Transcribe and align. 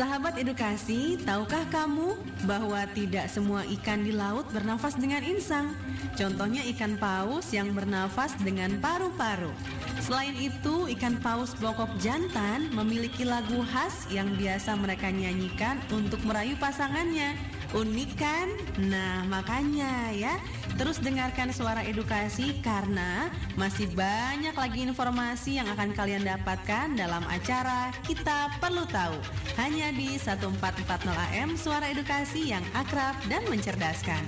Sahabat 0.00 0.40
edukasi, 0.40 1.20
tahukah 1.28 1.60
kamu 1.68 2.16
bahwa 2.48 2.88
tidak 2.96 3.28
semua 3.28 3.68
ikan 3.68 4.00
di 4.00 4.16
laut 4.16 4.48
bernafas 4.48 4.96
dengan 4.96 5.20
insang? 5.20 5.76
Contohnya 6.16 6.64
ikan 6.72 6.96
paus 6.96 7.52
yang 7.52 7.76
bernafas 7.76 8.32
dengan 8.40 8.80
paru-paru. 8.80 9.52
Selain 10.00 10.32
itu, 10.40 10.88
ikan 10.96 11.20
paus 11.20 11.52
bokok 11.60 12.00
jantan 12.00 12.72
memiliki 12.72 13.28
lagu 13.28 13.60
khas 13.68 14.08
yang 14.08 14.32
biasa 14.40 14.72
mereka 14.80 15.12
nyanyikan 15.12 15.76
untuk 15.92 16.24
merayu 16.24 16.56
pasangannya. 16.56 17.36
Unik 17.70 18.10
kan? 18.18 18.50
Nah, 18.82 19.22
makanya 19.30 20.10
ya, 20.10 20.34
terus 20.74 20.98
dengarkan 20.98 21.54
suara 21.54 21.86
edukasi 21.86 22.58
karena 22.66 23.30
masih 23.54 23.86
banyak 23.94 24.50
lagi 24.58 24.82
informasi 24.82 25.62
yang 25.62 25.70
akan 25.70 25.94
kalian 25.94 26.26
dapatkan 26.26 26.98
dalam 26.98 27.22
acara 27.30 27.94
Kita 28.02 28.50
Perlu 28.58 28.82
Tahu. 28.90 29.14
Hanya 29.54 29.94
di 29.94 30.18
1440 30.18 31.14
AM 31.14 31.54
Suara 31.54 31.86
Edukasi 31.86 32.50
yang 32.50 32.66
akrab 32.74 33.14
dan 33.30 33.46
mencerdaskan. 33.46 34.18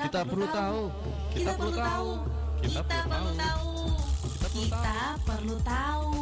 Kita 0.00 0.24
perlu 0.24 0.48
tahu. 0.48 0.82
Kita 1.36 1.52
perlu 1.52 1.72
tahu. 1.76 2.10
Kita 2.64 2.80
perlu 2.80 3.32
tahu. 3.36 3.68
Kita 4.40 4.56
perlu 4.56 4.56
tahu. 4.56 4.56
Kita 4.56 5.00
perlu 5.28 5.56
tahu. 5.60 6.12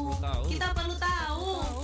Kita 0.51 0.69
perlu 0.75 0.95
tahu. 0.99 1.78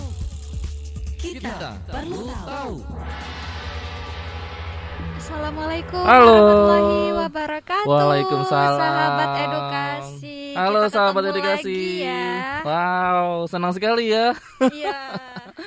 Assalamualaikum 5.25 6.05
Halo. 6.05 6.37
warahmatullahi 6.37 7.17
wabarakatuh. 7.17 7.89
Waalaikumsalam. 7.89 8.77
Sahabat 8.77 9.31
edukasi. 9.41 10.53
Halo 10.53 10.85
Kita 10.85 10.93
sahabat 10.93 11.25
edukasi. 11.33 11.73
lagi 11.81 12.05
ya. 12.05 12.61
Wow, 12.61 13.49
senang 13.49 13.73
sekali 13.73 14.13
ya. 14.13 14.37
Iya. 14.69 15.01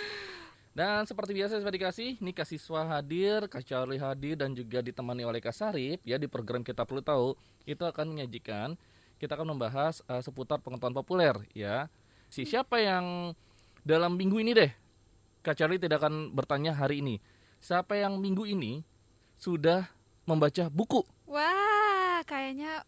Dan 0.77 1.09
seperti 1.09 1.33
biasa 1.33 1.57
sahabat 1.57 1.73
edukasi, 1.73 2.21
nih 2.21 2.37
Kak 2.37 2.45
Siswa 2.45 2.85
hadir, 2.93 3.49
Kak 3.49 3.65
Charlie 3.65 3.97
hadir 3.97 4.37
dan 4.37 4.53
juga 4.53 4.85
ditemani 4.85 5.25
oleh 5.25 5.41
Kak 5.41 5.57
Sarip 5.57 6.05
ya 6.05 6.21
di 6.21 6.29
program 6.29 6.61
kita 6.61 6.85
perlu 6.85 7.01
tahu 7.01 7.33
itu 7.65 7.81
akan 7.81 8.13
menyajikan 8.13 8.77
kita 9.17 9.33
akan 9.33 9.57
membahas 9.57 10.05
eh, 10.05 10.21
seputar 10.21 10.61
pengetahuan 10.61 10.93
populer 10.93 11.33
ya. 11.57 11.89
Si 12.29 12.45
siapa 12.45 12.77
yang 12.77 13.33
dalam 13.81 14.13
minggu 14.13 14.37
ini 14.37 14.53
deh 14.53 14.69
Kak 15.47 15.55
Charlie 15.55 15.79
tidak 15.79 16.03
akan 16.03 16.35
bertanya 16.35 16.75
hari 16.75 16.99
ini. 16.99 17.23
Siapa 17.63 17.95
yang 17.95 18.19
minggu 18.19 18.43
ini 18.43 18.83
sudah 19.39 19.87
membaca 20.27 20.67
buku? 20.67 21.07
Wah, 21.23 22.19
kayaknya 22.27 22.83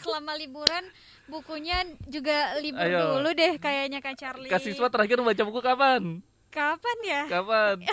selama 0.00 0.32
liburan 0.40 0.88
bukunya 1.28 1.84
juga 2.08 2.56
libur 2.64 2.80
Ayo. 2.80 3.20
dulu 3.20 3.36
deh 3.36 3.60
kayaknya 3.60 4.00
Kak 4.00 4.16
Charlie. 4.16 4.48
Kak 4.48 4.64
Siswa 4.64 4.88
terakhir 4.88 5.20
membaca 5.20 5.44
buku 5.44 5.60
kapan? 5.60 6.24
Kapan 6.48 6.96
ya? 7.04 7.22
Kapan? 7.28 7.76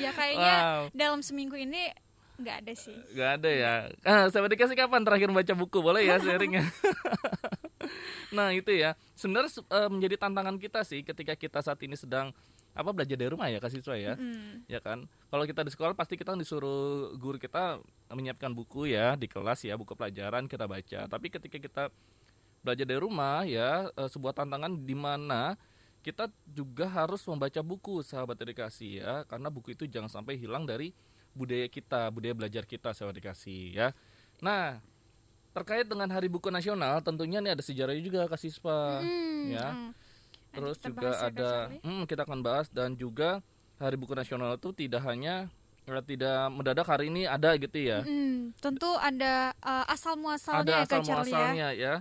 Ya 0.00 0.10
kayaknya 0.14 0.54
Wow. 0.58 0.82
dalam 0.96 1.20
seminggu 1.20 1.54
ini 1.58 1.90
nggak 2.40 2.56
ada 2.64 2.72
sih. 2.74 2.96
Gak 3.12 3.42
ada 3.42 3.50
ya. 3.50 3.72
Ah, 4.00 4.26
sahabat 4.30 4.54
dikasih 4.54 4.78
kapan 4.78 5.02
terakhir 5.04 5.28
membaca 5.28 5.54
buku? 5.58 5.78
Boleh 5.82 6.06
ya 6.06 6.16
sharingnya. 6.22 6.64
nah 8.36 8.52
itu 8.54 8.70
ya. 8.72 8.94
Sebenarnya 9.18 9.50
eh, 9.60 9.88
menjadi 9.90 10.16
tantangan 10.20 10.56
kita 10.60 10.80
sih 10.86 11.00
ketika 11.02 11.34
kita 11.34 11.58
saat 11.64 11.80
ini 11.84 11.96
sedang 11.96 12.30
apa 12.78 12.94
belajar 12.94 13.18
dari 13.18 13.30
rumah 13.32 13.50
ya 13.50 13.58
kak 13.58 13.74
siswa 13.74 13.98
ya. 13.98 14.14
Mm. 14.14 14.68
Ya 14.70 14.78
kan. 14.78 15.08
Kalau 15.28 15.44
kita 15.44 15.66
di 15.66 15.70
sekolah 15.74 15.94
pasti 15.98 16.14
kita 16.14 16.36
disuruh 16.38 17.14
guru 17.18 17.40
kita 17.40 17.82
menyiapkan 18.12 18.54
buku 18.54 18.92
ya 18.92 19.18
di 19.18 19.26
kelas 19.26 19.66
ya 19.66 19.74
buku 19.74 19.98
pelajaran 19.98 20.46
kita 20.46 20.68
baca. 20.68 21.10
Tapi 21.10 21.26
ketika 21.28 21.58
kita 21.58 21.82
belajar 22.62 22.84
dari 22.84 23.00
rumah 23.00 23.46
ya 23.46 23.88
eh, 23.94 24.08
sebuah 24.10 24.36
tantangan 24.36 24.76
di 24.84 24.94
mana 24.94 25.56
kita 26.02 26.30
juga 26.48 26.86
harus 26.86 27.20
membaca 27.26 27.60
buku 27.60 28.00
sahabat 28.06 28.38
edukasi 28.40 29.02
ya 29.02 29.26
karena 29.26 29.50
buku 29.50 29.74
itu 29.74 29.84
jangan 29.84 30.08
sampai 30.08 30.38
hilang 30.38 30.64
dari 30.64 30.94
budaya 31.34 31.66
kita 31.68 32.08
budaya 32.14 32.34
belajar 32.34 32.64
kita 32.64 32.94
sahabat 32.94 33.18
edukasi 33.18 33.74
ya 33.74 33.92
nah 34.38 34.78
terkait 35.58 35.84
dengan 35.84 36.06
hari 36.06 36.26
buku 36.26 36.48
nasional 36.48 37.00
tentunya 37.00 37.38
nih 37.38 37.52
ada 37.52 37.60
sejarahnya 37.60 37.98
juga 38.00 38.24
kak 38.24 38.38
Sispa 38.38 39.02
Mm, 39.02 39.42
ya. 39.50 39.66
mm. 39.68 39.90
Nanti 40.48 40.54
terus 40.54 40.76
kita 40.78 40.88
juga 40.88 41.10
ya, 41.10 41.28
ada 41.28 41.50
hmm, 41.82 42.02
kita 42.04 42.22
akan 42.22 42.40
bahas 42.40 42.66
dan 42.68 42.94
juga 42.94 43.42
hari 43.76 43.94
buku 43.94 44.10
nasional 44.12 44.54
itu 44.54 44.70
tidak 44.72 45.02
hanya 45.02 45.46
eh, 45.84 46.02
tidak 46.04 46.48
mendadak 46.48 46.84
hari 46.84 47.08
ini 47.08 47.24
ada 47.24 47.52
gitu 47.54 47.76
ya 47.76 48.00
Mm, 48.00 48.54
tentu 48.56 48.88
ada 48.94 49.52
uh, 49.60 49.84
asal 49.86 50.14
muasalnya 50.14 50.62
ada 50.62 50.72
ya 50.72 50.84
asal 50.84 51.00
Charlie 51.00 51.12
ya. 51.28 51.36
muasalnya 51.36 51.68
ya 51.74 51.94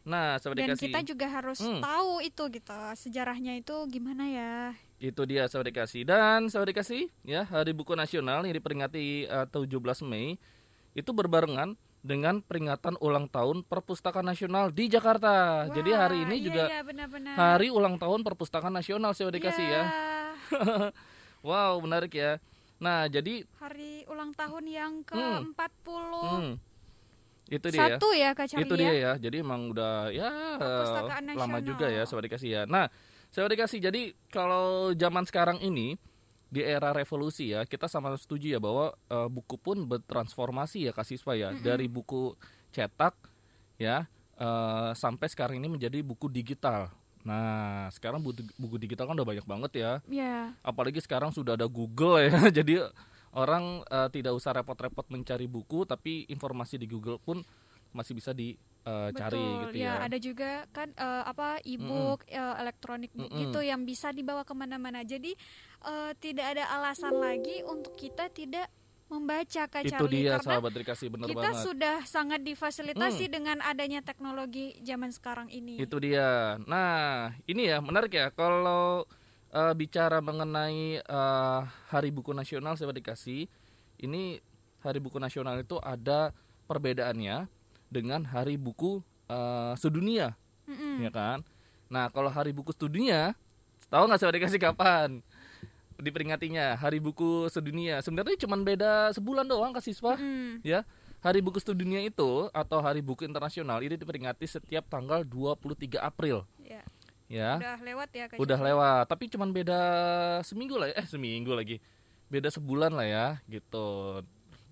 nah 0.00 0.40
sahabat 0.40 0.64
Dan 0.64 0.80
kita 0.80 1.00
juga 1.04 1.26
harus 1.28 1.60
Hmm. 1.60 1.84
tahu 1.84 2.24
itu 2.24 2.42
gitu 2.50 2.72
sejarahnya 2.96 3.52
itu 3.54 3.76
gimana 3.86 4.24
ya. 4.24 4.52
Itu 4.96 5.28
dia 5.28 5.44
sahabat 5.44 5.70
dikasih 5.70 6.08
dan 6.08 6.48
sahabat 6.48 6.72
dikasih 6.72 7.12
ya 7.22 7.44
Hari 7.44 7.76
Buku 7.76 7.92
Nasional 7.92 8.40
yang 8.42 8.56
diperingati 8.56 9.28
eh, 9.28 9.46
17 9.46 9.68
Mei 10.02 10.40
itu 10.92 11.10
berbarengan 11.12 11.76
dengan 12.00 12.40
peringatan 12.40 12.96
ulang 12.98 13.28
tahun 13.28 13.60
Perpustakaan 13.64 14.24
Nasional 14.24 14.72
di 14.72 14.88
Jakarta. 14.88 15.68
Jadi 15.68 15.90
hari 15.92 16.18
Wah, 16.20 16.26
ini 16.28 16.36
iya, 16.40 16.44
juga 16.48 16.64
iya, 16.72 16.80
benar-benar. 16.80 17.34
hari 17.36 17.68
ulang 17.68 18.00
tahun 18.00 18.24
Perpustakaan 18.24 18.72
Nasional 18.72 19.12
sahabat 19.12 19.36
dikasih 19.36 19.64
Iya, 19.64 19.76
ya. 19.76 19.84
Wow, 21.48 21.80
menarik 21.80 22.12
ya. 22.12 22.36
Nah, 22.80 23.08
jadi 23.08 23.44
Hari 23.60 24.04
ulang 24.08 24.32
tahun 24.32 24.64
yang 24.68 24.92
Hmm. 25.08 25.52
ke-41 25.52 25.88
hmm, 26.20 26.52
itu 27.50 27.66
dia 27.72 27.80
ya. 27.82 27.96
ya 28.16 28.28
Kak 28.32 28.46
Charlie 28.48 28.64
Itu 28.68 28.74
ya. 28.76 28.80
dia 28.80 28.92
ya. 28.96 29.12
Jadi 29.20 29.36
emang 29.44 29.72
udah 29.72 30.08
ya 30.08 30.28
lama 31.36 31.58
juga 31.60 31.86
ya 31.92 32.04
sahabat 32.08 32.32
dikasih 32.32 32.48
ya. 32.48 32.62
Nah, 32.64 32.88
sahabat 33.28 33.56
dikasih 33.56 33.78
jadi 33.84 34.02
kalau 34.32 34.96
zaman 34.96 35.24
sekarang 35.28 35.60
ini 35.60 36.00
di 36.50 36.66
era 36.66 36.90
revolusi 36.90 37.54
ya, 37.54 37.62
kita 37.62 37.86
sama 37.86 38.10
setuju 38.18 38.58
ya 38.58 38.60
bahwa 38.60 38.90
eh, 39.06 39.28
buku 39.30 39.54
pun 39.54 39.86
bertransformasi 39.86 40.90
ya 40.90 40.92
Kak 40.92 41.06
Siswa 41.06 41.38
ya. 41.38 41.54
Dari 41.54 41.86
buku 41.86 42.34
cetak 42.74 43.14
ya 43.78 44.10
eh, 44.34 44.90
sampai 44.98 45.26
sekarang 45.30 45.62
ini 45.62 45.70
menjadi 45.70 46.02
buku 46.02 46.26
digital. 46.26 46.90
Nah, 47.22 47.86
sekarang 47.94 48.18
buku, 48.18 48.42
buku 48.58 48.76
digital 48.82 49.06
kan 49.06 49.14
udah 49.14 49.28
banyak 49.28 49.46
banget 49.46 49.72
ya. 49.78 49.92
Iya. 50.10 50.58
Apalagi 50.66 50.98
sekarang 50.98 51.30
sudah 51.30 51.54
ada 51.54 51.70
Google 51.70 52.18
ya. 52.18 52.50
Jadi 52.58 52.82
orang 53.30 53.86
eh, 53.86 54.08
tidak 54.10 54.34
usah 54.34 54.50
repot-repot 54.50 55.06
mencari 55.06 55.46
buku 55.46 55.86
tapi 55.86 56.26
informasi 56.26 56.82
di 56.82 56.90
Google 56.90 57.22
pun 57.22 57.46
masih 57.94 58.18
bisa 58.18 58.34
dicari 58.80 59.36
Betul. 59.36 59.60
gitu 59.70 59.78
ya. 59.84 59.92
ada 60.00 60.18
juga 60.18 60.50
kan 60.72 60.88
eh, 60.96 61.22
apa 61.28 61.60
e-book, 61.62 62.24
eh, 62.26 62.54
elektronik 62.64 63.12
book 63.12 63.28
Mm-mm. 63.28 63.40
gitu 63.48 63.60
yang 63.60 63.84
bisa 63.84 64.08
dibawa 64.10 64.42
ke 64.42 64.56
mana-mana. 64.56 65.04
Jadi 65.04 65.36
eh, 65.84 66.12
tidak 66.16 66.46
ada 66.56 66.64
alasan 66.80 67.14
lagi 67.20 67.60
untuk 67.64 67.92
kita 67.94 68.32
tidak 68.32 68.72
membaca 69.10 69.66
Kak 69.66 69.82
Itu 69.82 69.90
Charlie 69.90 70.22
dia 70.22 70.38
karena 70.38 70.46
sahabat 70.46 70.70
dikasih 70.70 71.08
bener 71.10 71.26
kita 71.26 71.42
banget. 71.42 71.58
Hmm. 71.58 71.66
sudah 71.66 71.96
sangat 72.06 72.40
difasilitasi 72.46 73.26
dengan 73.26 73.58
adanya 73.66 74.00
teknologi 74.06 74.78
zaman 74.86 75.10
sekarang 75.10 75.50
ini. 75.50 75.82
Itu 75.82 75.98
dia. 75.98 76.56
Nah, 76.62 77.34
ini 77.50 77.66
ya 77.66 77.82
menarik 77.82 78.14
ya 78.14 78.30
kalau 78.30 79.04
eh, 79.50 79.74
bicara 79.74 80.22
mengenai 80.22 81.02
eh, 81.02 81.60
Hari 81.90 82.10
Buku 82.14 82.30
Nasional 82.30 82.78
sahabat 82.78 83.02
dikasih, 83.02 83.50
ini 83.98 84.38
Hari 84.86 85.02
Buku 85.02 85.18
Nasional 85.18 85.58
itu 85.58 85.76
ada 85.82 86.30
perbedaannya 86.70 87.50
dengan 87.90 88.22
Hari 88.22 88.54
Buku 88.54 89.02
eh, 89.26 89.74
Sedunia, 89.76 90.38
Mm-mm. 90.64 91.02
ya 91.02 91.10
kan? 91.10 91.42
Nah, 91.90 92.06
kalau 92.08 92.30
Hari 92.30 92.54
Buku 92.54 92.70
Sedunia, 92.70 93.34
tahu 93.90 94.06
nggak 94.06 94.18
sahabat 94.22 94.34
dikasih 94.38 94.62
kapan? 94.62 95.20
Diperingatinya 96.00 96.78
Hari 96.80 96.96
Buku 96.96 97.50
Sedunia. 97.52 98.00
Sebenarnya 98.00 98.38
cuma 98.40 98.56
beda 98.56 99.12
sebulan 99.12 99.44
doang 99.44 99.74
ke 99.76 99.82
siswa. 99.84 100.16
Mm. 100.16 100.62
ya 100.64 100.86
Hari 101.20 101.44
Buku 101.44 101.60
Sedunia 101.60 102.00
itu 102.00 102.48
atau 102.48 102.80
Hari 102.80 103.04
Buku 103.04 103.28
Internasional 103.28 103.84
ini 103.84 104.00
diperingati 104.00 104.48
setiap 104.48 104.88
tanggal 104.88 105.20
23 105.20 106.00
April 106.00 106.48
Ya, 106.64 106.80
ya 107.28 107.50
udah 107.60 107.76
lewat 107.84 108.08
ya 108.10 108.24
Kak 108.26 108.40
udah 108.40 108.58
lewat 108.58 109.04
tapi 109.06 109.28
cuman 109.28 109.52
beda 109.52 109.80
seminggu 110.42 110.80
lah 110.80 110.90
ya. 110.90 110.94
eh 110.98 111.06
seminggu 111.06 111.52
lagi 111.52 111.76
beda 112.26 112.48
sebulan 112.48 112.90
lah 112.90 113.06
ya 113.06 113.26
gitu 113.46 114.18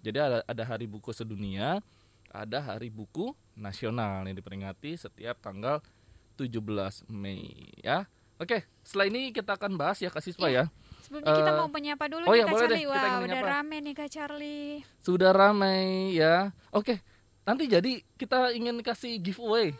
jadi 0.00 0.19
ada 0.25 0.38
ada 0.43 0.62
Hari 0.65 0.88
Buku 0.88 1.12
Sedunia 1.12 1.85
ada 2.31 2.59
Hari 2.61 2.89
Buku 2.89 3.31
Nasional 3.55 4.23
yang 4.23 4.35
diperingati 4.35 4.95
setiap 4.95 5.39
tanggal 5.39 5.81
17 6.37 6.61
Mei 7.09 7.51
ya 7.79 8.07
oke 8.37 8.63
setelah 8.81 9.07
ini 9.07 9.31
kita 9.31 9.55
akan 9.55 9.75
bahas 9.75 9.99
ya 9.99 10.09
Kak 10.09 10.21
Siswa 10.21 10.47
ya 10.47 10.65
Sebelumnya 10.99 11.33
kita 11.33 11.51
Eh, 11.51 11.57
mau 11.57 11.69
menyapa 11.69 12.05
dulu 12.07 12.23
oh 12.23 12.31
nih 12.31 12.39
ya, 12.39 12.45
Kak 12.45 12.53
boleh 12.53 12.61
deh, 12.61 12.69
Charlie. 12.69 12.87
kita 12.87 13.09
Wah, 13.09 13.25
udah 13.25 13.41
rame 13.43 13.77
nih 13.81 13.95
Kak 13.95 14.09
Charlie. 14.09 14.71
sudah 15.01 15.31
ramai 15.33 15.81
ya 16.13 16.35
oke 16.69 16.95
nanti 17.43 17.65
jadi 17.65 17.93
kita 18.15 18.53
ingin 18.53 18.77
kasih 18.81 19.17
giveaway 19.19 19.73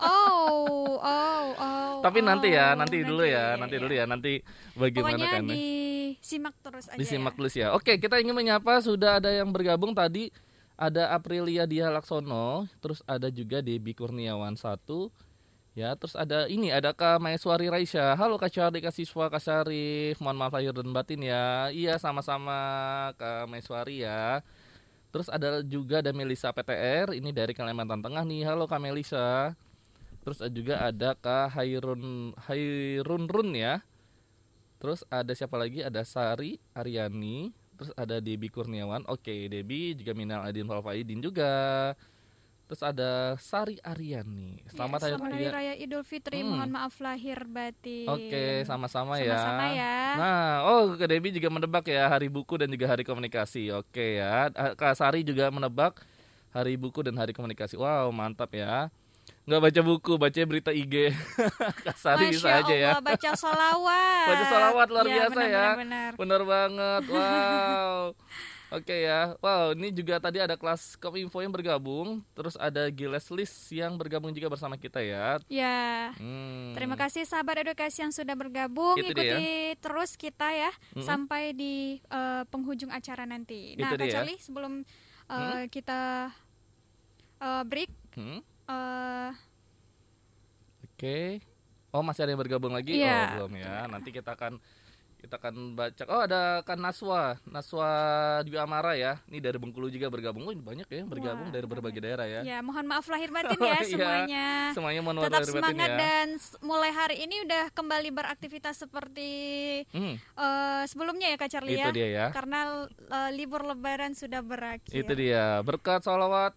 Oh, 0.00 0.96
oh, 0.96 1.44
oh. 1.52 1.92
Tapi 2.00 2.24
nanti 2.24 2.48
ya, 2.48 2.72
oh, 2.72 2.80
nanti 2.80 3.04
dulu 3.04 3.22
ya, 3.22 3.54
nanti 3.54 3.76
dulu 3.76 3.92
ya, 3.92 4.04
nanti 4.08 4.40
bagaimana 4.72 5.14
Pokoknya 5.14 5.28
kan? 5.30 5.42
disimak 5.46 6.54
terus 6.58 6.84
aja. 6.88 6.96
Disimak 6.96 7.32
ya. 7.32 7.38
terus 7.38 7.54
ya. 7.54 7.66
Oke, 7.72 7.92
kita 7.96 8.16
ingin 8.18 8.32
menyapa 8.32 8.80
sudah 8.80 9.20
ada 9.20 9.28
yang 9.28 9.52
bergabung 9.52 9.92
tadi 9.92 10.32
ada 10.76 11.12
Aprilia 11.12 11.64
Dia 11.68 11.92
Laksono, 11.92 12.68
terus 12.80 13.00
ada 13.06 13.28
juga 13.32 13.60
Debi 13.60 13.92
Kurniawan 13.92 14.54
satu, 14.56 15.12
Ya, 15.72 15.96
terus 15.96 16.12
ada 16.12 16.44
ini, 16.52 16.68
ada 16.68 16.92
Kak 16.92 17.16
Maeswari 17.16 17.72
Raisya. 17.72 18.12
Halo 18.12 18.36
Kak 18.36 18.52
Charlie, 18.52 18.84
Kak 18.84 18.92
Siswa, 18.92 19.32
Kak 19.32 19.40
Syarif. 19.40 20.20
Mohon 20.20 20.36
maaf 20.44 20.52
lahir 20.52 20.76
dan 20.76 20.92
batin 20.92 21.24
ya. 21.24 21.72
Iya, 21.72 21.96
sama-sama 21.96 22.52
Kak 23.16 23.48
Maeswari 23.48 24.04
ya. 24.04 24.44
Terus 25.08 25.32
ada 25.32 25.64
juga 25.64 26.04
ada 26.04 26.12
Melisa 26.12 26.52
PTR, 26.52 27.16
ini 27.16 27.32
dari 27.32 27.56
Kalimantan 27.56 28.04
Tengah 28.04 28.20
nih. 28.20 28.44
Halo 28.44 28.68
Kak 28.68 28.84
Melisa. 28.84 29.56
Terus 30.20 30.44
juga 30.52 30.76
ada 30.76 31.16
Kak 31.16 31.56
Hairun 31.56 32.36
Hairun 32.44 33.24
Run 33.32 33.56
ya. 33.56 33.80
Terus 34.76 35.08
ada 35.08 35.32
siapa 35.32 35.56
lagi? 35.56 35.80
Ada 35.80 36.04
Sari 36.04 36.60
Aryani. 36.76 37.48
Terus 37.82 37.98
ada 37.98 38.22
Debi 38.22 38.46
Kurniawan. 38.46 39.02
Oke, 39.10 39.50
Debi 39.50 39.98
juga 39.98 40.14
Minal 40.14 40.46
Adin 40.46 40.70
Falfaidin 40.70 41.18
juga. 41.18 41.50
Terus 42.70 42.78
ada 42.86 43.34
Sari 43.42 43.82
Aryani. 43.82 44.62
Selamat, 44.70 45.02
Ya, 45.02 45.18
selamat 45.18 45.28
hari 45.34 45.44
Raya. 45.44 45.50
raya 45.50 45.74
Idul 45.82 46.06
Fitri. 46.06 46.46
Hmm. 46.46 46.54
Mohon 46.54 46.70
maaf 46.78 46.94
lahir 47.02 47.42
batin. 47.50 48.06
Oke, 48.06 48.62
sama-sama 48.62 49.18
ya. 49.18 49.34
Sama-sama 49.34 49.66
ya. 49.74 49.98
Nah, 50.14 50.46
oh 50.70 50.82
Kak 50.94 51.10
Debi 51.10 51.34
juga 51.34 51.50
menebak 51.50 51.84
ya 51.90 52.06
hari 52.06 52.30
buku 52.30 52.54
dan 52.62 52.70
juga 52.70 52.86
hari 52.86 53.02
komunikasi. 53.02 53.74
Oke 53.74 54.22
ya. 54.22 54.46
Ah, 54.54 54.78
Kak 54.78 54.94
Sari 54.94 55.26
juga 55.26 55.50
menebak 55.50 56.06
hari 56.54 56.78
buku 56.78 57.02
dan 57.02 57.18
hari 57.18 57.34
komunikasi. 57.34 57.74
Wow, 57.74 58.14
mantap 58.14 58.54
ya. 58.54 58.94
Nggak 59.42 59.58
baca 59.60 59.80
buku, 59.82 60.12
baca 60.16 60.38
berita 60.46 60.70
IG. 60.70 61.10
Kak 61.86 61.98
Sari 61.98 62.30
Masya 62.30 62.34
bisa 62.34 62.48
aja 62.62 62.74
ya. 62.74 62.90
Baca 63.02 63.30
solawat. 63.34 64.26
Baca 64.30 64.44
sholawat 64.46 64.86
luar 64.86 65.06
Ya, 65.06 65.14
biasa 65.18 65.34
benar, 65.34 65.48
ya. 65.50 65.50
Benar, 65.50 65.76
benar. 65.76 66.10
Bener 66.14 66.42
banget. 66.46 67.02
Wow. 67.12 68.14
Oke 68.72 69.04
ya. 69.04 69.36
Wow, 69.44 69.76
ini 69.76 69.92
juga 69.92 70.16
tadi 70.16 70.40
ada 70.40 70.56
kelas 70.56 70.96
Kominfo 70.96 71.44
yang 71.44 71.52
bergabung, 71.52 72.24
terus 72.32 72.56
ada 72.56 72.88
Giles 72.88 73.28
List 73.28 73.68
yang 73.68 74.00
bergabung 74.00 74.32
juga 74.32 74.48
bersama 74.48 74.80
kita 74.80 75.04
ya. 75.04 75.36
Ya. 75.44 76.16
Hmm. 76.16 76.72
Terima 76.72 76.96
kasih 76.96 77.28
sahabat 77.28 77.68
edukasi 77.68 78.00
yang 78.00 78.14
sudah 78.16 78.32
bergabung. 78.32 78.96
Itu 78.96 79.12
Ikuti 79.12 79.28
dia. 79.28 79.76
terus 79.76 80.16
kita 80.16 80.48
ya 80.48 80.72
Mm-mm. 80.94 81.04
sampai 81.04 81.52
di 81.52 82.00
eh, 82.00 82.42
penghujung 82.48 82.88
acara 82.88 83.28
nanti. 83.28 83.76
Nah, 83.76 83.92
Itu 83.92 84.00
Kak. 84.00 84.08
Charlie, 84.08 84.40
sebelum 84.40 84.72
eh, 85.28 85.64
kita 85.68 86.32
eh, 87.42 87.64
break 87.68 87.90
Hmm. 88.12 88.44
Eh, 88.72 89.30
Oke. 90.86 91.42
Oh 91.92 92.00
masih 92.00 92.24
ada 92.24 92.32
yang 92.32 92.40
bergabung 92.40 92.72
lagi? 92.72 92.96
Iya. 92.96 93.36
Oh 93.36 93.48
belum 93.48 93.52
ya. 93.60 93.84
Nanti 93.84 94.08
kita 94.10 94.32
akan 94.32 94.56
kita 95.18 95.38
akan 95.38 95.78
baca. 95.78 96.02
Oh 96.10 96.18
ada 96.18 96.66
kan 96.66 96.74
Naswa, 96.78 97.38
Naswa 97.44 97.90
Dwi 98.42 98.58
Amara 98.58 98.98
ya. 98.98 99.22
Ini 99.26 99.38
dari 99.38 99.54
Bengkulu 99.54 99.86
juga 99.86 100.08
bergabung. 100.08 100.42
Oh 100.42 100.50
banyak 100.50 100.82
ya 100.88 100.96
yang 100.98 101.06
bergabung 101.06 101.46
Wah, 101.46 101.54
dari 101.54 101.66
berbagai 101.68 102.00
daerah 102.00 102.26
ya. 102.26 102.40
ya 102.42 102.58
mohon 102.58 102.86
maaf 102.86 103.06
lahir 103.06 103.30
batin 103.30 103.54
Oh, 103.62 103.66
ya 103.66 103.76
iya. 103.76 103.86
semuanya. 103.86 104.46
Semuanya 104.74 105.00
mohon 105.00 105.22
Tetap 105.22 105.30
lahir 105.36 105.50
batin 105.52 105.58
semangat 105.62 105.90
ya. 105.90 105.98
dan 106.00 106.26
mulai 106.58 106.90
hari 106.90 107.16
ini 107.22 107.36
udah 107.44 107.64
kembali 107.70 108.08
beraktivitas 108.10 108.74
seperti 108.78 109.30
Hmm, 109.90 110.16
eh, 110.18 110.82
sebelumnya 110.86 111.30
ya 111.30 111.36
Kak 111.36 111.50
Charlie 111.50 111.76
itu 111.76 111.82
ya. 111.82 111.90
dia 111.92 112.08
ya. 112.08 112.26
Karena 112.30 112.88
eh, 112.88 113.30
libur 113.30 113.62
lebaran 113.62 114.14
sudah 114.14 114.40
berakhir. 114.40 114.90
Itu 114.90 115.12
dia. 115.12 115.62
Berkat 115.62 116.02
salawat 116.02 116.56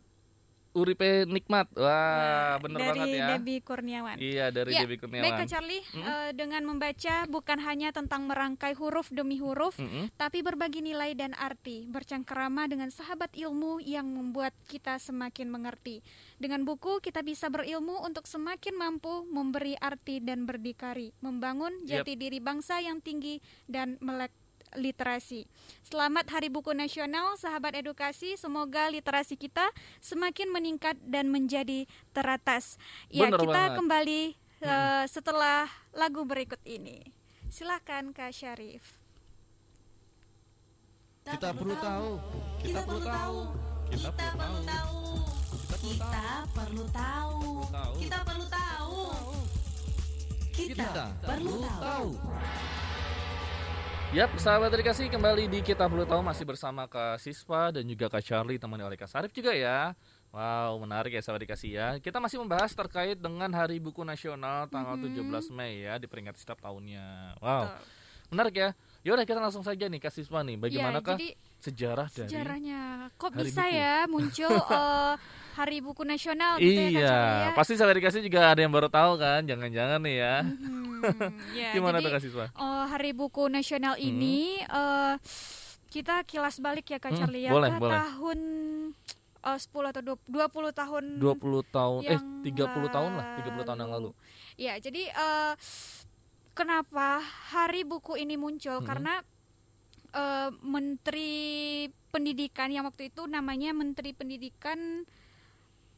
Uripe 0.76 1.24
nikmat. 1.26 1.72
Wah, 1.74 1.88
Ya, 1.88 2.60
bener 2.60 2.80
dari 2.84 2.90
banget 2.92 3.08
ya. 3.16 3.28
Debbie 3.34 3.62
Kurniawan. 3.64 4.16
Iya 4.20 4.46
dari 4.52 4.76
Ya, 4.76 4.84
Debbie 4.84 5.00
Baik 5.00 5.02
Kurniawan. 5.08 5.40
Kak 5.40 5.48
Charlie, 5.48 5.84
Mm. 5.90 6.04
eh, 6.04 6.30
dengan 6.36 6.62
membaca 6.68 7.16
bukan 7.26 7.58
hanya 7.64 7.90
tentang 7.90 8.28
merangkai 8.28 8.76
huruf 8.76 9.08
demi 9.10 9.40
huruf, 9.40 9.80
Mm-mm. 9.80 10.12
tapi 10.16 10.44
berbagi 10.44 10.84
nilai 10.84 11.16
dan 11.16 11.32
arti, 11.34 11.88
bercengkerama 11.88 12.68
dengan 12.68 12.92
sahabat 12.92 13.32
ilmu 13.34 13.80
yang 13.80 14.06
membuat 14.06 14.52
kita 14.68 15.00
semakin 15.00 15.48
mengerti. 15.48 16.04
Dengan 16.36 16.68
buku 16.68 17.00
kita 17.00 17.24
bisa 17.24 17.48
berilmu 17.48 18.04
untuk 18.04 18.28
semakin 18.28 18.76
mampu 18.76 19.24
memberi 19.26 19.80
arti 19.80 20.20
dan 20.20 20.44
berdikari, 20.44 21.16
membangun 21.20 21.72
jati 21.88 22.14
diri 22.14 22.44
bangsa 22.44 22.84
yang 22.84 23.00
tinggi 23.00 23.40
dan 23.66 23.96
melek 24.04 24.36
literasi. 24.78 25.48
Selamat 25.84 26.28
Hari 26.30 26.52
Buku 26.52 26.76
Nasional, 26.76 27.36
sahabat 27.40 27.80
edukasi. 27.80 28.36
Semoga 28.36 28.88
literasi 28.92 29.36
kita 29.40 29.66
semakin 30.04 30.52
meningkat 30.52 31.00
dan 31.04 31.32
menjadi 31.32 31.88
teratas. 32.12 32.78
Ya, 33.10 33.28
Bener 33.28 33.42
kita 33.42 33.52
banget. 33.56 33.78
kembali 33.80 34.22
eh, 34.62 35.04
setelah 35.10 35.68
lagu 35.96 36.24
berikut 36.28 36.60
ini. 36.68 37.02
Silahkan 37.50 38.12
Kak 38.12 38.36
Syarif. 38.36 38.84
Kita 41.26 41.50
perlu 41.56 41.76
tahu. 41.80 42.12
Kita 42.62 42.80
perlu 42.86 43.02
tahu. 43.02 43.40
Kita 43.90 44.10
perlu 44.14 44.60
tahu. 44.62 45.00
Kita 45.82 46.24
perlu 46.54 46.84
tahu. 46.94 47.40
Tahu. 47.72 47.94
Kita 47.98 48.18
perlu 48.22 48.46
tahu. 48.46 49.02
Kita 50.56 51.06
perlu 51.26 51.54
tahu. 51.66 52.10
Yap, 54.14 54.32
sahabat 54.38 54.70
edukasi 54.70 55.10
kembali 55.10 55.50
di 55.50 55.60
Kita 55.66 55.90
Perlu 55.90 56.06
Tahu 56.06 56.22
masih 56.22 56.46
bersama 56.46 56.86
Kak 56.86 57.18
Siswa 57.18 57.74
dan 57.74 57.84
juga 57.90 58.08
Kak 58.08 58.22
Charlie 58.22 58.62
teman 58.62 58.78
oleh 58.78 58.96
Kak 58.96 59.10
Sarif 59.10 59.34
juga 59.34 59.52
ya. 59.52 59.98
Wow, 60.30 60.84
menarik 60.84 61.16
ya 61.16 61.22
sahabat 61.24 61.44
edukasi 61.44 61.76
ya. 61.76 61.98
Kita 62.00 62.22
masih 62.22 62.40
membahas 62.40 62.72
terkait 62.72 63.18
dengan 63.18 63.50
Hari 63.50 63.82
Buku 63.82 64.04
Nasional 64.06 64.68
tanggal 64.70 65.00
17 65.00 65.26
Mei 65.52 65.84
ya, 65.84 65.98
diperingati 65.98 66.38
setiap 66.40 66.62
tahunnya. 66.62 67.40
Wow, 67.42 67.76
menarik 68.30 68.56
ya. 68.56 68.70
Yaudah 69.04 69.26
kita 69.28 69.40
langsung 69.40 69.64
saja 69.64 69.86
nih 69.90 70.00
Kak 70.00 70.14
Siswa 70.16 70.44
nih, 70.44 70.56
bagaimanakah 70.60 71.16
Ya, 71.16 71.20
jadi 71.20 71.30
sejarah 71.62 72.08
dari 72.14 72.30
sejarahnya 72.30 72.82
kok 73.18 73.32
Hari 73.34 73.42
bisa 73.42 73.64
Buku? 73.66 73.80
ya 73.80 73.96
muncul 74.06 74.54
eh, 74.80 75.14
Hari 75.56 75.80
Buku 75.80 76.04
Nasional 76.04 76.58
gitu 76.58 76.68
ya 76.76 76.90
Kak 76.90 77.00
Iya, 77.00 77.16
ya? 77.16 77.50
pasti 77.54 77.74
sahabat 77.74 77.96
edukasi 77.96 78.20
juga 78.20 78.44
ada 78.46 78.60
yang 78.60 78.70
baru 78.70 78.88
tahu 78.88 79.16
kan, 79.16 79.42
jangan-jangan 79.42 80.00
nih 80.00 80.16
ya. 80.18 80.36
Hmm, 80.44 81.00
ya, 81.60 81.70
Gimana 81.72 81.98
jadi, 81.98 82.04
tuh 82.04 82.12
Kak 82.12 82.22
Siswa? 82.22 82.46
oh, 82.54 82.84
Hari 82.86 83.12
Buku 83.12 83.48
Nasional 83.48 83.96
ini 83.96 84.60
eh, 84.60 85.14
kita 85.88 86.22
kilas 86.24 86.60
balik 86.60 86.86
ya 86.86 86.98
Kak 86.98 87.10
Hmm, 87.10 87.20
Charlie 87.22 87.44
ya 87.44 87.52
boleh, 87.52 87.70
ke 87.70 87.80
boleh. 87.80 87.96
tahun 87.96 88.40
eh, 89.42 89.58
10 89.58 89.92
atau 89.92 90.02
20, 90.04 90.28
20 90.28 90.72
tahun 90.74 91.04
20 91.18 91.40
tahun, 91.70 92.00
eh 92.04 92.12
yang 92.12 92.24
30 92.44 92.90
tahun 92.92 93.12
lah, 93.14 93.26
30 93.40 93.64
tahun 93.64 93.80
yang 93.80 93.92
lalu. 93.94 94.10
Ya, 94.56 94.74
jadi 94.76 95.04
eh, 95.08 95.54
kenapa 96.52 97.20
Hari 97.52 97.84
Buku 97.84 98.16
ini 98.16 98.36
muncul? 98.36 98.80
Hmm. 98.80 98.88
Karena 98.88 99.14
eh, 100.12 100.50
Menteri 100.60 101.32
Pendidikan 102.08 102.72
yang 102.72 102.84
waktu 102.84 103.08
itu 103.08 103.24
namanya 103.26 103.72
Menteri 103.72 104.12
Pendidikan, 104.12 105.04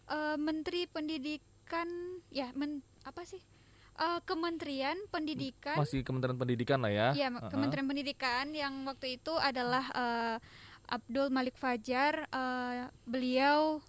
eh, 0.07 0.37
Menteri 0.37 0.85
Pendidikan, 0.85 1.87
ya, 2.29 2.51
men- 2.53 2.83
apa 3.03 3.23
sih? 3.23 3.39
Eh, 3.97 4.19
Kementerian 4.23 4.97
Pendidikan. 5.07 5.73
Masih 5.73 6.05
Kementerian 6.05 6.37
Pendidikan 6.37 6.79
lah 6.79 6.91
ya. 6.91 7.07
Iya, 7.11 7.27
Heeh. 7.29 7.49
Kementerian 7.49 7.85
Pendidikan 7.85 8.45
yang 8.51 8.85
waktu 8.85 9.17
itu 9.17 9.33
adalah 9.33 9.85
eh, 9.89 10.35
Abdul 10.87 11.27
Malik 11.27 11.55
Fajar. 11.55 12.25
eh, 12.25 12.87
beliau 13.03 13.81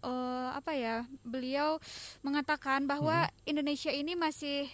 eh, 0.00 0.48
apa 0.52 0.72
ya? 0.72 0.96
Beliau 1.22 1.80
mengatakan 2.20 2.84
bahwa 2.84 3.24
Hmm. 3.24 3.34
Indonesia 3.46 3.88
ini 3.88 4.12
masih 4.12 4.68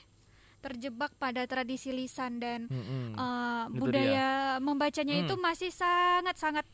terjebak 0.58 1.14
pada 1.14 1.46
tradisi 1.46 1.94
lisan 1.94 2.37
dan 2.37 2.66
Mm-mm. 2.66 3.14
eh, 3.14 3.64
Itu 3.68 3.78
budaya 3.78 4.28
membacanya 4.58 5.14
Hmm. 5.14 5.22
itu 5.22 5.34
masih 5.38 5.70
sangat-sangat 5.70 6.66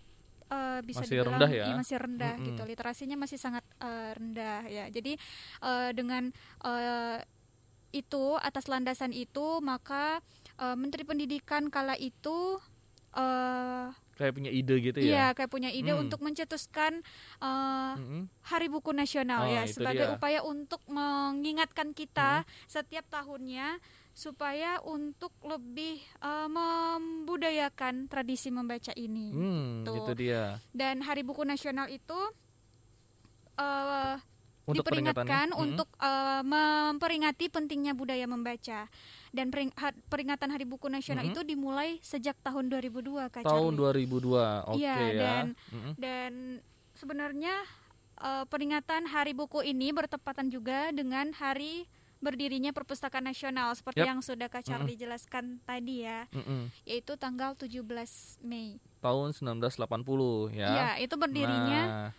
eh, 0.48 0.80
bisa 0.82 1.02
Masih 1.02 1.16
dibilang 1.16 1.36
rendah 1.36 1.50
ya? 1.50 1.64
iya, 1.70 1.74
masih 1.74 1.96
rendah 1.96 2.34
Mm-mm. 2.34 2.46
gitu. 2.50 2.62
Literasinya 2.64 3.16
masih 3.16 3.38
sangat 3.38 3.64
eh, 3.78 4.10
rendah 4.12 4.62
ya. 4.66 4.84
Jadi 4.88 5.12
eh, 5.60 5.90
dengan 5.92 6.28
eh, 6.60 7.18
itu 7.90 8.34
atas 8.36 8.66
landasan 8.66 9.14
itu 9.14 9.60
maka 9.60 10.18
eh, 10.58 10.74
Menteri 10.74 11.02
Pendidikan 11.02 11.68
kala 11.68 11.94
itu 11.94 12.58
eh 13.14 13.88
Kayak 14.14 14.34
punya 14.38 14.50
ide 14.50 14.78
gitu 14.78 14.98
iya 15.02 15.30
ya. 15.30 15.34
kayak 15.34 15.50
punya 15.50 15.70
ide 15.70 15.90
Hmm. 15.90 16.06
untuk 16.06 16.22
mencetuskan 16.22 17.02
eh, 17.38 17.92
Mm-mm. 17.98 18.30
Hari 18.46 18.66
Buku 18.66 18.90
Nasional 18.90 19.46
Oh, 19.46 19.50
ya 19.50 19.62
sebagai 19.66 20.06
dia. 20.06 20.14
upaya 20.14 20.40
untuk 20.42 20.78
mengingatkan 20.86 21.90
kita 21.90 22.42
setiap 22.66 23.06
tahunnya 23.08 23.78
supaya 24.14 24.78
untuk 24.80 25.34
lebih 25.42 25.98
eh, 26.00 26.48
membudayakan 26.48 28.06
tradisi 28.06 28.48
membaca 28.48 28.94
ini. 28.94 29.28
Hmm, 29.28 29.82
Tuh. 29.82 29.98
itu 30.00 30.12
dia. 30.16 30.62
Dan 30.70 31.02
Hari 31.02 31.20
Buku 31.20 31.42
Nasional 31.42 31.86
itu 31.88 32.18
eh, 33.54 34.16
Untuk 34.64 34.80
diperingatkan 34.80 35.20
peringatannya, 35.52 35.52
mm, 35.52 35.60
untuk 35.60 35.88
eh, 35.94 36.42
memperingati 36.42 37.44
pentingnya 37.48 37.92
budaya 37.92 38.24
membaca. 38.24 38.88
Dan 39.28 39.50
pering- 39.50 39.74
ha- 39.74 39.98
peringatan 40.04 40.48
Hari 40.48 40.64
Buku 40.64 40.86
Nasional 40.86 41.26
Mhm. 41.26 41.30
itu 41.30 41.40
dimulai 41.44 41.98
sejak 42.00 42.38
tahun 42.40 42.70
2002 42.70 43.28
Kak 43.28 43.42
tahun 43.42 43.74
Charlie. 43.74 44.06
2002. 44.06 44.46
Oke 44.64 44.78
Iya, 44.80 44.96
ya. 44.96 45.20
dan- 45.20 45.52
Mm-mm. 45.68 45.92
Dan 45.96 46.32
sebenarnya 46.94 47.54
eh, 48.16 48.46
peringatan 48.46 49.04
Hari 49.04 49.34
Buku 49.34 49.60
ini 49.60 49.90
bertepatan 49.90 50.46
juga 50.46 50.88
dengan 50.90 51.34
hari 51.34 51.82
berdirinya 52.24 52.72
Perpustakaan 52.72 53.28
Nasional 53.28 53.76
seperti 53.76 54.00
Yap. 54.00 54.08
yang 54.08 54.20
sudah 54.24 54.48
Kak 54.48 54.64
Charlie 54.64 54.96
jelaskan 54.96 55.60
tadi 55.68 56.08
ya, 56.08 56.24
Mm-mm. 56.32 56.72
yaitu 56.88 57.20
tanggal 57.20 57.52
17 57.52 57.84
Mei. 58.40 58.80
Tahun 59.04 59.36
1980 59.36 60.56
ya. 60.56 60.68
Iya, 60.72 60.88
itu 61.04 61.14
berdirinya 61.20 61.80
Nah, 61.84 62.10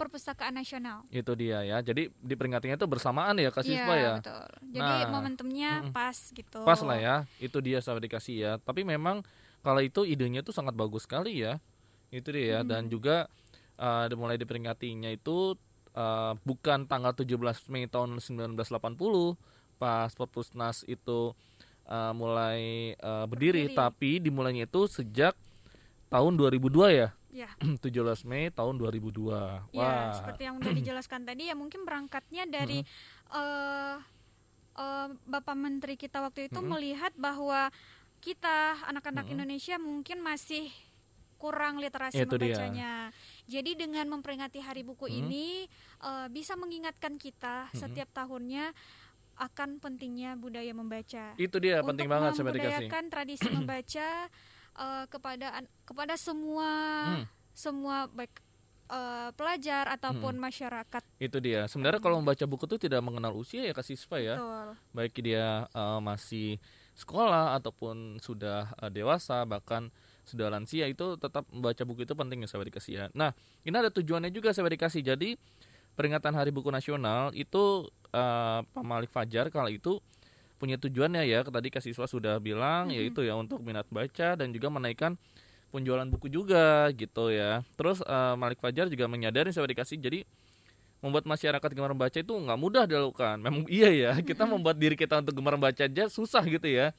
perpustakaan 0.00 0.56
nasional. 0.56 1.04
Itu 1.12 1.36
dia 1.36 1.60
ya. 1.60 1.84
Jadi 1.84 2.08
diperingatinya 2.24 2.80
itu 2.80 2.88
bersamaan 2.88 3.36
ya 3.36 3.52
Kak 3.52 3.68
Siswa 3.68 3.84
Iya, 3.92 4.00
ya. 4.00 4.12
betul. 4.16 4.44
Jadi 4.72 4.80
Nah, 5.04 5.12
momentumnya 5.12 5.70
mm-mm. 5.84 5.92
pas 5.92 6.16
gitu. 6.16 6.60
Pas 6.64 6.80
lah 6.80 6.96
ya. 6.96 7.16
Itu 7.36 7.60
dia 7.60 7.84
sahabat 7.84 8.08
dikasih 8.08 8.36
ya. 8.40 8.52
Tapi 8.56 8.80
memang 8.88 9.20
kalau 9.60 9.84
itu 9.84 10.08
idenya 10.08 10.40
itu 10.40 10.56
sangat 10.56 10.72
bagus 10.72 11.04
sekali 11.04 11.44
ya. 11.44 11.60
Itu 12.08 12.32
dia 12.32 12.58
ya. 12.58 12.58
dan 12.64 12.88
juga 12.88 13.28
uh, 13.76 14.08
dimulai 14.08 14.40
diperingatinya 14.40 15.12
itu 15.12 15.52
uh, 15.92 16.32
bukan 16.48 16.88
tanggal 16.88 17.12
17 17.12 17.36
Mei 17.68 17.84
tahun 17.84 18.16
1980 18.24 18.56
pas 19.80 20.12
Perpusnas 20.12 20.84
itu 20.84 21.32
uh, 21.88 22.12
mulai 22.12 22.92
uh, 23.00 23.24
berdiri, 23.24 23.72
Berdiri. 23.72 23.78
tapi 23.80 24.10
dimulainya 24.20 24.68
itu 24.68 24.84
sejak 24.84 25.32
tahun 26.12 26.36
2002 26.36 27.00
ya. 27.00 27.08
Ya. 27.30 27.48
17 27.86 28.26
Mei 28.26 28.50
tahun 28.50 28.74
2002. 28.76 29.30
Wah. 29.30 29.62
Ya, 29.72 30.12
seperti 30.18 30.42
yang 30.44 30.58
udah 30.58 30.72
dijelaskan 30.74 31.22
tadi 31.24 31.48
ya 31.48 31.54
mungkin 31.54 31.86
berangkatnya 31.86 32.44
dari 32.44 32.82
eh 33.30 33.96
eh, 34.74 35.08
Bapak 35.24 35.54
Menteri 35.54 35.94
kita 35.94 36.18
waktu 36.20 36.50
itu 36.50 36.58
Mm-mm. 36.58 36.74
melihat 36.74 37.14
bahwa 37.14 37.70
kita 38.20 38.82
anak-anak 38.84 39.30
Mm-mm. 39.30 39.34
Indonesia 39.38 39.78
mungkin 39.78 40.20
masih 40.20 40.68
kurang 41.40 41.80
literasi 41.80 42.20
Itu 42.28 42.36
dia. 42.36 42.52
membacanya. 42.52 42.92
Jadi 43.48 43.72
dengan 43.72 44.04
memperingati 44.12 44.60
Hari 44.60 44.82
Buku 44.84 45.06
Mm. 45.08 45.14
ini 45.24 45.46
eh, 46.02 46.28
bisa 46.34 46.58
mengingatkan 46.58 47.14
kita 47.14 47.70
Mm-mm. 47.70 47.78
setiap 47.78 48.10
tahunnya 48.10 48.74
akan 49.40 49.80
pentingnya 49.80 50.36
budaya 50.36 50.68
membaca. 50.70 51.32
Itu 51.34 51.56
dia 51.56 51.80
Untuk 51.80 51.96
penting 51.96 52.06
banget 52.06 52.30
dikasih. 52.30 52.44
membudayakan 52.44 53.04
tradisi 53.08 53.48
membaca 53.56 54.08
eh, 54.76 55.04
kepada 55.08 55.46
kepada 55.82 56.14
semua 56.14 56.70
Hmm. 57.08 57.24
semua 57.50 57.96
baik 58.06 58.36
eh, 58.86 59.30
pelajar 59.32 59.86
ataupun 59.88 60.36
Hmm. 60.36 60.44
masyarakat. 60.44 61.02
Itu 61.16 61.38
dia. 61.38 61.64
Sebenarnya 61.66 61.98
kalau 61.98 62.18
membaca 62.18 62.44
buku 62.44 62.66
itu 62.66 62.76
tidak 62.80 63.00
mengenal 63.00 63.32
usia 63.32 63.62
ya 63.62 63.72
Kak 63.72 63.86
Sispa 63.86 64.18
ya. 64.18 64.36
Betul. 64.36 64.66
Baik 64.92 65.14
dia 65.16 65.46
uh, 65.70 65.98
masih 66.00 66.58
sekolah 66.92 67.54
ataupun 67.54 68.18
sudah 68.18 68.74
uh, 68.76 68.90
dewasa 68.90 69.46
bahkan 69.46 69.88
sudah 70.26 70.50
lansia 70.50 70.84
itu 70.84 71.16
tetap 71.16 71.46
membaca 71.48 71.80
buku 71.82 72.02
itu 72.02 72.12
penting 72.12 72.42
ya 72.42 72.46
sahabat 72.46 72.68
dikasih 72.68 72.92
ya. 72.92 73.04
Nah, 73.14 73.30
ini 73.62 73.72
ada 73.72 73.88
tujuannya 73.88 74.28
juga 74.28 74.50
sahabat 74.50 74.74
dikasih. 74.74 75.02
Jadi 75.02 75.34
peringatan 76.00 76.32
Hari 76.32 76.48
Buku 76.48 76.72
Nasional 76.72 77.28
itu 77.36 77.92
uh, 78.16 78.64
Pak 78.64 78.80
Malik 78.80 79.12
Fajar 79.12 79.52
kalau 79.52 79.68
itu 79.68 80.00
punya 80.56 80.80
tujuannya 80.80 81.28
ya. 81.28 81.44
Tadi 81.44 81.68
Siswa 81.76 82.08
sudah 82.08 82.40
bilang 82.40 82.88
Mhm. 82.88 82.96
yaitu 82.96 83.20
ya 83.20 83.36
untuk 83.36 83.60
minat 83.60 83.84
baca 83.92 84.32
dan 84.32 84.48
juga 84.48 84.72
menaikkan 84.72 85.20
penjualan 85.68 86.08
buku 86.08 86.32
juga 86.32 86.88
gitu 86.96 87.28
ya. 87.28 87.60
Terus 87.76 88.00
uh, 88.00 88.32
Malik 88.40 88.64
Fajar 88.64 88.88
juga 88.88 89.04
menyadari 89.12 89.52
sahabat 89.52 89.76
dikasih 89.76 90.00
jadi 90.00 90.24
membuat 91.04 91.28
masyarakat 91.28 91.70
gemar 91.72 91.92
membaca 91.92 92.16
itu 92.16 92.32
nggak 92.32 92.58
mudah 92.60 92.84
dilakukan. 92.88 93.36
Memang 93.44 93.68
iya 93.68 93.92
ya, 93.92 94.12
kita 94.24 94.48
membuat 94.48 94.80
diri 94.80 94.96
kita 94.96 95.20
untuk 95.20 95.36
gemar 95.36 95.60
membaca 95.60 95.84
aja 95.84 96.08
susah 96.08 96.40
gitu 96.48 96.64
ya. 96.64 96.96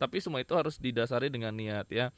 Tapi 0.00 0.24
semua 0.24 0.40
itu 0.40 0.56
harus 0.56 0.80
didasari 0.80 1.28
dengan 1.28 1.52
niat 1.52 1.84
ya. 1.92 2.08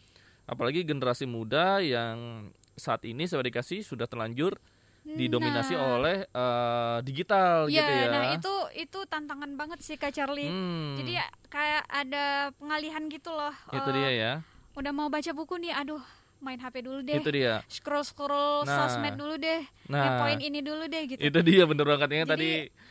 Apalagi 0.47 0.87
generasi 0.87 1.27
muda 1.27 1.83
yang 1.83 2.51
saat 2.79 3.03
ini 3.03 3.27
saya 3.27 3.43
dikasih 3.43 3.83
sudah 3.83 4.07
terlanjur 4.07 4.57
didominasi 5.03 5.73
Nah, 5.73 5.87
oleh 5.91 6.17
eh, 6.25 6.97
digital 7.03 7.67
ya, 7.67 7.81
gitu 7.81 7.93
ya. 7.93 8.07
nah 8.07 8.25
itu 8.33 8.55
itu 8.77 8.99
tantangan 9.05 9.51
banget 9.55 9.81
sih 9.81 9.95
Kak 9.95 10.11
Charlie. 10.11 10.47
Hmm, 10.47 10.95
Jadi 10.95 11.17
ya, 11.17 11.27
kayak 11.47 11.83
ada 11.85 12.25
pengalihan 12.55 13.05
gitu 13.07 13.29
loh. 13.29 13.53
itu 13.69 13.89
eh, 13.89 13.95
dia 13.95 14.11
ya. 14.11 14.33
Udah 14.73 14.91
mau 14.91 15.07
baca 15.07 15.31
buku 15.31 15.57
nih, 15.59 15.73
aduh 15.75 16.01
main 16.39 16.57
HP 16.57 16.81
dulu 16.81 17.01
deh. 17.03 17.17
Itu 17.17 17.29
dia. 17.29 17.61
Scroll 17.67 18.01
scroll 18.03 18.63
Nah. 18.63 18.77
sosmed 18.87 19.13
dulu 19.15 19.37
deh. 19.37 19.61
Nah, 19.87 20.21
poin 20.21 20.37
ini 20.37 20.61
dulu 20.61 20.85
deh 20.85 21.03
gitu. 21.07 21.21
itu 21.21 21.39
dia 21.43 21.65
bener 21.65 21.85
banget 21.87 22.09
yang 22.15 22.25
Jadi- 22.25 22.31
tadi 22.31 22.51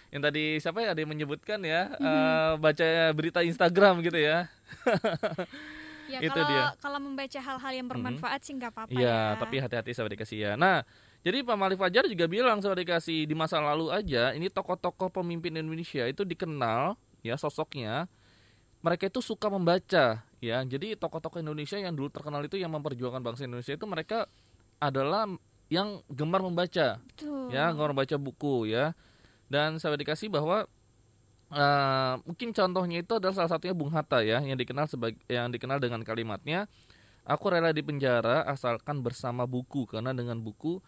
yang 0.10 0.22
tadi 0.24 0.44
siapa 0.58 0.80
ya 0.80 0.90
ada 0.92 1.00
yang 1.00 1.10
menyebutkan 1.10 1.58
ya 1.60 1.90
Mhm. 1.92 2.04
eh, 2.04 2.52
baca 2.58 2.88
berita 3.12 3.40
Instagram 3.42 4.02
gitu 4.02 4.18
ya. 4.18 4.50
ya 6.06 6.20
itu 6.22 6.30
kalau 6.32 6.46
dia. 6.48 6.64
kalau 6.80 7.00
membaca 7.00 7.40
hal-hal 7.40 7.72
yang 7.72 7.88
bermanfaat 7.88 8.40
sih 8.40 8.54
nggak 8.54 8.72
apa-apa 8.72 8.92
Iya, 8.92 9.08
ya. 9.08 9.40
tapi 9.40 9.56
hati-hati 9.58 9.92
sahabat 9.94 10.14
dikasih 10.14 10.38
ya. 10.40 10.52
Nah, 10.56 10.82
jadi 11.20 11.44
Pak 11.44 11.58
Malik 11.60 11.78
Fajar 11.80 12.08
juga 12.08 12.26
bilang 12.32 12.64
sahabat 12.64 12.84
dikasih 12.88 13.28
di 13.28 13.36
masa 13.36 13.60
lalu 13.60 13.92
aja 13.92 14.32
ini 14.32 14.48
tokoh-tokoh 14.48 15.12
pemimpin 15.12 15.52
Indonesia 15.60 16.08
itu 16.08 16.24
dikenal 16.24 16.96
ya 17.20 17.36
sosoknya 17.36 18.08
mereka 18.80 19.12
itu 19.12 19.20
suka 19.20 19.52
membaca 19.52 20.24
ya. 20.40 20.58
Jadi 20.64 20.96
tokoh-tokoh 20.96 21.44
Indonesia 21.44 21.76
yang 21.76 21.92
dulu 21.92 22.08
terkenal 22.08 22.40
itu 22.48 22.56
yang 22.56 22.72
memperjuangkan 22.72 23.20
bangsa 23.20 23.44
Indonesia 23.44 23.76
itu 23.76 23.86
mereka 23.88 24.28
adalah 24.80 25.28
yang 25.70 26.02
gemar 26.10 26.42
membaca 26.42 26.98
Betul. 26.98 27.52
ya 27.54 27.70
gemar 27.76 27.92
membaca 27.92 28.16
buku 28.16 28.72
ya. 28.72 28.96
Dan 29.52 29.82
sahabat 29.82 30.00
dikasih 30.06 30.32
bahwa 30.32 30.64
eh, 31.52 32.14
mungkin 32.24 32.56
contohnya 32.56 33.04
itu 33.04 33.14
adalah 33.20 33.36
salah 33.36 33.52
satunya 33.52 33.76
Bung 33.76 33.92
Hatta 33.92 34.24
ya 34.24 34.40
yang 34.40 34.56
dikenal 34.56 34.88
sebagai 34.88 35.20
yang 35.28 35.52
dikenal 35.52 35.82
dengan 35.84 36.02
kalimatnya 36.06 36.70
Aku 37.30 37.54
rela 37.54 37.70
di 37.70 37.86
penjara 37.86 38.42
asalkan 38.50 39.06
bersama 39.06 39.46
buku 39.46 39.86
karena 39.86 40.18
dengan 40.18 40.42
buku 40.42 40.82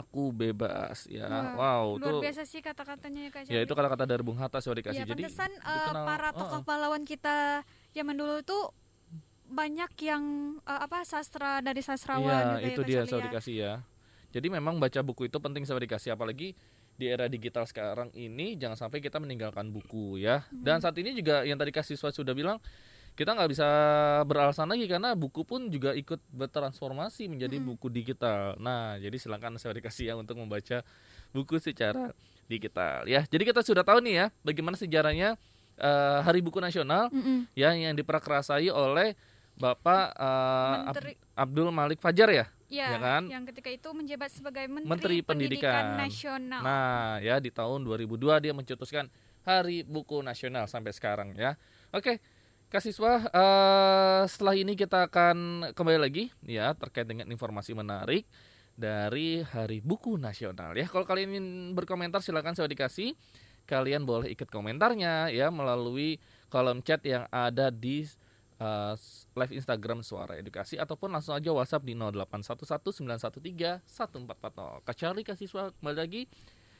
aku 0.00 0.32
bebas 0.32 1.04
ya. 1.10 1.28
Wah, 1.28 1.52
wow, 1.58 1.84
Luar 2.00 2.04
tuh 2.08 2.20
biasa 2.24 2.42
sih 2.48 2.60
kata-katanya 2.64 3.28
ya 3.28 3.30
Kak 3.34 3.42
ya 3.50 3.60
itu 3.60 3.74
kata-kata 3.76 4.04
dari 4.08 4.22
Bung 4.24 4.38
Hatta 4.40 4.62
sudah 4.62 4.80
dikasih. 4.80 5.04
Ya, 5.04 5.08
Jadi 5.08 5.22
pantesan 5.28 5.52
eh, 5.52 5.60
dikenal- 5.60 6.06
para 6.08 6.28
oh, 6.32 6.38
tokoh 6.38 6.60
oh. 6.60 6.62
pahlawan 6.64 7.02
kita 7.04 7.66
zaman 7.92 8.14
dulu 8.16 8.40
tuh 8.46 8.72
banyak 9.52 9.92
yang 10.00 10.24
eh, 10.64 10.80
apa 10.80 11.04
sastra 11.04 11.60
dari 11.60 11.84
sastrawan 11.84 12.58
Iya, 12.60 12.64
gitu 12.64 12.64
ya, 12.64 12.72
itu 12.72 12.80
Kak 12.80 12.88
dia 12.88 12.94
Charlie 12.96 13.10
saudara 13.10 13.24
ya. 13.24 13.28
dikasih 13.30 13.54
ya. 13.56 13.74
Jadi 14.32 14.46
memang 14.48 14.80
baca 14.80 15.00
buku 15.04 15.28
itu 15.28 15.36
penting 15.36 15.68
saudara 15.68 15.84
dikasih 15.84 16.16
apalagi 16.16 16.56
di 16.96 17.08
era 17.08 17.28
digital 17.28 17.64
sekarang 17.64 18.12
ini 18.16 18.56
jangan 18.56 18.76
sampai 18.88 19.00
kita 19.00 19.20
meninggalkan 19.20 19.68
buku 19.68 20.20
ya. 20.20 20.44
Hmm. 20.48 20.64
Dan 20.64 20.80
saat 20.80 20.96
ini 21.00 21.12
juga 21.12 21.44
yang 21.44 21.60
tadi 21.60 21.72
kasih 21.72 21.96
sudah 21.96 22.32
bilang 22.32 22.60
kita 23.12 23.30
nggak 23.30 23.50
bisa 23.50 23.68
beralasan 24.24 24.66
lagi 24.66 24.86
karena 24.86 25.12
buku 25.12 25.42
pun 25.42 25.68
juga 25.68 25.92
ikut 25.92 26.16
bertransformasi 26.32 27.28
menjadi 27.28 27.56
Hmm. 27.56 27.66
buku 27.68 27.86
digital. 27.86 28.56
Nah, 28.56 28.96
jadi 28.96 29.12
silakan 29.14 29.56
saya 29.56 29.74
dikasih 29.74 30.08
ya 30.08 30.14
untuk 30.14 30.34
membaca 30.34 30.80
buku 31.30 31.56
secara 31.56 32.12
digital 32.44 33.04
ya. 33.04 33.24
Jadi 33.24 33.42
kita 33.44 33.60
sudah 33.60 33.80
tahu 33.80 34.00
nih 34.00 34.14
ya 34.16 34.26
bagaimana 34.42 34.74
sejarahnya 34.74 35.36
eh, 35.74 36.18
Hari 36.20 36.40
Buku 36.40 36.56
Nasional 36.58 37.08
Mm-mm. 37.08 37.48
ya 37.52 37.72
yang 37.72 37.92
diprakrasai 37.92 38.68
oleh 38.68 39.16
Bapak 39.54 40.04
eh, 40.12 40.88
Ab- 40.88 41.18
Abdul 41.38 41.68
Malik 41.68 41.96
Fajar 41.98 42.28
ya. 42.28 42.46
ya, 42.66 42.88
ya 42.88 42.98
kan? 42.98 43.22
yang 43.26 43.44
ketika 43.44 43.68
itu 43.68 43.88
menjabat 43.90 44.28
sebagai 44.28 44.64
Menteri, 44.64 44.88
Menteri 44.88 45.16
Pendidikan. 45.20 45.96
Nasional. 45.96 46.60
Nah, 46.60 47.20
ya 47.20 47.36
di 47.36 47.48
tahun 47.48 47.84
2002 47.84 48.16
dia 48.40 48.52
mencetuskan 48.52 49.12
Hari 49.42 49.82
Buku 49.82 50.20
Nasional 50.20 50.64
sampai 50.64 50.92
sekarang 50.92 51.32
ya. 51.34 51.56
Oke, 51.90 52.20
Kak 52.72 52.80
Siswa, 52.80 53.20
eh, 53.20 54.22
setelah 54.32 54.56
ini 54.56 54.72
kita 54.72 55.04
akan 55.04 55.68
kembali 55.76 56.08
lagi 56.08 56.32
ya 56.40 56.72
terkait 56.72 57.04
dengan 57.04 57.28
informasi 57.28 57.76
menarik 57.76 58.24
dari 58.72 59.44
Hari 59.44 59.84
Buku 59.84 60.16
Nasional 60.16 60.72
ya. 60.72 60.88
Kalau 60.88 61.04
kalian 61.04 61.36
ingin 61.36 61.76
berkomentar 61.76 62.24
silakan 62.24 62.56
saya 62.56 62.72
dikasih. 62.72 63.12
Kalian 63.68 64.08
boleh 64.08 64.32
ikut 64.32 64.48
komentarnya 64.48 65.28
ya 65.36 65.52
melalui 65.52 66.16
kolom 66.48 66.80
chat 66.80 67.04
yang 67.04 67.28
ada 67.28 67.68
di 67.68 68.08
eh, 68.56 68.94
live 69.36 69.52
Instagram 69.52 70.00
Suara 70.00 70.40
Edukasi 70.40 70.80
ataupun 70.80 71.12
langsung 71.12 71.36
aja 71.36 71.52
WhatsApp 71.52 71.84
di 71.84 71.92
081191131440. 71.92 74.80
Kak 74.80 74.96
Charlie 74.96 75.28
Kak 75.28 75.36
Siswa 75.36 75.76
kembali 75.76 76.08
lagi. 76.08 76.24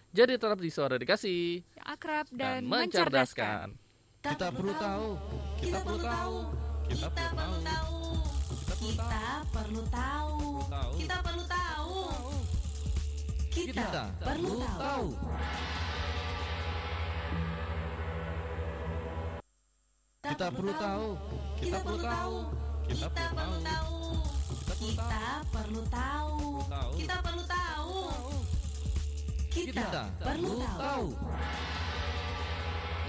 Jadi 0.08 0.40
tetap 0.40 0.56
di 0.56 0.72
Suara 0.72 0.96
Edukasi 0.96 1.61
akrab 1.84 2.32
dan, 2.32 2.64
dan, 2.64 2.72
mencerdaskan. 2.88 3.91
Kita 4.23 4.55
perlu 4.55 4.71
tahu. 4.79 5.09
Kita 5.59 5.79
perlu 5.83 5.99
tahu. 5.99 6.37
Kita 6.87 7.09
perlu 7.11 7.59
tahu. 7.67 7.99
Kita 8.79 9.19
perlu 9.50 9.83
tahu. 9.91 10.38
Tahu. 10.71 10.93
Kita 10.95 11.17
perlu 11.26 11.45
tahu. 11.50 11.99
Kita 13.50 13.67
Kita 13.67 14.02
perlu 14.23 14.47
perlu 14.47 14.59
tahu. 14.62 14.79
tahu. 14.79 15.07
Kita 20.23 20.47
perlu 20.55 20.73
tahu. 20.79 21.07
Kita 21.59 21.79
perlu 21.83 21.99
tahu. 21.99 22.37
Kita 22.87 23.07
perlu 23.35 23.59
tahu. 23.59 23.99
Kita 24.79 25.19
perlu 25.50 25.83
tahu. 25.91 26.38
Tahu. 26.71 26.93
Kita 26.95 27.17
perlu 27.26 27.43
tahu. 27.43 27.99
Kita 29.50 29.83
Kita 29.83 30.02
perlu 30.23 30.47
perlu 30.47 30.62
tahu. 30.62 30.79
tahu. 30.79 31.07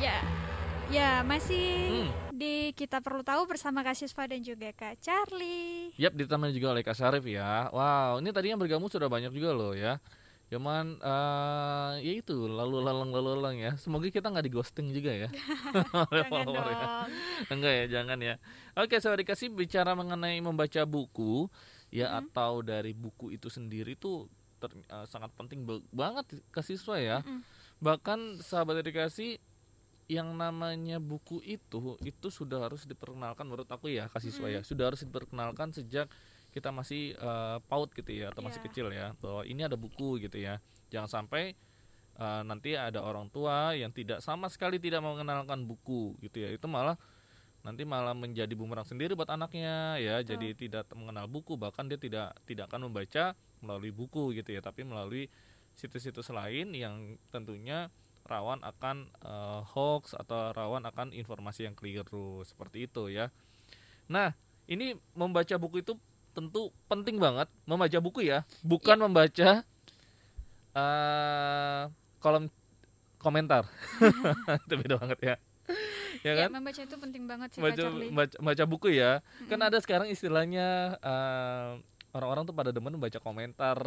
Ya. 0.01 0.42
Ya, 0.87 1.23
masih 1.23 1.65
Hmm. 2.05 2.09
di 2.31 2.71
kita 2.71 2.99
perlu 2.99 3.21
tahu 3.21 3.45
bersama 3.45 3.81
Kak 3.81 3.95
Siswa 3.95 4.23
dan 4.25 4.41
juga 4.41 4.69
Kak 4.71 4.99
Charlie. 4.99 5.89
Yap, 5.95 6.13
ditemani 6.13 6.53
juga 6.53 6.71
oleh 6.71 6.83
Kak 6.83 6.93
Syarif 6.93 7.23
ya. 7.23 7.69
Wow, 7.69 8.19
ini 8.19 8.29
tadi 8.29 8.49
yang 8.49 8.57
bergabung 8.57 8.87
sudah 8.87 9.07
banyak 9.07 9.31
juga 9.31 9.51
loh 9.51 9.73
ya. 9.73 9.97
Cuman 10.47 11.01
eh 11.01 11.93
ya 12.03 12.13
itu 12.15 12.45
lalu 12.45 12.77
lalang 12.79 13.09
lalu 13.09 13.29
lalang 13.33 13.57
ya. 13.57 13.71
Semoga 13.75 14.05
kita 14.05 14.29
nggak 14.29 14.45
di 14.45 14.51
ghosting 14.51 14.87
juga 14.91 15.09
ya. 15.09 15.29
Jangan 16.13 16.29
follower 16.29 16.61
ya. 16.63 16.77
dong. 16.77 16.91
Enggak 17.57 17.73
ya, 17.73 17.85
jangan 17.91 18.19
ya. 18.21 18.35
Oke, 18.75 18.95
saya 18.97 19.17
dikasih 19.17 19.49
bicara 19.49 19.93
mengenai 19.93 20.37
membaca 20.39 20.83
buku 20.83 21.49
ya 21.89 22.11
Mhm. 22.11 22.17
atau 22.29 22.61
dari 22.61 22.93
buku 22.93 23.33
itu 23.33 23.49
sendiri 23.49 23.95
tuh 23.95 24.29
ter- 24.59 24.77
eh, 24.77 25.05
sangat 25.07 25.33
penting 25.33 25.65
ba- 25.65 25.81
banget 25.89 26.37
ke 26.47 26.61
siswa 26.61 27.01
ya. 27.01 27.17
Mm-mm. 27.19 27.41
Bahkan 27.81 28.19
sahabat 28.39 28.79
edukasi 28.79 29.41
yang 30.13 30.29
namanya 30.38 31.01
buku 31.01 31.41
itu 31.41 31.98
itu 32.05 32.27
sudah 32.29 32.70
harus 32.70 32.86
diperkenalkan 32.86 33.50
menurut 33.50 33.65
aku 33.65 33.89
ya 33.89 34.05
ke 34.05 34.22
siswa 34.22 34.46
ya. 34.53 34.62
Sudah 34.62 34.93
harus 34.93 35.01
diperkenalkan 35.01 35.74
sejak 35.74 36.05
kita 36.53 36.70
masih 36.70 37.17
eh, 37.17 37.58
PAUD 37.65 37.89
gitu 37.98 38.12
ya 38.13 38.29
atau 38.29 38.46
masih 38.46 38.62
Iya. 38.62 38.67
kecil 38.70 38.88
ya 38.93 39.08
bahwa 39.17 39.41
ini 39.50 39.65
ada 39.65 39.74
buku 39.74 40.22
gitu 40.22 40.38
ya. 40.38 40.62
Jangan 40.93 41.10
sampai 41.10 41.58
eh, 42.22 42.41
nanti 42.46 42.77
ada 42.77 43.01
orang 43.01 43.34
tua 43.34 43.74
yang 43.74 43.89
tidak 43.89 44.22
sama 44.22 44.46
sekali 44.53 44.77
tidak 44.77 45.01
mengenalkan 45.01 45.65
buku 45.65 46.13
gitu 46.22 46.46
ya. 46.46 46.53
Itu 46.53 46.70
malah 46.70 46.93
nanti 47.63 47.88
malah 47.88 48.12
menjadi 48.12 48.51
bumerang 48.60 48.84
sendiri 48.84 49.15
buat 49.15 49.32
anaknya 49.32 49.96
ya 49.96 50.20
Betul. 50.20 50.36
jadi 50.36 50.48
tidak 50.51 50.86
mengenal 51.00 51.32
buku 51.32 51.55
bahkan 51.55 51.88
dia 51.88 51.96
tidak 51.96 52.36
tidak 52.43 52.67
akan 52.67 52.91
membaca 52.91 53.39
melalui 53.63 53.96
buku 53.96 54.36
gitu 54.36 54.51
ya 54.51 54.60
tapi 54.60 54.84
melalui 54.84 55.32
situs-situs 55.72 56.27
lain 56.36 56.75
yang 56.75 57.15
tentunya 57.32 57.88
rawan 58.23 58.63
akan 58.63 59.11
eh, 59.23 59.61
hoax 59.75 60.15
atau 60.15 60.55
rawan 60.55 60.83
akan 60.87 61.11
informasi 61.11 61.67
yang 61.67 61.75
keliru 61.75 62.41
seperti 62.47 62.87
itu 62.87 63.11
ya. 63.11 63.29
Nah 64.07 64.31
ini 64.67 64.95
membaca 65.15 65.55
buku 65.59 65.83
itu 65.83 65.99
tentu 66.33 66.71
penting 66.89 67.19
banget 67.19 67.51
membaca 67.67 67.99
buku 67.99 68.25
ya. 68.25 68.47
Bukan 68.63 68.97
membaca 69.03 69.61
eh 70.73 71.83
kolom 72.17 72.49
komentar. 73.21 73.67
Itu 74.67 74.73
beda 74.79 74.97
banget 74.99 75.19
ya. 75.21 75.35
Ya 76.23 76.31
Ya, 76.35 76.47
kan? 76.47 76.55
membaca 76.55 76.79
itu 76.79 76.95
penting 76.99 77.23
banget 77.27 77.55
sih 77.55 77.59
baca, 77.59 77.83
baca 77.91 78.35
baca 78.39 78.63
buku 78.67 78.95
ya. 78.95 79.19
Kan 79.51 79.59
ada 79.59 79.75
sekarang 79.79 80.07
istilahnya 80.11 80.95
eh, 80.99 81.69
orang-orang 82.15 82.43
tuh 82.47 82.55
pada 82.55 82.71
demen 82.71 82.95
baca 82.99 83.19
komentar. 83.19 83.77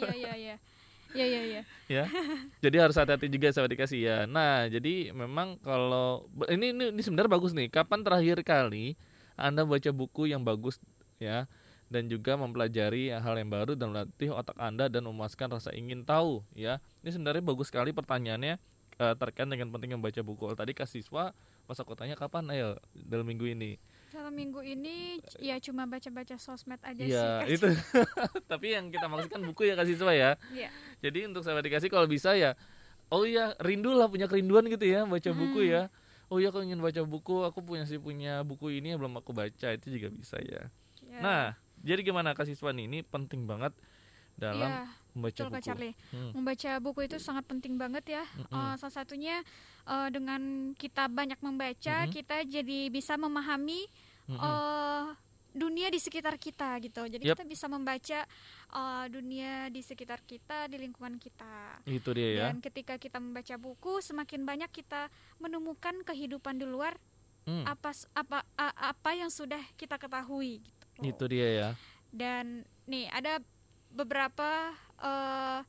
Iya 0.00 0.12
iya 0.12 0.32
iya. 0.36 0.56
Iya 1.12 1.24
iya 1.28 1.40
iya. 1.44 1.62
ya. 1.92 2.04
Jadi 2.64 2.76
harus 2.80 2.96
hati-hati 2.96 3.28
juga 3.28 3.52
sama 3.52 3.68
dikasih 3.68 4.00
ya. 4.00 4.18
Nah 4.24 4.64
jadi 4.72 5.12
memang 5.12 5.60
kalau 5.60 6.24
ini 6.48 6.72
ini, 6.72 6.84
ini 6.88 7.02
sebenarnya 7.04 7.30
bagus 7.32 7.52
nih. 7.52 7.68
Kapan 7.68 8.00
terakhir 8.00 8.40
kali 8.40 8.96
anda 9.36 9.68
baca 9.68 9.90
buku 9.92 10.32
yang 10.32 10.40
bagus 10.40 10.80
ya 11.20 11.44
dan 11.92 12.08
juga 12.08 12.40
mempelajari 12.40 13.12
hal 13.12 13.36
yang 13.36 13.52
baru 13.52 13.76
dan 13.76 13.92
melatih 13.92 14.32
otak 14.32 14.56
anda 14.56 14.88
dan 14.88 15.04
memuaskan 15.04 15.52
rasa 15.52 15.76
ingin 15.76 16.08
tahu 16.08 16.40
ya? 16.56 16.80
Ini 17.04 17.12
sebenarnya 17.12 17.44
bagus 17.44 17.68
sekali 17.68 17.92
pertanyaannya 17.92 18.56
eh, 18.96 19.14
terkait 19.20 19.44
dengan 19.44 19.68
pentingnya 19.68 20.00
membaca 20.00 20.20
buku. 20.24 20.48
Tadi 20.56 20.72
kasih 20.72 21.04
siswa 21.04 21.36
pas 21.68 21.78
aku 21.78 21.92
tanya 21.92 22.16
kapan 22.16 22.48
ayo 22.50 22.80
dalam 22.96 23.28
minggu 23.28 23.52
ini 23.52 23.76
Dalam 24.12 24.30
minggu 24.30 24.60
ini 24.60 25.16
ya 25.40 25.56
cuma 25.56 25.88
baca-baca 25.88 26.36
sosmed 26.36 26.76
aja 26.80 27.00
Iya 27.00 27.26
sih. 27.48 27.56
Itu 27.56 27.66
tapi 28.52 28.76
yang 28.76 28.88
kita 28.88 29.08
maksudkan 29.08 29.40
buku 29.42 29.66
ya 29.66 29.74
kasih 29.74 29.96
siswa 29.96 30.12
ya 30.12 30.30
Iya. 30.48 30.68
Jadi 31.00 31.18
untuk 31.26 31.42
sahabat 31.42 31.64
dikasih 31.64 31.88
kalau 31.88 32.04
bisa 32.04 32.36
ya 32.36 32.52
Oh 33.08 33.24
iya 33.24 33.56
rindu 33.58 33.92
lah 33.92 34.08
punya 34.08 34.28
kerinduan 34.28 34.68
gitu 34.68 34.84
ya 34.84 35.04
baca 35.04 35.30
buku 35.32 35.60
Hmm. 35.60 35.72
ya 35.72 35.82
Oh 36.28 36.36
iya 36.36 36.48
aku 36.48 36.60
ingin 36.60 36.80
baca 36.80 37.00
buku 37.02 37.42
aku 37.42 37.60
punya 37.60 37.84
sih 37.84 37.96
punya 37.96 38.40
buku 38.40 38.72
ini 38.72 38.92
yang 38.92 39.00
belum 39.00 39.16
aku 39.16 39.32
baca 39.32 39.68
itu 39.68 39.88
juga 39.88 40.08
bisa 40.08 40.36
ya 40.38 40.68
Ya. 41.02 41.18
Nah 41.18 41.44
jadi 41.80 42.00
gimana 42.00 42.32
kasih 42.32 42.52
siswa 42.52 42.70
ini 42.70 43.00
penting 43.02 43.44
banget 43.44 43.72
dalam 44.34 44.70
Iya, 44.70 44.88
membaca 45.12 45.38
betul 45.38 45.48
Kak 45.48 45.60
buku 45.60 45.66
Charlie. 45.66 45.94
Hmm. 46.12 46.30
Membaca 46.36 46.70
buku 46.80 47.00
itu 47.04 47.16
sangat 47.20 47.44
penting 47.48 47.74
banget 47.76 48.04
ya. 48.20 48.24
Mm-mm. 48.36 48.52
Eh, 48.52 48.74
salah 48.80 48.94
satunya 48.94 49.36
eh, 49.84 50.08
dengan 50.08 50.72
kita 50.76 51.08
banyak 51.08 51.40
membaca, 51.44 51.96
Mm-mm. 52.04 52.12
kita 52.12 52.36
jadi 52.48 52.80
bisa 52.88 53.14
memahami 53.20 53.86
Mm-mm. 54.28 54.40
eh 54.40 55.06
dunia 55.52 55.92
di 55.92 56.00
sekitar 56.00 56.40
kita 56.40 56.80
gitu. 56.80 57.04
Jadi 57.04 57.28
Yap. 57.28 57.36
kita 57.36 57.44
bisa 57.44 57.66
membaca 57.68 58.24
eh, 58.72 59.04
dunia 59.12 59.68
di 59.68 59.84
sekitar 59.84 60.24
kita, 60.24 60.64
di 60.72 60.80
lingkungan 60.80 61.20
kita. 61.20 61.84
Itu 61.84 62.16
dia 62.16 62.28
ya 62.32 62.42
Dan 62.48 62.64
ketika 62.64 62.96
kita 62.96 63.20
membaca 63.20 63.54
buku, 63.60 64.00
semakin 64.00 64.48
banyak 64.48 64.72
kita 64.72 65.12
menemukan 65.36 66.00
kehidupan 66.08 66.56
di 66.56 66.64
luar 66.64 66.96
Hmm, 67.42 67.66
apa 67.66 67.90
apa 68.14 68.46
apa 68.54 69.10
yang 69.18 69.26
sudah 69.26 69.58
kita 69.74 69.98
ketahui 69.98 70.62
gitu. 70.62 70.86
Itu 71.02 71.24
dia 71.26 71.48
ya 71.50 71.68
Dan 72.14 72.62
nih 72.86 73.10
ada 73.10 73.42
beberapa 73.92 74.72
eh, 74.98 75.60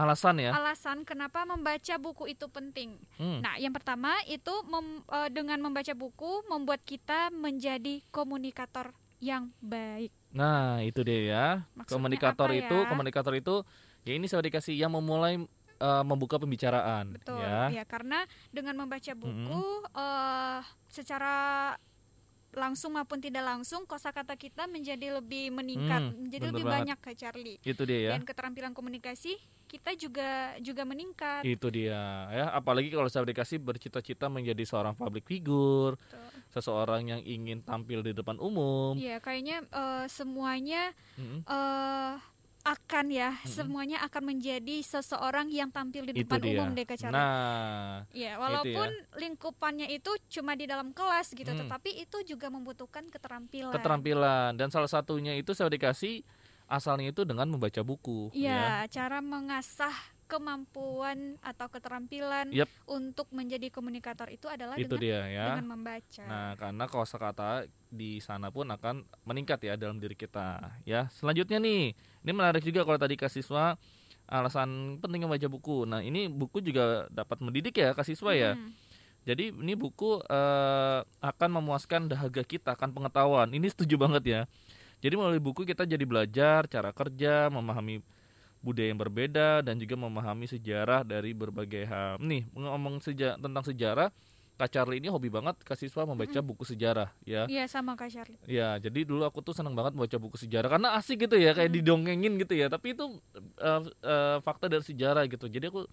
Alasan 0.00 0.40
ya 0.40 0.56
alasan 0.56 1.04
kenapa 1.04 1.44
membaca 1.44 1.94
buku 2.00 2.32
itu 2.32 2.48
penting. 2.48 2.96
Hmm, 3.20 3.44
Nah, 3.44 3.60
yang 3.60 3.68
pertama 3.68 4.16
itu 4.24 4.48
mem- 4.64 5.04
eh, 5.04 5.28
dengan 5.28 5.60
membaca 5.60 5.92
buku 5.92 6.40
membuat 6.48 6.80
kita 6.88 7.28
menjadi 7.28 8.00
komunikator 8.08 8.96
yang 9.20 9.52
baik. 9.60 10.08
Nah 10.32 10.80
itu 10.80 11.04
dia 11.04 11.20
ya 11.20 11.46
Maksudnya 11.76 11.92
Komunikator 12.00 12.48
apa 12.48 12.56
itu 12.56 12.76
ya? 12.80 12.88
Komunikator 12.88 13.34
itu 13.36 13.54
Ya 14.00 14.16
ini 14.16 14.24
saya 14.24 14.40
dikasih 14.40 14.72
yang 14.72 14.88
memulai 14.96 15.36
eh, 15.76 16.04
membuka 16.08 16.40
pembicaraan 16.40 17.20
Betul. 17.20 17.44
ya 17.44 17.68
Ya, 17.68 17.84
karena 17.84 18.24
dengan 18.48 18.80
membaca 18.80 19.12
buku 19.12 19.60
eh, 19.92 20.60
secara 20.88 21.34
langsung 22.50 22.98
maupun 22.98 23.22
tidak 23.22 23.46
langsung 23.46 23.86
kosakata 23.86 24.34
kita 24.34 24.66
menjadi 24.66 25.22
lebih 25.22 25.54
meningkat, 25.54 26.02
Hmm, 26.10 26.26
menjadi 26.26 26.46
lebih 26.50 26.64
banget. 26.66 26.74
banyak 26.74 26.98
Kak 26.98 27.14
Charlie. 27.16 27.58
Itu 27.62 27.82
dia 27.86 28.00
ya 28.00 28.10
Dan 28.18 28.26
keterampilan 28.26 28.74
komunikasi 28.74 29.38
kita 29.70 29.94
juga 29.94 30.58
juga 30.58 30.82
meningkat. 30.82 31.46
Itu 31.46 31.70
dia 31.70 32.26
ya, 32.26 32.50
apalagi 32.50 32.90
kalau 32.90 33.06
saya 33.06 33.22
dikasih 33.22 33.62
bercita-cita 33.62 34.26
menjadi 34.26 34.66
seorang 34.66 34.98
public 34.98 35.30
figure, 35.30 35.94
Betul. 35.94 36.26
seseorang 36.50 37.06
yang 37.06 37.22
ingin 37.22 37.62
tampil 37.62 38.02
di 38.02 38.10
depan 38.10 38.34
umum. 38.36 38.98
Iya, 38.98 39.22
kayaknya 39.22 39.62
eh, 39.70 40.06
semuanya 40.10 40.90
Mm, 41.14 41.46
eh 41.46 42.14
akan 42.60 43.06
ya, 43.08 43.30
semuanya 43.48 44.04
akan 44.04 44.36
menjadi 44.36 44.84
seseorang 44.84 45.48
yang 45.48 45.72
tampil 45.72 46.04
di 46.04 46.12
Itu 46.12 46.28
depan 46.28 46.44
umum 46.44 46.68
deh 46.76 46.84
Charlie. 46.84 47.16
Nah, 47.16 48.04
Iya, 48.12 48.36
walaupun 48.36 48.88
lingkupannya 49.16 49.88
itu 49.88 50.12
cuma 50.28 50.52
di 50.52 50.68
dalam 50.68 50.92
kelas 50.92 51.32
gitu, 51.32 51.48
Hmm. 51.48 51.64
tetapi 51.64 51.90
itu 51.96 52.20
juga 52.26 52.52
membutuhkan 52.52 53.08
keterampilan. 53.08 53.72
keterampilan 53.72 54.52
dan 54.54 54.68
salah 54.68 54.92
satunya 54.92 55.32
itu 55.34 55.56
saya 55.56 55.72
dikasih 55.72 56.20
asalnya 56.68 57.10
itu 57.10 57.24
dengan 57.24 57.48
membaca 57.48 57.80
buku. 57.80 58.28
ya. 58.30 58.84
Iya, 58.84 58.92
cara 58.92 59.18
mengasah 59.18 59.94
kemampuan 60.30 61.34
atau 61.42 61.66
keterampilan 61.66 62.54
Yap. 62.54 62.70
untuk 62.86 63.26
menjadi 63.34 63.66
komunikator 63.74 64.30
itu 64.30 64.46
adalah 64.46 64.78
Itu 64.78 64.94
dengan 64.94 65.02
dia 65.02 65.20
ya. 65.26 65.44
dengan 65.50 65.66
membaca. 65.74 66.24
Nah, 66.30 66.54
karena 66.54 66.84
kosakata 66.86 67.50
di 67.90 68.22
sana 68.22 68.54
pun 68.54 68.70
akan 68.70 69.02
meningkat 69.26 69.58
ya 69.66 69.74
dalam 69.74 69.98
diri 69.98 70.14
kita. 70.14 70.62
Ya, 70.86 71.10
selanjutnya 71.18 71.58
nih, 71.58 71.98
ini 71.98 72.30
menarik 72.30 72.62
juga 72.62 72.86
kalau 72.86 73.02
tadi 73.02 73.18
kasih 73.18 73.42
siswa 73.42 73.74
alasan 74.30 75.02
pentingnya 75.02 75.26
baca 75.26 75.48
buku. 75.50 75.90
Nah, 75.90 75.98
ini 76.06 76.30
buku 76.30 76.62
juga 76.62 77.10
dapat 77.10 77.42
mendidik 77.42 77.74
ya 77.82 77.90
kasih 77.90 78.14
siswa 78.14 78.30
ya. 78.30 78.54
Hmm. 78.54 78.70
Jadi 79.26 79.50
ini 79.52 79.74
buku 79.74 80.22
eh, 80.22 81.00
akan 81.02 81.50
memuaskan 81.60 82.06
dahaga 82.06 82.46
kita, 82.46 82.78
akan 82.78 82.94
pengetahuan. 82.94 83.50
Ini 83.50 83.66
setuju 83.68 83.98
banget 83.98 84.22
ya. 84.24 84.40
Jadi 85.00 85.14
melalui 85.16 85.42
buku 85.42 85.66
kita 85.66 85.88
jadi 85.88 86.04
belajar 86.04 86.68
cara 86.68 86.92
kerja, 86.92 87.48
memahami 87.50 88.04
budaya 88.60 88.92
yang 88.92 89.00
berbeda 89.00 89.64
dan 89.64 89.80
juga 89.80 89.96
memahami 89.96 90.44
sejarah 90.44 91.00
dari 91.04 91.32
berbagai 91.32 91.84
hal. 91.88 92.20
Nih, 92.20 92.44
ngomong 92.52 93.00
seja 93.00 93.40
tentang 93.40 93.64
sejarah, 93.64 94.12
Kak 94.60 94.68
Charlie 94.68 95.00
ini 95.00 95.08
hobi 95.08 95.32
banget 95.32 95.56
Kak 95.64 95.72
siswa 95.80 96.04
membaca 96.04 96.36
buku 96.44 96.68
sejarah 96.68 97.08
ya. 97.24 97.48
Iya, 97.48 97.64
sama 97.64 97.96
Kak 97.96 98.12
Charlie. 98.12 98.36
Ya, 98.44 98.76
jadi 98.76 99.08
dulu 99.08 99.24
aku 99.24 99.40
tuh 99.40 99.56
seneng 99.56 99.72
banget 99.72 99.96
baca 99.96 100.16
buku 100.20 100.36
sejarah 100.36 100.68
karena 100.68 100.92
asik 101.00 101.24
gitu 101.24 101.40
ya, 101.40 101.56
kayak 101.56 101.72
didongengin 101.72 102.36
gitu 102.36 102.52
ya. 102.52 102.68
Tapi 102.68 102.92
itu 102.92 103.08
eh, 103.56 103.80
eh, 104.04 104.36
fakta 104.44 104.68
dari 104.68 104.84
sejarah 104.84 105.24
gitu. 105.32 105.48
Jadi 105.48 105.72
aku 105.72 105.88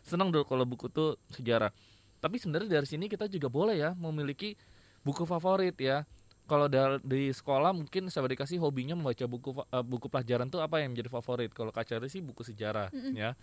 senang 0.00 0.32
dulu 0.32 0.48
kalau 0.48 0.64
buku 0.64 0.88
tuh 0.88 1.20
sejarah. 1.36 1.68
Tapi 2.16 2.40
sebenarnya 2.40 2.80
dari 2.80 2.88
sini 2.88 3.04
kita 3.12 3.28
juga 3.28 3.52
boleh 3.52 3.76
ya 3.76 3.92
memiliki 3.92 4.56
buku 5.04 5.28
favorit 5.28 5.76
ya. 5.76 6.08
Kalau 6.46 6.70
di 7.02 7.34
sekolah 7.34 7.74
mungkin 7.74 8.06
saya 8.06 8.30
dikasih 8.30 8.62
hobinya 8.62 8.94
membaca 8.94 9.26
buku 9.26 9.50
eh, 9.66 9.82
buku 9.82 10.06
pelajaran 10.06 10.46
tuh 10.46 10.62
apa 10.62 10.78
yang 10.78 10.94
menjadi 10.94 11.10
favorit. 11.10 11.50
Kalau 11.50 11.74
Kak 11.74 11.90
Charlie 11.90 12.06
sih 12.06 12.22
buku 12.22 12.46
sejarah 12.46 12.94
Mm-mm. 12.94 13.18
ya. 13.18 13.34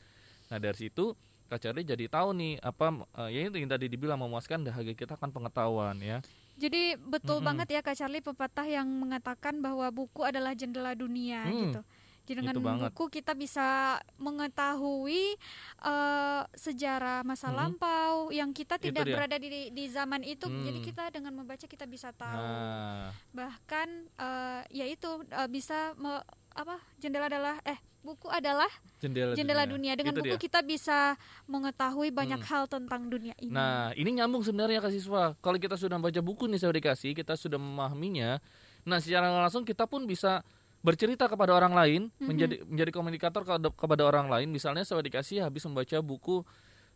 Nah, 0.48 0.58
dari 0.60 0.88
situ 0.88 1.12
Kak 1.52 1.60
Charlie 1.60 1.84
jadi 1.84 2.08
tahu 2.08 2.32
nih 2.32 2.64
apa 2.64 3.04
eh, 3.28 3.30
ya 3.36 3.40
itu 3.52 3.60
yang 3.60 3.68
tadi 3.68 3.92
dibilang 3.92 4.16
memuaskan 4.24 4.64
dahaga 4.64 4.96
kita 4.96 5.20
akan 5.20 5.36
pengetahuan 5.36 6.00
ya. 6.00 6.24
Jadi 6.56 6.96
betul 6.96 7.42
Mm-mm. 7.42 7.48
banget 7.52 7.68
ya 7.76 7.82
Kak 7.84 7.98
Charlie 8.00 8.24
pepatah 8.24 8.64
yang 8.70 8.88
mengatakan 8.88 9.60
bahwa 9.60 9.90
buku 9.92 10.24
adalah 10.24 10.56
jendela 10.56 10.96
dunia 10.96 11.44
Hmm, 11.44 11.76
gitu. 11.76 11.82
Jadi 12.24 12.40
dengan 12.40 12.56
itu 12.56 12.62
banget. 12.62 12.90
buku 12.90 13.06
kita 13.12 13.32
bisa 13.34 14.00
mengetahui 14.18 15.36
eh, 15.82 16.42
sejarah 16.54 17.22
masa 17.22 17.48
Mm-mm. 17.48 17.60
lampau 17.60 18.14
yang 18.30 18.50
kita 18.50 18.76
tidak 18.78 19.04
berada 19.06 19.36
di 19.36 19.70
di 19.70 19.86
zaman 19.88 20.24
itu. 20.24 20.48
Jadi 20.48 20.80
Hmm. 20.80 20.88
kita 20.88 21.04
dengan 21.10 21.34
membaca 21.34 21.66
kita 21.66 21.84
bisa 21.84 22.10
tahu. 22.12 22.40
Nah, 22.40 23.12
Bahkan 23.34 23.88
eh, 24.14 24.62
ya 24.74 24.86
itu 24.86 25.10
eh, 25.26 25.50
bisa 25.50 25.92
me- 25.96 26.24
apa 26.54 26.78
jendela 26.96 27.26
adalah 27.26 27.58
eh 27.64 27.76
buku 28.00 28.28
adalah 28.28 28.70
jendela, 29.00 29.34
jendela 29.34 29.64
dunia. 29.66 29.92
Dengan 29.94 30.14
Itu 30.14 30.22
buku 30.22 30.36
dia. 30.36 30.44
kita 30.44 30.60
bisa 30.62 31.20
mengetahui 31.46 32.08
banyak 32.10 32.40
Hmm. 32.40 32.50
hal 32.50 32.64
tentang 32.68 33.08
dunia 33.08 33.36
ini. 33.38 33.50
Nah, 33.50 33.92
ini 33.94 34.10
nyambung 34.14 34.44
sebenarnya 34.44 34.80
Kak 34.80 34.92
siswa. 34.92 35.36
Kalau 35.38 35.58
kita 35.58 35.76
sudah 35.76 35.98
baca 35.98 36.20
buku 36.20 36.46
nih 36.46 36.56
saya 36.58 36.72
dikasih, 36.72 37.12
kita 37.14 37.34
sudah 37.34 37.58
memahaminya. 37.58 38.40
Nah, 38.84 39.00
secara 39.00 39.32
langsung 39.34 39.64
kita 39.64 39.84
pun 39.84 40.04
bisa 40.04 40.44
bercerita 40.84 41.32
kepada 41.32 41.56
orang 41.56 41.74
lain, 41.74 42.02
Mhm. 42.20 42.28
menjadi 42.28 42.56
menjadi 42.68 42.92
komunikator 42.92 43.42
kepada, 43.48 43.72
kepada 43.72 44.04
orang 44.04 44.28
lain. 44.28 44.52
Misalnya 44.52 44.84
saya 44.84 45.00
dikasih 45.00 45.42
habis 45.42 45.64
membaca 45.64 45.98
buku 46.04 46.44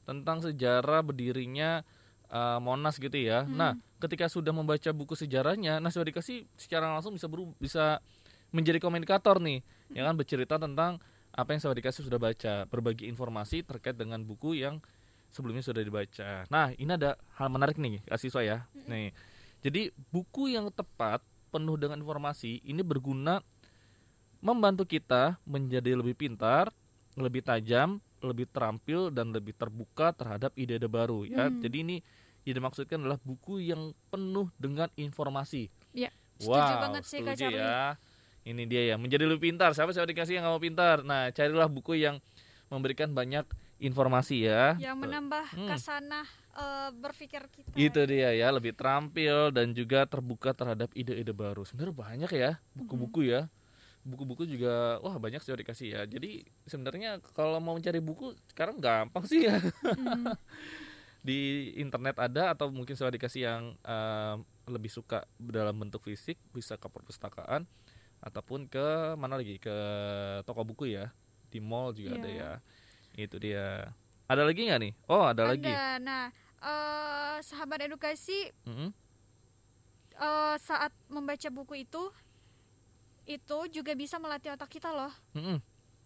tentang 0.04 0.44
sejarah 0.44 1.00
berdirinya 1.04 1.88
uh, 2.28 2.60
Monas 2.60 3.00
gitu 3.00 3.16
ya. 3.16 3.48
Hmm. 3.48 3.56
Nah, 3.56 3.72
ketika 4.04 4.28
sudah 4.28 4.52
membaca 4.52 4.92
buku 4.92 5.16
sejarahnya, 5.16 5.80
nah 5.80 5.88
saya 5.88 6.04
dikasih 6.12 6.44
secara 6.60 6.92
langsung 6.92 7.16
bisa 7.16 7.32
beru- 7.32 7.56
bisa 7.56 8.04
menjadi 8.52 8.80
komunikator 8.84 9.40
nih, 9.40 9.64
ya 9.92 10.04
kan 10.08 10.16
bercerita 10.16 10.60
tentang 10.60 11.00
apa 11.32 11.50
yang 11.56 11.60
saya 11.64 11.76
dikasih 11.76 12.04
sudah 12.04 12.20
baca, 12.20 12.68
berbagi 12.68 13.08
informasi 13.08 13.64
terkait 13.64 13.96
dengan 13.96 14.20
buku 14.24 14.60
yang 14.60 14.84
sebelumnya 15.32 15.64
sudah 15.64 15.84
dibaca. 15.84 16.48
Nah, 16.52 16.72
ini 16.76 16.92
ada 16.92 17.16
hal 17.40 17.48
menarik 17.48 17.80
nih, 17.80 18.04
kasih 18.08 18.32
saya. 18.32 18.68
Nih, 18.88 19.12
jadi 19.64 19.92
buku 20.12 20.52
yang 20.52 20.72
tepat 20.72 21.24
penuh 21.52 21.80
dengan 21.80 22.00
informasi 22.00 22.60
ini 22.64 22.84
berguna 22.84 23.40
membantu 24.40 24.86
kita 24.86 25.38
menjadi 25.44 25.98
lebih 25.98 26.14
pintar, 26.14 26.70
lebih 27.18 27.42
tajam, 27.42 27.98
lebih 28.22 28.50
terampil 28.50 29.14
dan 29.14 29.30
lebih 29.34 29.54
terbuka 29.54 30.14
terhadap 30.14 30.54
ide-ide 30.58 30.90
baru 30.90 31.26
ya. 31.26 31.50
Hmm. 31.50 31.62
Jadi 31.62 31.78
ini 31.86 31.98
yang 32.48 32.64
dimaksudkan 32.64 33.04
adalah 33.04 33.20
buku 33.22 33.60
yang 33.60 33.92
penuh 34.08 34.48
dengan 34.56 34.88
informasi. 34.96 35.68
Ya, 35.92 36.10
setuju 36.40 36.74
wow, 36.74 36.82
banget 36.90 37.04
sih, 37.04 37.20
Kak 37.20 37.36
Charlie. 37.36 37.60
ya. 37.60 38.00
Ini 38.48 38.64
dia 38.64 38.84
ya, 38.94 38.96
menjadi 38.96 39.28
lebih 39.28 39.52
pintar. 39.52 39.76
Siapa 39.76 39.92
saya 39.92 40.08
dikasih 40.08 40.40
yang 40.40 40.48
nggak 40.48 40.56
mau 40.56 40.64
pintar? 40.64 40.98
Nah, 41.04 41.28
carilah 41.36 41.68
buku 41.68 42.00
yang 42.00 42.24
memberikan 42.72 43.12
banyak 43.12 43.44
informasi 43.78 44.48
ya. 44.50 44.74
yang 44.82 44.98
menambah 44.98 45.54
Hmm. 45.54 45.70
kasanah 45.70 46.26
eh, 46.58 46.90
berpikir 46.90 47.46
kita. 47.54 47.76
Itu 47.78 48.02
dia 48.10 48.34
ya, 48.34 48.50
lebih 48.50 48.74
terampil 48.74 49.54
dan 49.54 49.78
juga 49.78 50.10
terbuka 50.10 50.56
terhadap 50.58 50.90
ide-ide 50.98 51.30
baru. 51.30 51.62
Sebenarnya 51.62 51.94
banyak 51.94 52.32
ya 52.34 52.52
buku-buku 52.74 53.30
ya. 53.30 53.46
Buku-buku 54.08 54.48
juga 54.48 55.04
wah 55.04 55.20
banyak 55.20 55.44
sih 55.44 55.52
dikasih 55.52 55.88
ya. 55.92 56.02
Jadi 56.08 56.48
sebenarnya 56.64 57.20
kalau 57.36 57.60
mau 57.60 57.76
mencari 57.76 58.00
buku 58.00 58.32
sekarang 58.48 58.80
gampang 58.80 59.28
sih 59.28 59.44
ya. 59.44 59.60
Mm. 59.84 60.32
Di 61.28 61.74
internet 61.76 62.16
ada 62.16 62.56
atau 62.56 62.72
mungkin 62.72 62.96
saya 62.96 63.12
dikasih 63.12 63.42
yang 63.44 63.64
eh, 63.84 64.36
lebih 64.72 64.88
suka 64.88 65.28
dalam 65.36 65.76
bentuk 65.76 66.08
fisik 66.08 66.40
bisa 66.56 66.80
ke 66.80 66.88
perpustakaan 66.88 67.68
ataupun 68.24 68.72
ke 68.72 69.14
mana 69.20 69.36
lagi 69.36 69.60
ke 69.60 69.76
toko 70.48 70.64
buku 70.64 70.96
ya. 70.96 71.12
Di 71.52 71.60
mall 71.60 71.92
juga 71.92 72.16
ada 72.16 72.30
Iya. 72.32 72.52
ya. 73.12 73.22
Itu 73.28 73.44
dia. 73.44 73.92
Ada 74.28 74.48
lagi 74.48 74.72
nggak 74.72 74.82
nih? 74.88 74.94
Oh, 75.08 75.24
ada, 75.28 75.52
lagi. 75.52 75.68
Nah, 76.00 76.32
eh, 76.64 77.38
sahabat 77.44 77.84
edukasi 77.84 78.52
Mm-mm. 78.64 78.92
eh, 80.16 80.56
saat 80.60 80.96
membaca 81.08 81.48
buku 81.52 81.84
itu 81.84 82.08
itu 83.28 83.58
juga 83.70 83.92
bisa 83.92 84.16
melatih 84.18 84.50
otak 84.50 84.72
kita 84.72 84.90
loh. 84.90 85.12
Mm-mm. 85.36 85.60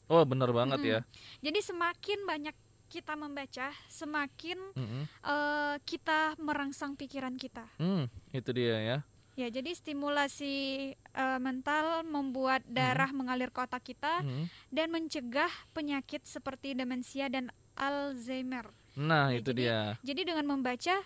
Oh, 0.10 0.26
bener 0.26 0.50
banget 0.50 0.82
Mm-mm. 0.82 0.92
ya. 0.92 1.00
Jadi 1.40 1.60
semakin 1.62 2.20
banyak 2.26 2.56
kita 2.90 3.16
membaca, 3.16 3.72
semakin 3.88 4.58
Mm-mm. 4.76 5.04
eh, 5.06 5.76
kita 5.86 6.36
merangsang 6.36 6.98
pikiran 6.98 7.38
kita. 7.38 7.64
Hmm, 7.78 8.10
itu 8.32 8.50
dia 8.52 8.76
ya. 8.82 8.98
Ya, 9.40 9.48
jadi 9.48 9.72
stimulasi 9.72 10.56
eh, 10.92 11.40
mental 11.40 12.04
membuat 12.04 12.66
darah 12.68 13.10
mengalir 13.12 13.48
ke 13.48 13.64
otak 13.64 13.86
kita 13.86 14.20
Hmm. 14.20 14.52
dan 14.68 14.92
mencegah 14.92 15.48
penyakit 15.72 16.26
seperti 16.26 16.76
demensia 16.76 17.32
dan 17.32 17.48
Alzheimer. 17.80 18.68
Nah, 18.94 19.32
Ya, 19.32 19.40
itu 19.40 19.56
jadi- 19.56 19.62
dia. 19.64 19.80
Jadi 20.04 20.22
dengan 20.26 20.46
membaca 20.50 21.00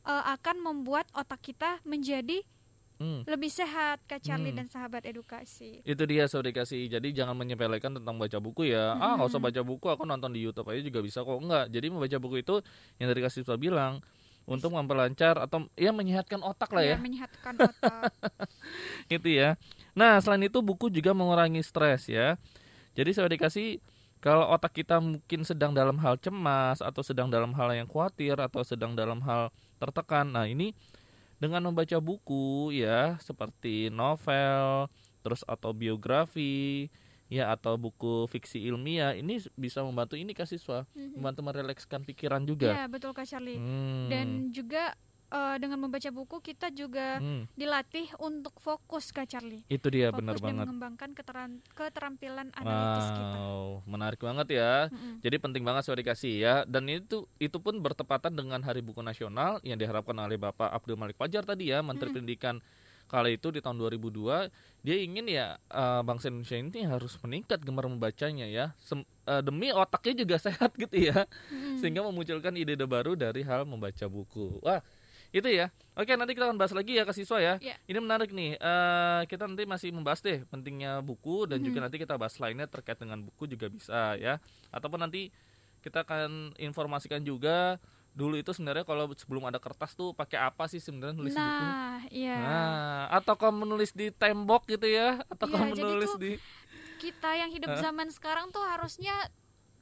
eh, 0.00 0.24
akan 0.28 0.56
membuat 0.60 1.08
otak 1.12 1.40
kita 1.40 1.80
menjadi 1.84 2.40
Hmm. 3.00 3.24
lebih 3.24 3.48
sehat, 3.48 4.04
Kak 4.04 4.20
Charlie 4.20 4.52
Hmm. 4.52 4.60
dan 4.60 4.66
sahabat 4.68 5.08
edukasi. 5.08 5.80
Itu 5.88 6.04
dia 6.04 6.28
saudara 6.28 6.52
dikasih. 6.52 6.84
Jadi 6.92 7.16
jangan 7.16 7.32
menyepelekan 7.32 7.96
tentang 7.96 8.20
baca 8.20 8.36
buku 8.36 8.68
ya. 8.68 8.92
Ah, 8.92 9.16
nggak 9.16 9.32
usah 9.32 9.40
Mm-mm. 9.40 9.48
baca 9.48 9.60
buku, 9.64 9.86
aku 9.88 10.04
nonton 10.04 10.28
di 10.36 10.44
YouTube 10.44 10.68
aja 10.68 10.84
juga 10.84 11.00
bisa 11.00 11.24
kok. 11.24 11.40
Enggak. 11.40 11.72
Jadi 11.72 11.86
membaca 11.88 12.16
buku 12.20 12.44
itu 12.44 12.60
yang 13.00 13.08
dari 13.08 13.24
kasih 13.24 13.40
sudah 13.40 13.56
bilang 13.56 14.04
untuk 14.44 14.76
memperlancar 14.76 15.40
atau 15.40 15.64
ya 15.80 15.96
menyehatkan 15.96 16.44
otak 16.44 16.76
lah 16.76 16.84
ya. 16.84 16.96
Biar 17.00 17.04
menyehatkan 17.08 17.54
otak. 17.56 18.12
itu 19.16 19.28
ya. 19.32 19.56
Nah, 19.96 20.20
selain 20.20 20.44
itu 20.44 20.60
buku 20.60 20.92
juga 20.92 21.16
mengurangi 21.16 21.64
stres 21.64 22.04
ya. 22.04 22.36
Jadi 22.92 23.16
saya 23.16 23.32
dikasih 23.32 23.80
kalau 24.20 24.44
otak 24.52 24.76
kita 24.76 25.00
mungkin 25.00 25.40
sedang 25.48 25.72
dalam 25.72 25.96
hal 26.04 26.20
cemas 26.20 26.84
atau 26.84 27.00
sedang 27.00 27.32
dalam 27.32 27.56
hal 27.56 27.72
yang 27.72 27.88
khawatir 27.88 28.36
atau 28.36 28.60
sedang 28.60 28.92
dalam 28.92 29.24
hal 29.24 29.48
tertekan. 29.80 30.28
Nah, 30.28 30.44
ini 30.44 30.76
dengan 31.40 31.72
membaca 31.72 31.96
buku 31.98 32.70
ya 32.76 33.16
seperti 33.18 33.88
novel, 33.88 34.92
terus 35.24 35.40
atau 35.48 35.72
biografi, 35.72 36.92
ya 37.32 37.48
atau 37.48 37.80
buku 37.80 38.28
fiksi 38.28 38.60
ilmiah 38.60 39.16
ini 39.16 39.40
bisa 39.56 39.80
membantu 39.80 40.20
ini 40.20 40.36
kasih 40.36 40.60
siswa, 40.60 40.84
Mhm. 40.92 41.16
membantu 41.16 41.40
merelekskan 41.40 42.04
pikiran 42.04 42.44
juga. 42.44 42.76
Iya, 42.76 42.84
betul 42.92 43.16
Kak 43.16 43.24
Charlie. 43.24 43.56
Hmm. 43.56 44.12
Dan 44.12 44.26
juga 44.52 44.92
eh, 45.30 45.56
dengan 45.56 45.78
membaca 45.80 46.08
buku 46.08 46.36
kita 46.40 46.68
juga 46.68 47.16
Hmm, 47.16 47.46
dilatih 47.52 48.10
untuk 48.18 48.54
fokus 48.56 49.08
Kak 49.08 49.26
Charlie. 49.26 49.62
itu 49.66 49.86
dia 49.88 50.10
fokus 50.10 50.18
benar 50.20 50.36
banget. 50.36 50.64
mengembangkan 50.64 51.10
keteran- 51.12 51.62
keterampilan 51.70 52.50
analitis 52.52 53.08
kita. 53.10 53.36
Wow, 53.36 53.66
menarik 53.84 54.18
banget 54.18 54.48
ya. 54.52 54.72
Mm-mm. 54.86 55.18
Jadi 55.20 55.36
penting 55.38 55.62
banget 55.62 55.82
saya 55.82 55.96
dikasih 55.96 56.34
ya. 56.36 56.54
Dan 56.64 56.86
itu 56.86 57.22
itu 57.36 57.56
pun 57.56 57.76
bertepatan 57.76 58.32
dengan 58.32 58.58
Hari 58.58 58.80
Buku 58.80 59.00
Nasional 59.00 59.62
yang 59.62 59.76
diharapkan 59.76 60.14
oleh 60.16 60.36
Bapak 60.36 60.68
Abdul 60.68 60.94
Malik 60.94 61.14
Fajar 61.14 61.42
tadi 61.42 61.68
ya, 61.68 61.80
Menteri 61.80 62.10
Mm. 62.10 62.16
Pendidikan 62.16 62.56
kala 63.06 63.26
itu 63.28 63.50
di 63.50 63.58
tahun 63.58 63.74
2002 63.76 64.54
dia 64.80 64.96
ingin 64.96 65.26
ya 65.26 65.58
eh, 65.64 66.00
bangsa 66.00 66.26
Indonesia 66.28 66.54
ini 66.54 66.80
harus 66.84 67.18
meningkat 67.18 67.58
gemar 67.58 67.84
membacanya 67.84 68.46
ya 68.46 68.70
Sem- 68.78 69.02
eh, 69.24 69.38
demi 69.40 69.66
otaknya 69.68 70.14
juga 70.20 70.36
sehat 70.46 70.70
gitu 70.74 70.94
ya 70.94 71.26
Mm-mm. 71.48 71.78
sehingga 71.78 72.02
memunculkan 72.02 72.54
ide-ide 72.54 72.86
baru 72.86 73.14
dari 73.14 73.42
hal 73.42 73.62
membaca 73.64 74.06
buku 74.06 74.58
wah 74.60 74.78
itu 75.30 75.46
ya. 75.46 75.70
Oke 75.94 76.10
nanti 76.14 76.32
kita 76.32 76.48
akan 76.48 76.58
bahas 76.58 76.72
lagi 76.72 76.96
ya 76.96 77.04
ke 77.04 77.12
siswa 77.12 77.38
ya. 77.38 77.54
Ya. 77.60 77.76
ini 77.84 77.98
menarik 77.98 78.30
nih. 78.30 78.56
Eh, 78.56 79.20
kita 79.26 79.46
nanti 79.46 79.62
masih 79.64 79.90
membahas 79.90 80.18
deh 80.20 80.42
pentingnya 80.46 80.98
buku 81.00 81.46
dan 81.46 81.60
juga 81.60 81.78
Mhm. 81.78 81.84
nanti 81.86 81.96
kita 81.98 82.14
bahas 82.16 82.34
lainnya 82.36 82.66
terkait 82.66 82.98
dengan 82.98 83.20
buku 83.20 83.46
juga 83.46 83.66
bisa 83.68 84.16
ya. 84.16 84.38
Ataupun 84.70 84.98
nanti 84.98 85.30
kita 85.80 86.02
akan 86.02 86.56
informasikan 86.56 87.22
juga 87.22 87.78
dulu 88.10 88.34
itu 88.34 88.50
sebenarnya 88.50 88.82
kalau 88.82 89.06
sebelum 89.14 89.46
ada 89.46 89.62
kertas 89.62 89.94
tuh 89.94 90.10
pakai 90.10 90.34
apa 90.42 90.66
sih 90.66 90.82
sebenarnya 90.82 91.14
nulis 91.14 91.30
buku? 91.30 91.46
Nah, 91.62 92.02
iya. 92.10 92.36
Nah, 92.36 93.00
atau 93.14 93.38
kamu 93.38 93.64
menulis 93.70 93.94
di 93.94 94.10
tembok 94.10 94.66
gitu 94.66 94.90
ya, 94.90 95.22
atau 95.30 95.46
Iya, 95.46 95.54
kamu 95.54 95.70
menulis 95.78 96.10
tuh 96.10 96.20
di 96.20 96.32
Kita 96.98 97.32
yang 97.32 97.48
hidup 97.48 97.70
zaman 97.80 98.10
sekarang 98.10 98.50
tuh 98.50 98.60
harusnya 98.60 99.30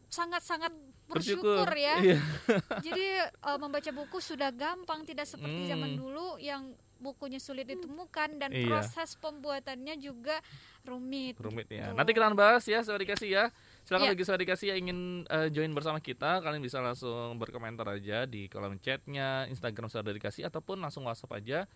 sangat-sangat 0.06 0.70
bersyukur. 1.08 1.64
bersyukur 1.64 1.70
ya. 1.74 1.94
Iya. 2.04 2.18
Jadi 2.86 3.04
eh, 3.24 3.58
membaca 3.58 3.90
buku 3.90 4.20
sudah 4.20 4.52
gampang, 4.52 5.02
tidak 5.02 5.24
seperti 5.24 5.66
zaman 5.66 5.96
Hmm. 5.96 5.98
dulu 5.98 6.36
yang 6.38 6.76
bukunya 6.98 7.38
sulit 7.38 7.62
ditemukan 7.64 8.42
dan 8.42 8.50
Iya. 8.50 8.66
proses 8.66 9.14
pembuatannya 9.16 9.94
juga 9.96 10.42
rumit. 10.82 11.38
Rumit 11.38 11.70
ya. 11.70 11.90
Gitu. 11.90 11.94
Nanti 11.94 12.10
kita 12.10 12.26
akan 12.26 12.34
bahas 12.34 12.66
ya, 12.66 12.82
Saudara 12.82 13.06
dikasih 13.06 13.30
ya. 13.30 13.44
Silakan 13.86 14.10
Iya. 14.10 14.14
bagi 14.18 14.44
dikasih 14.44 14.66
yang 14.74 14.78
ingin 14.84 14.98
eh, 15.30 15.48
join 15.48 15.70
bersama 15.72 16.02
kita, 16.02 16.42
kalian 16.42 16.58
bisa 16.58 16.82
langsung 16.82 17.38
berkomentar 17.38 17.86
aja 17.88 18.26
di 18.26 18.50
kolom 18.50 18.76
chatnya 18.82 19.46
Instagram 19.46 19.86
Saudara 19.88 20.12
dikasih 20.12 20.50
ataupun 20.50 20.82
langsung 20.82 21.06
WhatsApp 21.06 21.38
aja 21.38 21.70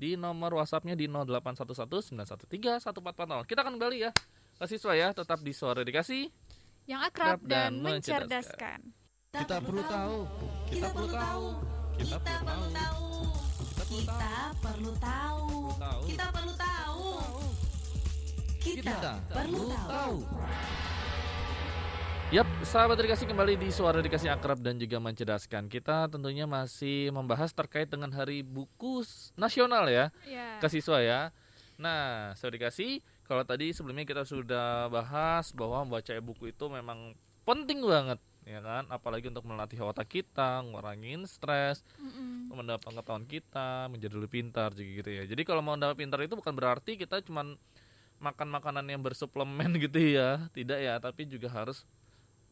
di 0.00 0.16
nomor 0.16 0.56
WhatsAppnya 0.56 0.96
di 0.96 1.04
0811913140. 1.04 3.44
Kita 3.44 3.60
akan 3.60 3.76
kembali 3.76 3.98
ya. 4.00 4.10
Ke 4.56 4.64
siswa 4.68 4.92
ya, 4.92 5.08
tetap 5.12 5.40
di 5.40 5.52
Suara 5.52 5.84
Dikasih. 5.84 6.28
Yang 6.90 7.02
akrab 7.06 7.38
dan 7.46 7.70
dan 7.70 7.72
mencerdaskan. 7.86 8.78
Kita 9.30 9.62
perlu 9.62 9.82
tahu. 9.86 10.18
Kita 10.66 10.88
perlu 10.90 11.06
tahu. 11.14 11.44
Kita 11.94 12.16
perlu 12.18 12.66
tahu. 12.74 13.06
Kita 13.86 14.32
perlu 14.58 14.92
tahu. 14.98 15.46
Tahu. 15.78 16.00
Kita 16.10 16.26
perlu 16.34 16.52
tahu. 16.58 17.06
Kita 18.58 19.12
perlu 19.30 19.62
tahu. 19.70 20.16
Yap, 22.34 22.48
sahabat 22.66 22.98
dikasih 22.98 23.26
kembali 23.30 23.54
di 23.54 23.70
Suara 23.70 24.02
Dikasih 24.02 24.34
Akrab 24.34 24.58
dan 24.58 24.74
juga 24.74 24.98
mencerdaskan. 24.98 25.70
Kita 25.70 26.10
tentunya 26.10 26.50
masih 26.50 27.14
membahas 27.14 27.54
terkait 27.54 27.86
dengan 27.86 28.10
Hari 28.10 28.42
Buku 28.42 29.06
Nasional 29.38 29.86
ya, 29.86 30.10
Ya. 30.26 30.58
ke 30.58 30.66
siswa 30.66 30.98
ya. 30.98 31.30
Nah, 31.78 32.34
saya 32.34 32.50
dikasih 32.50 32.98
kalau 33.30 33.46
tadi 33.46 33.70
sebelumnya 33.70 34.02
kita 34.02 34.26
sudah 34.26 34.90
bahas 34.90 35.54
bahwa 35.54 35.86
membaca 35.86 36.10
buku 36.18 36.50
itu 36.50 36.66
memang 36.66 37.14
penting 37.46 37.78
banget 37.86 38.18
ya 38.42 38.58
kan, 38.58 38.90
apalagi 38.90 39.30
untuk 39.30 39.46
melatih 39.46 39.78
otak 39.84 40.10
kita, 40.10 40.64
ngurangin 40.66 41.22
stres, 41.30 41.86
Mm-mm. 41.94 42.50
mendapat 42.50 42.82
pengetahuan 42.82 43.22
kita, 43.22 43.86
menjadi 43.86 44.16
lebih 44.18 44.32
pintar 44.42 44.74
gitu 44.74 45.06
ya. 45.06 45.22
Jadi 45.28 45.46
kalau 45.46 45.62
mau 45.62 45.78
mendapat 45.78 45.94
pintar 45.94 46.18
itu 46.26 46.34
bukan 46.34 46.50
berarti 46.50 46.98
kita 46.98 47.22
cuman 47.22 47.54
makan 48.18 48.48
makanan 48.50 48.90
yang 48.90 48.98
bersuplemen 48.98 49.70
gitu 49.84 50.18
ya, 50.18 50.50
tidak 50.50 50.82
ya, 50.82 50.98
tapi 50.98 51.30
juga 51.30 51.46
harus 51.52 51.86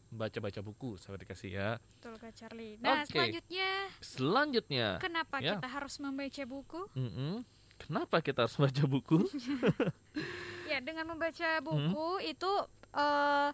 baca-baca 0.08 0.60
buku 0.62 0.96
saya 0.96 1.18
dikasih 1.18 1.50
ya. 1.52 1.70
Betul 1.98 2.14
Kak 2.16 2.32
Charlie. 2.32 2.76
Nah, 2.78 3.02
Oke. 3.02 3.12
selanjutnya 3.12 3.68
Selanjutnya, 3.98 4.88
kenapa 5.02 5.40
Ya. 5.42 5.56
kita 5.56 5.66
harus 5.66 5.98
membaca 5.98 6.42
buku? 6.46 6.80
mm-mm, 6.94 7.42
kenapa 7.78 8.20
kita 8.20 8.44
harus 8.46 8.58
baca 8.58 8.84
buku? 8.84 9.24
Ya, 10.66 10.76
ya 10.76 10.78
dengan 10.82 11.14
membaca 11.14 11.48
buku 11.62 12.08
itu 12.26 12.50
eh 12.92 13.50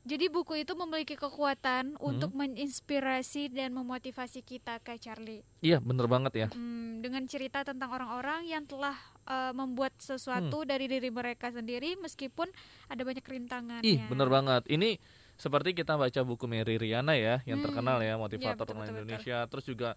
jadi 0.00 0.32
buku 0.32 0.64
itu 0.64 0.72
memiliki 0.72 1.12
kekuatan 1.12 2.00
untuk 2.00 2.32
menginspirasi 2.32 3.52
dan 3.52 3.76
memotivasi 3.76 4.40
kita 4.40 4.80
Kak 4.80 4.96
Charlie. 4.96 5.44
Iya, 5.60 5.76
bener 5.76 6.08
banget 6.08 6.32
ya. 6.32 6.48
Hmm, 6.56 7.04
dengan 7.04 7.28
cerita 7.28 7.60
tentang 7.68 7.92
orang-orang 7.92 8.48
yang 8.48 8.64
telah 8.64 8.96
eh, 9.28 9.52
membuat 9.52 9.92
sesuatu 10.00 10.64
dari 10.64 10.88
diri 10.88 11.12
mereka 11.12 11.52
sendiri 11.52 12.00
meskipun 12.00 12.48
ada 12.88 13.02
banyak 13.04 13.20
rintangan. 13.20 13.84
Ih, 13.84 14.00
bener 14.08 14.32
banget. 14.32 14.64
Ini 14.72 14.96
seperti 15.36 15.76
kita 15.76 16.00
baca 16.00 16.20
buku 16.24 16.48
Mary 16.48 16.80
Riana 16.80 17.12
ya, 17.20 17.44
yang 17.44 17.60
Hmm, 17.60 17.68
terkenal 17.68 18.00
ya, 18.00 18.16
motivator 18.16 18.64
betul, 18.64 18.80
orang 18.80 18.88
betul, 18.88 18.96
betul. 18.96 19.04
Indonesia. 19.04 19.38
Terus 19.52 19.64
juga 19.68 19.90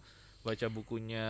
baca 0.43 0.67
bukunya. 0.67 1.27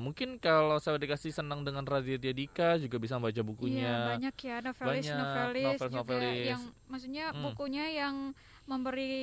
Mungkin 0.00 0.40
kalau 0.40 0.80
saya 0.80 0.96
dikasih 0.96 1.30
senang 1.30 1.62
dengan 1.62 1.84
Raditya 1.84 2.32
Dika 2.32 2.80
juga 2.80 2.96
bisa 2.96 3.20
baca 3.20 3.30
Iya, 3.30 3.44
bukunya. 3.44 3.92
banyak 4.16 4.34
ya 4.34 4.56
novelis 4.58 5.04
Banyak 5.04 5.14
novelis 5.14 5.62
juga 5.76 5.84
novelis-novelis. 6.00 6.46
yang 6.48 6.62
maksudnya 6.88 7.24
Hmm. 7.30 7.42
bukunya 7.44 7.84
yang 7.92 8.14
memberi 8.64 9.14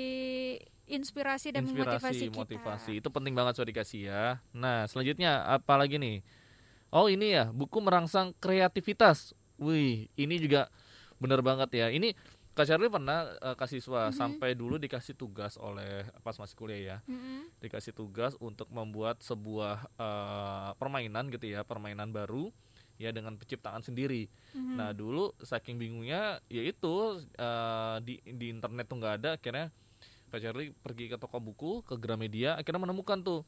inspirasi 0.85 1.49
dan 1.49 1.65
memotivasi 1.65 1.97
inspirasi, 1.97 2.25
kita. 2.29 2.37
motivasi. 2.37 2.91
Itu 3.01 3.09
penting 3.09 3.33
banget 3.33 3.57
saya 3.57 3.67
dikasih 3.67 4.01
ya. 4.05 4.23
Nah, 4.53 4.85
selanjutnya 4.85 5.41
apa 5.43 5.73
lagi 5.73 5.97
nih? 5.97 6.21
Oh, 6.91 7.07
ini 7.07 7.33
ya, 7.33 7.49
buku 7.49 7.81
merangsang 7.81 8.37
kreativitas. 8.37 9.33
Wih, 9.57 10.05
ini 10.13 10.35
juga 10.37 10.69
bener 11.17 11.41
banget 11.41 11.69
ya. 11.73 11.87
Ini 11.89 12.13
Kak 12.51 12.67
Charlie 12.67 12.91
pernah 12.91 13.31
eh, 13.39 13.55
ke 13.55 13.65
siswa 13.65 14.11
Mhm. 14.11 14.15
sampai 14.15 14.49
dulu 14.53 14.75
dikasih 14.75 15.15
tugas 15.15 15.55
oleh 15.55 16.03
pas 16.19 16.35
masih 16.35 16.55
kuliah 16.55 16.79
ya. 16.79 16.97
Mm-mm. 17.07 17.47
Dikasih 17.63 17.95
tugas 17.95 18.35
untuk 18.37 18.67
membuat 18.67 19.23
sebuah 19.23 19.87
eh, 19.95 20.69
permainan 20.75 21.31
gitu 21.31 21.47
ya, 21.47 21.63
permainan 21.63 22.11
baru 22.11 22.51
ya 22.99 23.09
dengan 23.09 23.33
penciptaan 23.33 23.81
sendiri. 23.81 24.27
Mhm. 24.51 24.75
Nah 24.75 24.91
dulu 24.91 25.31
saking 25.39 25.79
bingungnya 25.79 26.43
yaitu 26.51 27.23
eh, 27.33 27.97
di 28.03 28.19
di 28.19 28.51
internet 28.51 28.85
tuh 28.85 28.97
nggak 28.99 29.15
ada 29.23 29.29
akhirnya 29.39 29.71
Kak 30.27 30.39
Charlie 30.39 30.71
pergi 30.71 31.07
ke 31.07 31.15
toko 31.15 31.39
buku 31.39 31.83
ke 31.83 31.95
Gramedia 31.95 32.55
akhirnya 32.55 32.83
menemukan 32.83 33.19
tuh 33.19 33.43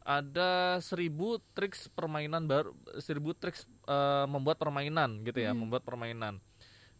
ada 0.00 0.78
seribu 0.80 1.38
triks 1.52 1.86
permainan 1.86 2.46
baru 2.46 2.70
seribu 2.98 3.30
triks 3.30 3.62
eh, 3.86 4.26
membuat 4.26 4.58
permainan 4.58 5.22
gitu 5.22 5.38
ya 5.38 5.54
Mhm. 5.54 5.58
membuat 5.58 5.82
permainan 5.82 6.38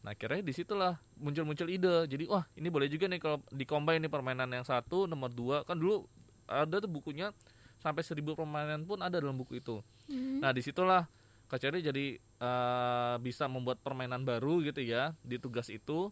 nah 0.01 0.17
akhirnya 0.17 0.41
di 0.41 0.53
situlah 0.57 0.97
muncul-muncul 1.21 1.69
ide 1.69 2.09
jadi 2.09 2.25
wah 2.25 2.45
ini 2.57 2.73
boleh 2.73 2.89
juga 2.89 3.05
nih 3.05 3.21
kalau 3.21 3.39
dikombin 3.53 4.01
nih 4.01 4.09
permainan 4.09 4.49
yang 4.49 4.65
satu 4.65 5.05
nomor 5.05 5.29
dua 5.29 5.61
kan 5.69 5.77
dulu 5.77 6.09
ada 6.49 6.81
tuh 6.81 6.89
bukunya 6.89 7.37
sampai 7.81 8.01
seribu 8.01 8.33
permainan 8.33 8.89
pun 8.89 9.01
ada 9.01 9.21
dalam 9.21 9.37
buku 9.37 9.61
itu 9.61 9.81
Mhm. 10.11 10.43
Nah 10.43 10.51
di 10.51 10.59
situlah 10.59 11.07
Kak 11.47 11.63
Cherry 11.63 11.87
jadi 11.87 12.19
eh, 12.19 13.15
bisa 13.23 13.47
membuat 13.47 13.79
permainan 13.79 14.27
baru 14.27 14.59
gitu 14.59 14.83
ya 14.83 15.15
di 15.23 15.39
tugas 15.39 15.71
itu 15.71 16.11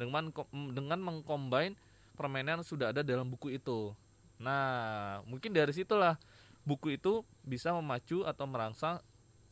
dengan 0.00 0.32
dengan 0.72 0.98
mengcombine 1.04 1.76
permainan 2.16 2.60
yang 2.60 2.64
sudah 2.64 2.96
ada 2.96 3.04
dalam 3.04 3.28
buku 3.28 3.52
itu. 3.52 3.92
Nah 4.40 5.20
mungkin 5.28 5.52
dari 5.52 5.76
situlah 5.76 6.16
buku 6.64 6.96
itu 6.96 7.20
bisa 7.44 7.76
memacu 7.76 8.24
atau 8.24 8.48
merangsang 8.48 8.96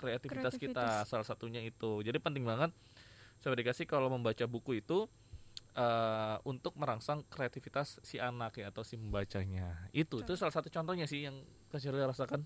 kreativitas, 0.00 0.56
kita 0.56 0.72
Kreativitas. 0.72 1.12
salah 1.12 1.26
satunya 1.28 1.60
itu. 1.60 2.00
Jadi 2.00 2.16
penting 2.16 2.48
banget 2.48 2.72
saya 3.42 3.58
dikasih 3.58 3.90
kalau 3.90 4.06
membaca 4.06 4.46
buku 4.46 4.78
itu 4.78 5.10
eh, 5.74 6.36
untuk 6.46 6.78
merangsang 6.78 7.26
kreativitas 7.26 7.98
si 8.06 8.22
anak 8.22 8.62
ya 8.62 8.70
atau 8.70 8.86
si 8.86 8.94
membacanya. 8.94 9.90
Itu 9.90 10.22
itu 10.22 10.38
salah 10.38 10.54
satu 10.54 10.70
contohnya 10.70 11.10
sih 11.10 11.26
yang 11.26 11.42
Cherry 11.72 12.04
rasakan. 12.04 12.44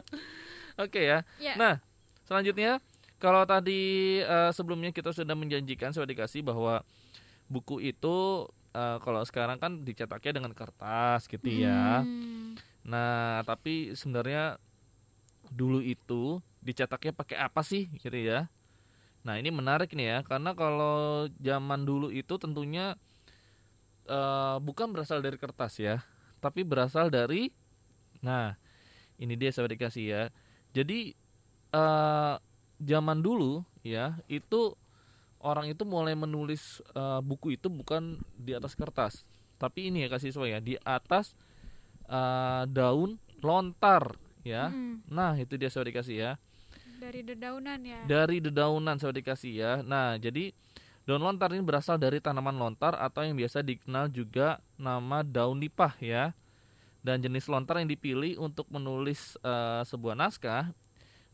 Oke 0.84 1.04
ya. 1.04 1.22
Ya. 1.36 1.54
Nah, 1.60 1.84
selanjutnya 2.24 2.80
kalau 3.20 3.44
tadi 3.44 4.18
eh, 4.24 4.50
sebelumnya 4.50 4.90
kita 4.90 5.12
sudah 5.12 5.36
menjanjikan 5.36 5.92
saya 5.92 6.08
dikasih 6.08 6.42
bahwa 6.42 6.80
buku 7.46 7.84
itu 7.84 8.48
eh, 8.72 8.98
kalau 9.04 9.22
sekarang 9.22 9.60
kan 9.60 9.84
dicetaknya 9.84 10.42
dengan 10.42 10.56
kertas 10.56 11.28
gitu 11.28 11.46
ya. 11.46 12.02
Hmm. 12.02 12.56
Nah, 12.82 13.44
tapi 13.46 13.94
sebenarnya 13.94 14.58
dulu 15.52 15.84
itu 15.84 16.40
dicetaknya 16.64 17.12
pakai 17.12 17.36
apa 17.36 17.60
sih 17.60 17.92
gitu 18.00 18.16
ya. 18.16 18.48
Nah, 19.22 19.38
ini 19.38 19.54
menarik 19.54 19.94
nih 19.94 20.06
ya 20.06 20.18
karena 20.26 20.54
kalau 20.54 21.30
zaman 21.38 21.86
dulu 21.86 22.10
itu 22.10 22.34
tentunya 22.38 22.98
eh, 24.10 24.56
bukan 24.58 24.90
berasal 24.90 25.22
dari 25.22 25.38
kertas 25.38 25.78
ya, 25.78 26.02
tapi 26.42 26.66
berasal 26.66 27.10
dari 27.10 27.50
Nah, 28.22 28.54
ini 29.18 29.34
dia 29.34 29.50
saya 29.50 29.68
dikasih 29.68 30.04
ya. 30.06 30.22
Jadi 30.72 31.12
eh 31.74 32.34
zaman 32.82 33.18
dulu 33.20 33.66
ya, 33.82 34.16
itu 34.30 34.78
orang 35.42 35.74
itu 35.74 35.82
mulai 35.82 36.14
menulis 36.14 36.80
eh, 36.94 37.20
buku 37.20 37.58
itu 37.58 37.68
bukan 37.68 38.22
di 38.38 38.54
atas 38.54 38.78
kertas, 38.78 39.26
tapi 39.58 39.90
ini 39.90 40.06
ya 40.06 40.08
kasih 40.08 40.32
siswa 40.32 40.46
ya, 40.48 40.58
di 40.62 40.78
atas 40.86 41.34
eh, 42.06 42.64
daun 42.70 43.18
lontar 43.42 44.16
ya. 44.46 44.70
Mm. 44.70 45.02
Nah, 45.10 45.34
itu 45.36 45.58
dia 45.58 45.68
saya 45.68 45.90
dikasih 45.90 46.16
ya. 46.16 46.32
Dari 47.02 47.26
dedaunan 47.26 47.82
ya. 47.82 48.00
Dari 48.06 48.38
dedaunan 48.38 48.94
saya 48.94 49.10
dikasih 49.10 49.52
ya. 49.58 49.72
Nah, 49.82 50.14
jadi 50.22 50.54
daun 51.02 51.18
lontar 51.18 51.50
ini 51.50 51.66
berasal 51.66 51.98
dari 51.98 52.22
tanaman 52.22 52.54
lontar 52.54 52.94
atau 52.94 53.26
yang 53.26 53.34
biasa 53.34 53.58
dikenal 53.66 54.06
juga 54.14 54.62
nama 54.78 55.26
daun 55.26 55.58
nipah 55.58 55.98
ya. 55.98 56.30
Dan 57.02 57.18
jenis 57.18 57.50
lontar 57.50 57.82
yang 57.82 57.90
dipilih 57.90 58.38
untuk 58.38 58.70
menulis 58.70 59.34
eh, 59.42 59.82
sebuah 59.82 60.14
naskah 60.14 60.70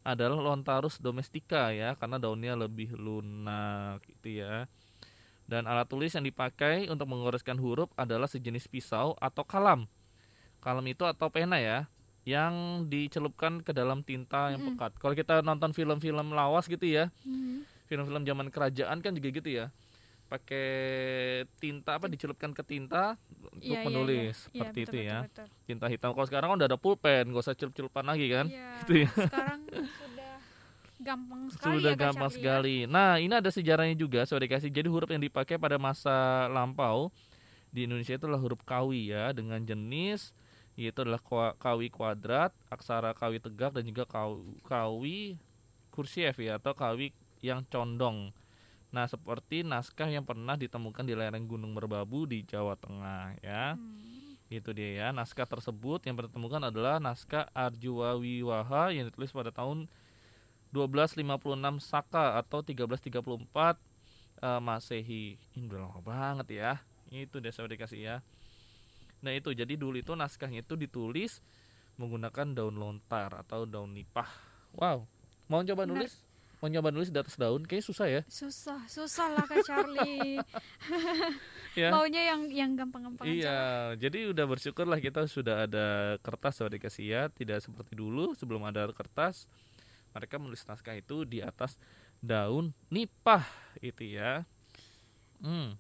adalah 0.01 0.41
Lontarus 0.41 0.97
domestica 0.97 1.69
ya, 1.69 1.93
karena 2.01 2.17
daunnya 2.17 2.57
lebih 2.57 2.97
lunak 2.97 4.01
gitu 4.09 4.41
ya. 4.41 4.65
Dan 5.45 5.69
alat 5.69 5.85
tulis 5.85 6.17
yang 6.17 6.25
dipakai 6.25 6.89
untuk 6.89 7.13
menggoreskan 7.13 7.61
huruf 7.61 7.93
adalah 7.93 8.25
sejenis 8.25 8.73
pisau 8.73 9.13
atau 9.21 9.45
kalam. 9.45 9.85
Kalam 10.65 10.85
itu 10.89 11.05
atau 11.05 11.29
pena 11.29 11.61
ya, 11.61 11.93
yang 12.29 12.85
dicelupkan 12.85 13.65
ke 13.65 13.73
dalam 13.73 14.05
tinta 14.05 14.53
yang 14.53 14.61
pekat. 14.61 14.93
Kalau 15.01 15.17
kita 15.17 15.41
nonton 15.41 15.73
film-film 15.73 16.37
lawas 16.37 16.69
gitu 16.69 16.85
ya, 16.85 17.09
Mhm. 17.25 17.65
film-film 17.89 18.23
zaman 18.23 18.53
kerajaan 18.53 19.01
kan 19.01 19.17
juga 19.17 19.29
gitu 19.33 19.49
ya. 19.49 19.73
Pakai 20.29 20.69
tinta 21.57 21.97
apa 21.97 22.05
dicelupkan 22.05 22.53
ke 22.53 22.61
tinta 22.61 23.17
untuk 23.49 23.65
Iya, 23.65 23.81
iya, 23.81 23.87
menulis 23.89 24.37
iya. 24.37 24.45
seperti 24.45 24.79
Iya, 24.79 24.85
itu 24.85 24.93
betul, 24.93 25.09
ya. 25.09 25.19
betul, 25.25 25.45
betul. 25.49 25.65
Tinta 25.65 25.87
hitam. 25.89 26.11
Kalau 26.13 26.27
sekarang 26.29 26.47
kan 26.53 26.57
udah 26.61 26.69
ada 26.69 26.77
pulpen, 26.77 27.25
gak 27.33 27.41
usah 27.41 27.57
celup-celupan 27.57 28.05
lagi 28.05 28.27
kan. 28.29 28.47
Iya, 28.47 28.69
Gitu 28.85 28.93
ya. 28.93 29.11
sekarang 29.17 29.61
sudah 29.73 30.33
gampang 31.01 31.43
sekali 31.49 31.73
Sudah 31.81 31.93
ya 31.93 31.97
gampang 31.97 32.29
ya. 32.29 32.35
sekali. 32.37 32.77
Nah, 32.85 33.17
ini 33.17 33.33
ada 33.33 33.49
sejarahnya 33.49 33.97
juga, 33.97 34.21
saya 34.29 34.45
dikasih. 34.45 34.69
Jadi 34.69 34.89
huruf 34.93 35.09
yang 35.09 35.25
dipakai 35.25 35.57
pada 35.57 35.81
masa 35.81 36.13
lampau 36.53 37.09
di 37.73 37.89
Indonesia 37.89 38.13
itu 38.13 38.29
adalah 38.29 38.45
huruf 38.45 38.61
kawi 38.69 39.09
ya, 39.09 39.33
dengan 39.33 39.65
jenis 39.65 40.37
yaitu 40.79 41.03
adalah 41.03 41.19
kawi 41.59 41.91
kuadrat, 41.91 42.55
aksara 42.71 43.11
kawi 43.11 43.43
tegak 43.43 43.75
dan 43.75 43.83
juga 43.83 44.07
kaw- 44.07 44.47
kawi 44.63 45.35
kursief 45.91 46.39
ya 46.39 46.63
atau 46.63 46.71
kawi 46.71 47.11
yang 47.43 47.67
condong. 47.67 48.31
Nah, 48.95 49.11
seperti 49.11 49.67
naskah 49.67 50.07
yang 50.07 50.23
pernah 50.23 50.55
ditemukan 50.55 51.03
di 51.03 51.19
lereng 51.19 51.45
Gunung 51.51 51.75
Merbabu 51.75 52.25
di 52.31 52.47
Jawa 52.47 52.79
Tengah 52.79 53.37
ya. 53.43 53.75
Hmm. 53.75 54.39
Itu 54.49 54.73
dia 54.73 55.05
ya. 55.05 55.09
Naskah 55.11 55.45
tersebut 55.45 56.07
yang 56.09 56.17
ditemukan 56.17 56.71
adalah 56.73 56.97
naskah 56.97 57.51
Arjuwawiwaha 57.53 58.97
yang 58.97 59.11
ditulis 59.11 59.35
pada 59.35 59.53
tahun 59.53 59.91
1256 60.73 61.27
Saka 61.85 62.41
atau 62.41 62.65
1334 62.65 63.77
eh, 64.41 64.61
Masehi. 64.63 65.37
Ini 65.53 65.69
udah 65.69 65.81
lama 65.85 66.01
banget 66.01 66.49
ya. 66.55 66.73
Itu 67.13 67.45
dia 67.45 67.53
saya 67.53 67.69
dikasih 67.69 68.01
ya. 68.01 68.17
Nah, 69.23 69.33
itu 69.35 69.51
jadi 69.51 69.75
dulu 69.75 69.99
itu 69.99 70.15
naskahnya 70.15 70.63
itu 70.63 70.79
ditulis 70.79 71.43
menggunakan 71.99 72.55
daun 72.55 72.79
lontar 72.79 73.35
atau 73.35 73.67
daun 73.67 73.91
nipah. 73.91 74.31
Wow. 74.79 75.05
Mau 75.51 75.65
coba 75.65 75.83
Benar. 75.89 76.05
nulis? 76.05 76.29
Mau 76.59 76.67
nyoba 76.67 76.91
nulis 76.91 77.15
di 77.15 77.19
atas 77.19 77.39
daun? 77.39 77.63
Kayaknya 77.63 77.87
susah 77.87 78.07
ya. 78.11 78.23
Susah, 78.27 78.83
susah 78.91 79.31
lah 79.31 79.47
Kak 79.47 79.63
Charlie. 79.63 80.39
Ya. 81.77 81.95
Maunya 81.95 82.35
yang 82.35 82.51
yang 82.51 82.71
gampang-gampang 82.75 83.23
aja. 83.23 83.31
Iya, 83.31 83.61
jadi 84.03 84.35
udah 84.35 84.51
bersyukurlah 84.51 84.99
kita 84.99 85.31
sudah 85.31 85.63
ada 85.71 86.19
kertas 86.27 86.59
sudah 86.59 86.75
dikasih 86.75 87.07
ya, 87.07 87.23
tidak 87.31 87.63
seperti 87.63 87.95
dulu 87.95 88.35
sebelum 88.35 88.67
ada 88.67 88.91
kertas. 88.91 89.47
Mereka 90.11 90.43
menulis 90.43 90.67
naskah 90.67 90.99
itu 90.99 91.23
di 91.23 91.39
atas 91.39 91.79
daun 92.19 92.75
nipah 92.91 93.47
itu 93.79 94.19
ya. 94.19 94.43
Hmm. 95.39 95.79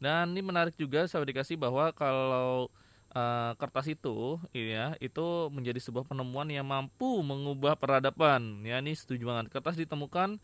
Dan 0.00 0.32
ini 0.32 0.40
menarik 0.40 0.74
juga 0.80 1.04
saya 1.04 1.22
dikasih 1.28 1.60
bahwa 1.60 1.92
kalau 1.92 2.72
eh, 3.12 3.52
kertas 3.60 3.86
itu 3.86 4.40
ya 4.56 4.96
itu 4.98 5.52
menjadi 5.52 5.76
sebuah 5.78 6.08
penemuan 6.08 6.48
yang 6.48 6.64
mampu 6.64 7.20
mengubah 7.20 7.76
peradaban. 7.76 8.64
Ya 8.64 8.80
ini 8.80 8.96
setuju 8.96 9.28
banget. 9.28 9.52
Kertas 9.52 9.76
ditemukan 9.76 10.40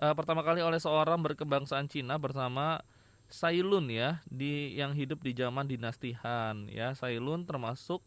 eh, 0.00 0.14
pertama 0.16 0.40
kali 0.40 0.64
oleh 0.64 0.80
seorang 0.80 1.20
berkebangsaan 1.20 1.92
Cina 1.92 2.16
bersama 2.16 2.80
Sailun 3.26 3.90
ya 3.90 4.22
di 4.30 4.78
yang 4.78 4.94
hidup 4.94 5.18
di 5.20 5.34
zaman 5.34 5.66
dinasti 5.66 6.14
Han 6.22 6.70
ya 6.70 6.94
Sailun 6.94 7.42
termasuk 7.42 7.98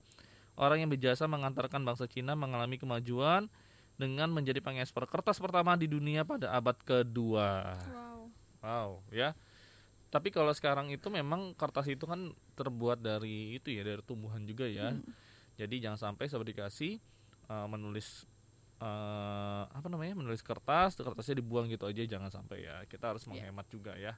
orang 0.56 0.80
yang 0.80 0.90
berjasa 0.92 1.28
mengantarkan 1.28 1.84
bangsa 1.84 2.08
Cina 2.08 2.40
mengalami 2.40 2.80
kemajuan 2.80 3.52
dengan 4.00 4.32
menjadi 4.32 4.64
pengekspor 4.64 5.12
kertas 5.12 5.44
pertama 5.44 5.76
di 5.76 5.92
dunia 5.92 6.24
pada 6.24 6.56
abad 6.56 6.80
kedua. 6.88 7.76
Wow. 7.84 8.20
Wow, 8.60 8.90
ya. 9.12 9.36
Tapi 10.10 10.34
kalau 10.34 10.50
sekarang 10.50 10.90
itu 10.90 11.06
memang 11.14 11.54
kertas 11.54 11.86
itu 11.86 12.10
kan 12.10 12.34
terbuat 12.58 12.98
dari 13.00 13.56
itu 13.56 13.70
ya, 13.70 13.86
dari 13.86 14.02
tumbuhan 14.02 14.42
juga 14.44 14.66
ya. 14.66 14.90
Hmm. 14.94 15.06
Jadi 15.54 15.78
jangan 15.80 16.00
sampai 16.14 16.26
sahabat 16.26 16.50
dikasih 16.50 16.98
uh, 17.48 17.68
menulis 17.70 18.26
uh, 18.82 19.70
apa 19.70 19.86
namanya? 19.86 20.18
menulis 20.18 20.42
kertas, 20.42 20.98
kertasnya 20.98 21.38
dibuang 21.40 21.70
gitu 21.70 21.86
aja 21.86 22.02
jangan 22.06 22.34
sampai 22.34 22.66
ya. 22.66 22.82
Kita 22.90 23.14
harus 23.14 23.24
Ya. 23.26 23.30
menghemat 23.30 23.68
juga 23.70 23.94
ya. 23.96 24.18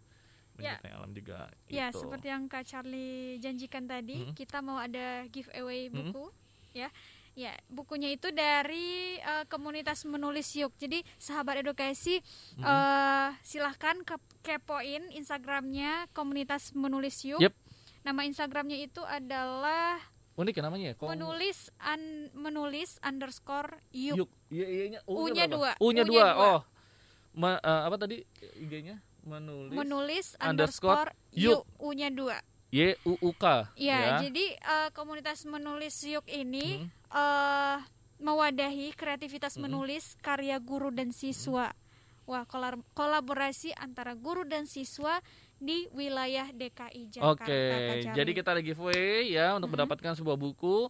Ya. 0.60 0.78
Alam 0.94 1.16
juga 1.16 1.50
Ya, 1.72 1.90
gitu. 1.90 2.06
seperti 2.06 2.28
yang 2.30 2.46
Kak 2.46 2.68
Charlie 2.68 3.40
janjikan 3.42 3.88
tadi, 3.88 4.30
Mhm. 4.30 4.36
kita 4.38 4.62
mau 4.62 4.78
ada 4.78 5.26
giveaway 5.32 5.90
Mhm. 5.90 5.96
buku, 6.12 6.26
ya. 6.76 6.92
Ya, 7.34 7.56
bukunya 7.68 8.12
itu 8.12 8.28
dari 8.30 9.16
eh, 9.16 9.46
komunitas 9.48 10.04
menulis 10.04 10.52
yuk. 10.54 10.76
Jadi 10.76 11.00
sahabat 11.16 11.60
edukasi 11.60 12.20
Mhm. 12.56 12.62
eh, 12.62 13.30
silahkan 13.42 13.96
ke- 14.02 14.20
kepoin 14.42 15.08
Instagramnya 15.12 16.12
komunitas 16.12 16.74
menulis 16.74 17.24
yuk. 17.24 17.40
Yep. 17.40 17.54
Nama 18.02 18.22
Instagramnya 18.26 18.78
itu 18.78 19.00
adalah 19.02 19.96
Unik 20.34 20.58
ya 20.58 20.64
namanya 20.64 20.86
ya? 20.90 20.96
Kok- 20.96 21.08
menulis 21.08 21.60
un- 21.78 22.32
menulis 22.34 22.98
underscore 23.00 23.80
yuk. 23.92 24.16
Yuk. 24.18 24.30
Iya, 24.50 24.66
iya-nya 24.66 25.00
U-nya 25.06 25.22
U-nya 25.22 25.46
dua. 25.48 25.72
U-nya 25.78 26.04
dua. 26.04 26.28
Oh. 26.34 26.60
Ma- 27.32 27.60
eh, 27.60 27.82
apa 27.86 27.96
tadi 27.98 28.28
IG-nya? 28.58 29.00
Menulis, 29.22 29.72
Menulis 29.72 30.28
underscore 30.36 31.14
underscore 31.14 31.32
yuk. 31.32 31.62
yuk. 31.62 31.64
U-nya 31.80 32.10
dua. 32.10 32.38
Y 32.72 32.96
U 33.04 33.20
U 33.20 33.32
K. 33.36 33.68
Ya, 33.76 34.24
jadi 34.24 34.46
eh, 34.56 34.90
komunitas 34.96 35.44
menulis 35.44 36.00
yuk 36.04 36.24
ini 36.26 36.82
Hmm. 36.82 36.88
eh 37.12 37.78
mewadahi 38.22 38.94
kreativitas 38.94 39.58
Mm-mm. 39.58 39.68
menulis 39.68 40.16
karya 40.22 40.56
guru 40.58 40.88
dan 40.88 41.12
siswa. 41.12 41.74
Wah, 42.24 42.46
kolar- 42.46 42.80
kolaborasi 42.94 43.74
antara 43.76 44.14
guru 44.16 44.46
dan 44.46 44.64
siswa 44.64 45.20
di 45.58 45.90
wilayah 45.92 46.48
DKI 46.50 47.12
Jakarta. 47.12 47.44
Oke, 47.44 47.62
jadi 48.08 48.32
kita 48.32 48.56
ada 48.56 48.62
giveaway 48.62 49.30
ya 49.30 49.52
untuk 49.54 49.68
Mhm. 49.68 49.76
mendapatkan 49.76 50.14
sebuah 50.16 50.38
buku. 50.38 50.88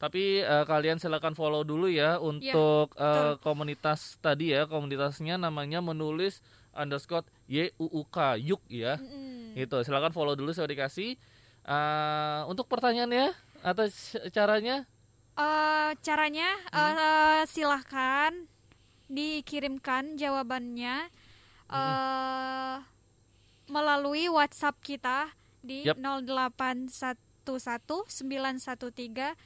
Tapi 0.00 0.40
eh, 0.40 0.64
kalian 0.64 0.96
silakan 0.96 1.36
follow 1.36 1.60
dulu 1.60 1.86
ya 1.86 2.16
untuk 2.16 2.96
eh, 2.96 3.36
betul. 3.36 3.44
komunitas 3.44 4.16
tadi 4.18 4.50
ya, 4.50 4.64
komunitasnya 4.64 5.36
namanya 5.36 5.78
menulis 5.78 6.40
underscore 6.72 7.28
Y 7.46 7.68
U 7.76 7.86
U 7.92 8.02
K 8.08 8.40
Yuk 8.40 8.64
Mm-mm. 9.50 9.58
Gitu, 9.58 9.76
silakan 9.82 10.14
follow 10.14 10.38
dulu 10.38 10.54
saya 10.54 10.70
dikasih. 10.70 11.18
Eh, 11.60 12.40
untuk 12.46 12.70
pertanyaannya 12.70 13.34
atau 13.60 13.84
caranya 14.30 14.86
Eh, 15.36 15.90
caranya 16.00 16.48
Hmm. 16.72 16.96
eh, 16.96 17.42
silahkan 17.48 18.32
dikirimkan 19.08 20.14
jawabannya 20.16 21.08
Hmm. 21.66 21.78
eh 21.78 22.76
melalui 23.70 24.26
WhatsApp 24.26 24.76
kita 24.82 25.30
di 25.62 25.86
Yap. 25.86 25.96
0811 25.98 27.14
913 28.10 29.38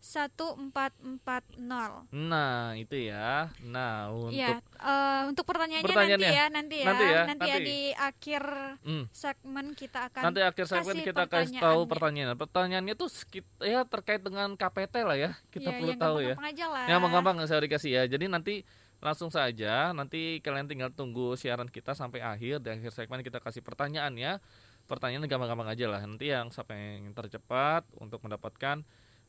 1440. 0.00 2.08
Nah, 2.10 2.72
itu 2.74 2.96
ya. 2.98 3.52
Nah, 3.62 4.08
untuk 4.10 4.32
Iya, 4.32 4.58
eh, 4.58 5.22
untuk 5.28 5.44
pertanyaannya, 5.44 5.86
Pertanyaannya. 5.86 6.24
nanti 6.24 6.34
ya, 6.34 6.44
nanti 6.48 6.74
ya, 6.74 6.84
Nanti 6.88 7.04
ya, 7.04 7.20
nanti 7.26 7.44
ya 7.44 7.54
nanti. 7.54 7.66
di 7.66 7.78
akhir 7.92 8.42
Hmm. 8.80 9.04
segmen 9.10 9.66
kita 9.72 9.98
akan 10.08 10.20
nanti 10.24 10.40
akhir 10.40 10.64
segmen 10.66 10.94
kasih 10.96 11.06
kita 11.06 11.22
kasih 11.26 11.58
tahu 11.58 11.80
pertanyaannya. 11.84 12.34
pertanyaan. 12.34 12.40
Pertanyaannya 12.40 12.94
tuh 12.96 13.08
sekit- 13.08 13.58
ya 13.60 13.80
terkait 13.84 14.20
dengan 14.20 14.48
KPT 14.52 14.94
lah 15.02 15.14
ya. 15.14 15.30
Kita 15.48 15.68
ya, 15.68 15.76
perlu 15.76 15.90
yang 15.90 16.00
tahu 16.00 16.16
ya. 16.18 16.32
gampang-gampang 16.32 16.50
aja 16.50 16.64
lah. 16.66 16.84
Ya 16.86 16.94
mau 16.96 17.08
gampang 17.08 17.36
saya 17.44 17.60
dikasih 17.60 17.90
ya. 17.92 18.02
Jadi 18.06 18.24
nanti 18.26 18.54
langsung 19.00 19.28
saja 19.28 19.90
nanti 19.92 20.38
kalian 20.40 20.66
tinggal 20.66 20.90
tunggu 20.90 21.34
siaran 21.34 21.66
kita 21.66 21.94
sampai 21.94 22.20
akhir 22.20 22.60
di 22.60 22.68
akhir 22.70 22.90
segmen 22.90 23.20
kita 23.20 23.38
kasih 23.38 23.60
pertanyaan 23.60 24.12
ya. 24.14 24.32
Pertanyaan 24.84 25.24
gampang-gampang 25.24 25.68
aja 25.68 25.86
lah. 25.86 26.00
Nanti 26.02 26.28
yang 26.28 26.50
sampai 26.50 26.98
yang 26.98 27.12
tercepat 27.12 27.84
untuk 27.96 28.20
mendapatkan 28.20 28.82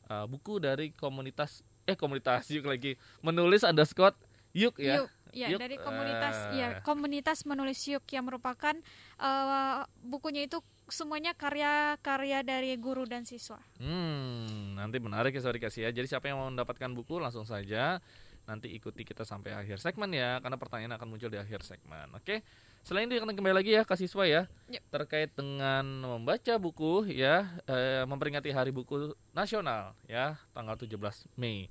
uh, 0.08 0.26
buku 0.26 0.58
dari 0.58 0.90
komunitas 0.94 1.62
eh 1.82 1.98
komunitas 1.98 2.46
yuk 2.48 2.70
lagi 2.70 2.94
menulis 3.20 3.66
underscore 3.66 4.14
yuk 4.54 4.78
ya. 4.78 5.02
Yuk, 5.02 5.08
ya 5.32 5.48
Yuk. 5.50 5.58
dari 5.58 5.76
komunitas 5.80 6.36
Eh. 6.52 6.60
ya 6.60 6.68
komunitas 6.84 7.42
menulis 7.48 7.80
yuk 7.88 8.04
yang 8.12 8.28
merupakan 8.28 8.76
eh, 9.18 9.80
bukunya 10.04 10.44
itu 10.44 10.60
semuanya 10.92 11.32
karya-karya 11.32 12.44
dari 12.44 12.76
guru 12.76 13.08
dan 13.08 13.24
siswa. 13.24 13.56
Hmm, 13.80 14.76
nanti 14.76 15.00
menarik 15.00 15.32
ya 15.32 15.40
saya 15.40 15.56
dikasih 15.56 15.88
ya. 15.88 15.90
Jadi 15.90 16.06
siapa 16.06 16.28
yang 16.28 16.36
mau 16.36 16.52
mendapatkan 16.52 16.92
buku 16.92 17.16
langsung 17.16 17.48
saja 17.48 17.98
nanti 18.44 18.68
ikuti 18.74 19.06
kita 19.06 19.24
sampai 19.24 19.54
akhir 19.56 19.80
segmen 19.80 20.10
ya 20.12 20.36
karena 20.42 20.58
pertanyaan 20.60 21.00
akan 21.00 21.08
muncul 21.16 21.32
di 21.32 21.40
akhir 21.40 21.64
segmen. 21.64 22.12
Oke. 22.12 22.44
Selain 22.82 23.06
itu 23.06 23.14
akan 23.22 23.30
kembali 23.30 23.54
lagi 23.54 23.78
ya 23.78 23.86
ke 23.86 23.94
siswa 23.94 24.26
ya 24.26 24.42
Yep. 24.66 24.82
terkait 24.90 25.30
dengan 25.36 25.84
membaca 25.84 26.54
buku 26.56 27.04
ya 27.12 27.44
eh, 27.68 28.02
memperingati 28.08 28.48
Hari 28.50 28.72
Buku 28.72 29.12
Nasional 29.30 29.92
ya 30.08 30.40
tanggal 30.50 30.74
17 30.74 30.96
Mei. 31.36 31.68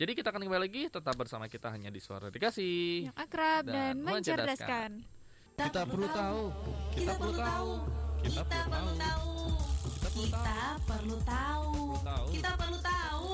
Jadi 0.00 0.16
kita 0.16 0.32
akan 0.32 0.40
kembali 0.48 0.62
lagi 0.64 0.82
tetap 0.88 1.12
bersama 1.14 1.44
kita 1.46 1.68
hanya 1.68 1.92
di 1.92 2.00
Suara 2.00 2.32
Dikasih. 2.32 3.12
Yang 3.12 3.16
akrab 3.20 3.62
Dan 3.68 3.74
dan, 3.76 3.94
mencerdaskan. 4.00 4.90
mencerdaskan. 5.04 5.60
Kita 5.60 5.80
perlu 5.84 6.06
tahu. 6.08 6.42
Kita 6.96 7.12
perlu 7.20 7.34
tahu. 7.36 7.70
Kita 8.24 8.42
perlu 8.48 8.92
tahu. 8.96 9.28
Kita 10.00 10.56
perlu 10.88 11.18
tahu. 11.20 11.74
Tahu. 12.00 12.26
Kita 12.32 12.50
perlu 12.56 12.78
tahu. 12.80 13.28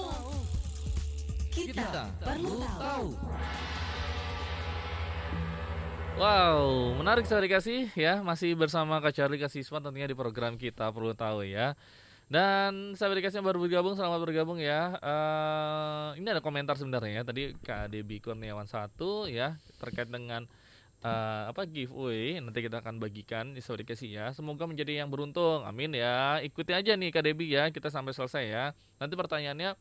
Kita 1.54 1.86
perlu 2.18 2.52
tahu. 2.58 3.06
Wow, 6.16 6.96
menarik 6.96 7.28
sekali 7.28 7.44
dikasih 7.44 7.92
ya. 7.92 8.24
Masih 8.24 8.56
bersama 8.56 8.96
Kak 9.04 9.12
Charlie 9.12 9.36
Kasiswan 9.36 9.84
tentunya 9.84 10.08
di 10.08 10.16
program 10.16 10.56
kita 10.56 10.88
perlu 10.88 11.12
tahu 11.12 11.44
ya. 11.44 11.76
Dan 12.32 12.96
sahabat 12.96 13.20
dikasih 13.20 13.44
yang 13.44 13.46
baru 13.52 13.60
bergabung, 13.60 14.00
selamat 14.00 14.24
bergabung 14.24 14.56
ya. 14.56 14.96
Eh, 14.96 16.08
ini 16.16 16.24
ada 16.32 16.40
komentar 16.40 16.80
sebenarnya 16.80 17.20
ya. 17.20 17.22
Tadi 17.28 17.52
Kak 17.60 17.92
Debi 17.92 18.24
Kurniawan 18.24 18.64
satu 18.64 19.28
ya 19.28 19.60
terkait 19.76 20.08
dengan 20.08 20.48
eh, 21.04 21.42
apa 21.52 21.68
giveaway. 21.68 22.40
Nanti 22.40 22.64
kita 22.64 22.80
akan 22.80 22.96
bagikan 22.96 23.52
di 23.52 23.60
sahabat 23.60 23.84
dikasih 23.84 24.08
ya. 24.16 24.26
Semoga 24.32 24.64
menjadi 24.64 25.04
yang 25.04 25.12
beruntung. 25.12 25.68
Amin 25.68 25.92
ya. 25.92 26.40
Ikuti 26.40 26.72
aja 26.72 26.96
nih 26.96 27.12
Kak 27.12 27.28
Debi 27.28 27.52
ya. 27.52 27.68
Kita 27.68 27.92
sampai 27.92 28.16
selesai 28.16 28.44
ya. 28.48 28.64
Nanti 28.96 29.12
pertanyaannya 29.20 29.76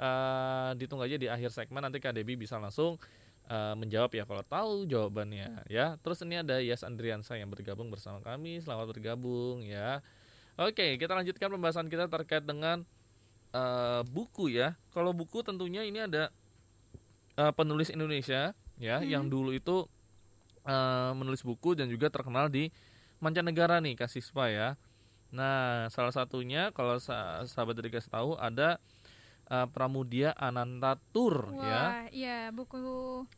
eh 0.00 0.70
ditunggu 0.80 1.04
aja 1.04 1.20
di 1.20 1.28
akhir 1.28 1.52
segmen. 1.52 1.84
Nanti 1.84 2.00
Kak 2.00 2.16
Debi 2.16 2.40
bisa 2.40 2.56
langsung 2.56 2.96
eh, 3.48 3.74
menjawab 3.76 4.10
ya 4.14 4.24
kalau 4.24 4.44
tahu 4.44 4.72
jawabannya 4.88 5.66
ya. 5.68 5.96
Terus 6.00 6.22
ini 6.24 6.40
ada 6.40 6.60
Yas 6.60 6.84
Andriansa 6.84 7.36
yang 7.36 7.48
bergabung 7.52 7.88
bersama 7.92 8.20
kami. 8.20 8.60
Selamat 8.60 8.92
bergabung 8.92 9.64
ya. 9.64 10.00
Oke, 10.54 10.94
kita 10.96 11.12
lanjutkan 11.18 11.50
pembahasan 11.50 11.90
kita 11.90 12.06
terkait 12.06 12.46
dengan 12.46 12.86
eh, 13.54 14.02
buku 14.06 14.52
ya. 14.54 14.78
Kalau 14.94 15.10
buku 15.12 15.42
tentunya 15.42 15.82
ini 15.84 16.04
ada 16.04 16.30
eh, 17.36 17.52
penulis 17.54 17.90
Indonesia 17.90 18.54
ya 18.78 18.98
Hmm. 18.98 19.06
yang 19.06 19.24
dulu 19.30 19.54
itu 19.54 19.86
eh, 20.66 21.12
menulis 21.14 21.42
buku 21.42 21.76
dan 21.76 21.86
juga 21.90 22.08
terkenal 22.10 22.48
di 22.50 22.70
mancanegara 23.22 23.78
nih 23.80 23.94
Kasispa 23.96 24.50
ya. 24.50 24.68
Nah, 25.34 25.90
salah 25.90 26.14
satunya 26.14 26.70
kalau 26.70 27.02
sa- 27.02 27.42
sahabat 27.42 27.74
dari 27.74 27.90
kasih 27.90 28.06
tahu 28.06 28.30
ada 28.38 28.78
eh, 29.50 29.68
Pramudia 29.70 30.32
Anantatur 30.36 31.52
ya. 31.60 31.82
Wah, 31.84 32.04
iya 32.12 32.48
buku. 32.52 32.78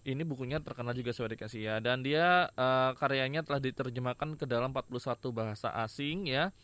Ini 0.07 0.23
bukunya 0.23 0.63
terkenal 0.63 0.95
juga 0.95 1.11
sebagai 1.15 1.41
dikasih 1.41 1.61
ya. 1.63 1.77
Dan 1.83 2.07
dia 2.07 2.51
eh, 2.53 2.91
karyanya 2.99 3.43
telah 3.43 3.59
diterjemahkan 3.63 4.39
ke 4.39 4.45
dalam 4.45 4.71
41 4.71 5.31
bahasa 5.33 5.69
asing 5.83 6.31
ya. 6.31 6.55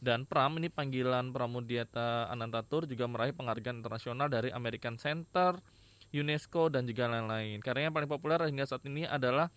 Dan 0.00 0.24
Pram 0.24 0.56
ini 0.56 0.72
panggilan 0.72 1.28
Pramudiata 1.28 2.32
Anantatur 2.32 2.88
juga 2.88 3.04
meraih 3.04 3.36
penghargaan 3.36 3.84
internasional 3.84 4.32
dari 4.32 4.48
American 4.48 4.96
Center, 4.96 5.60
UNESCO 6.08 6.72
dan 6.72 6.88
juga 6.88 7.04
lain-lain. 7.04 7.60
Karyanya 7.60 7.92
yang 7.92 7.96
paling 7.96 8.08
populer 8.08 8.40
hingga 8.48 8.64
saat 8.64 8.80
ini 8.88 9.04
adalah 9.04 9.52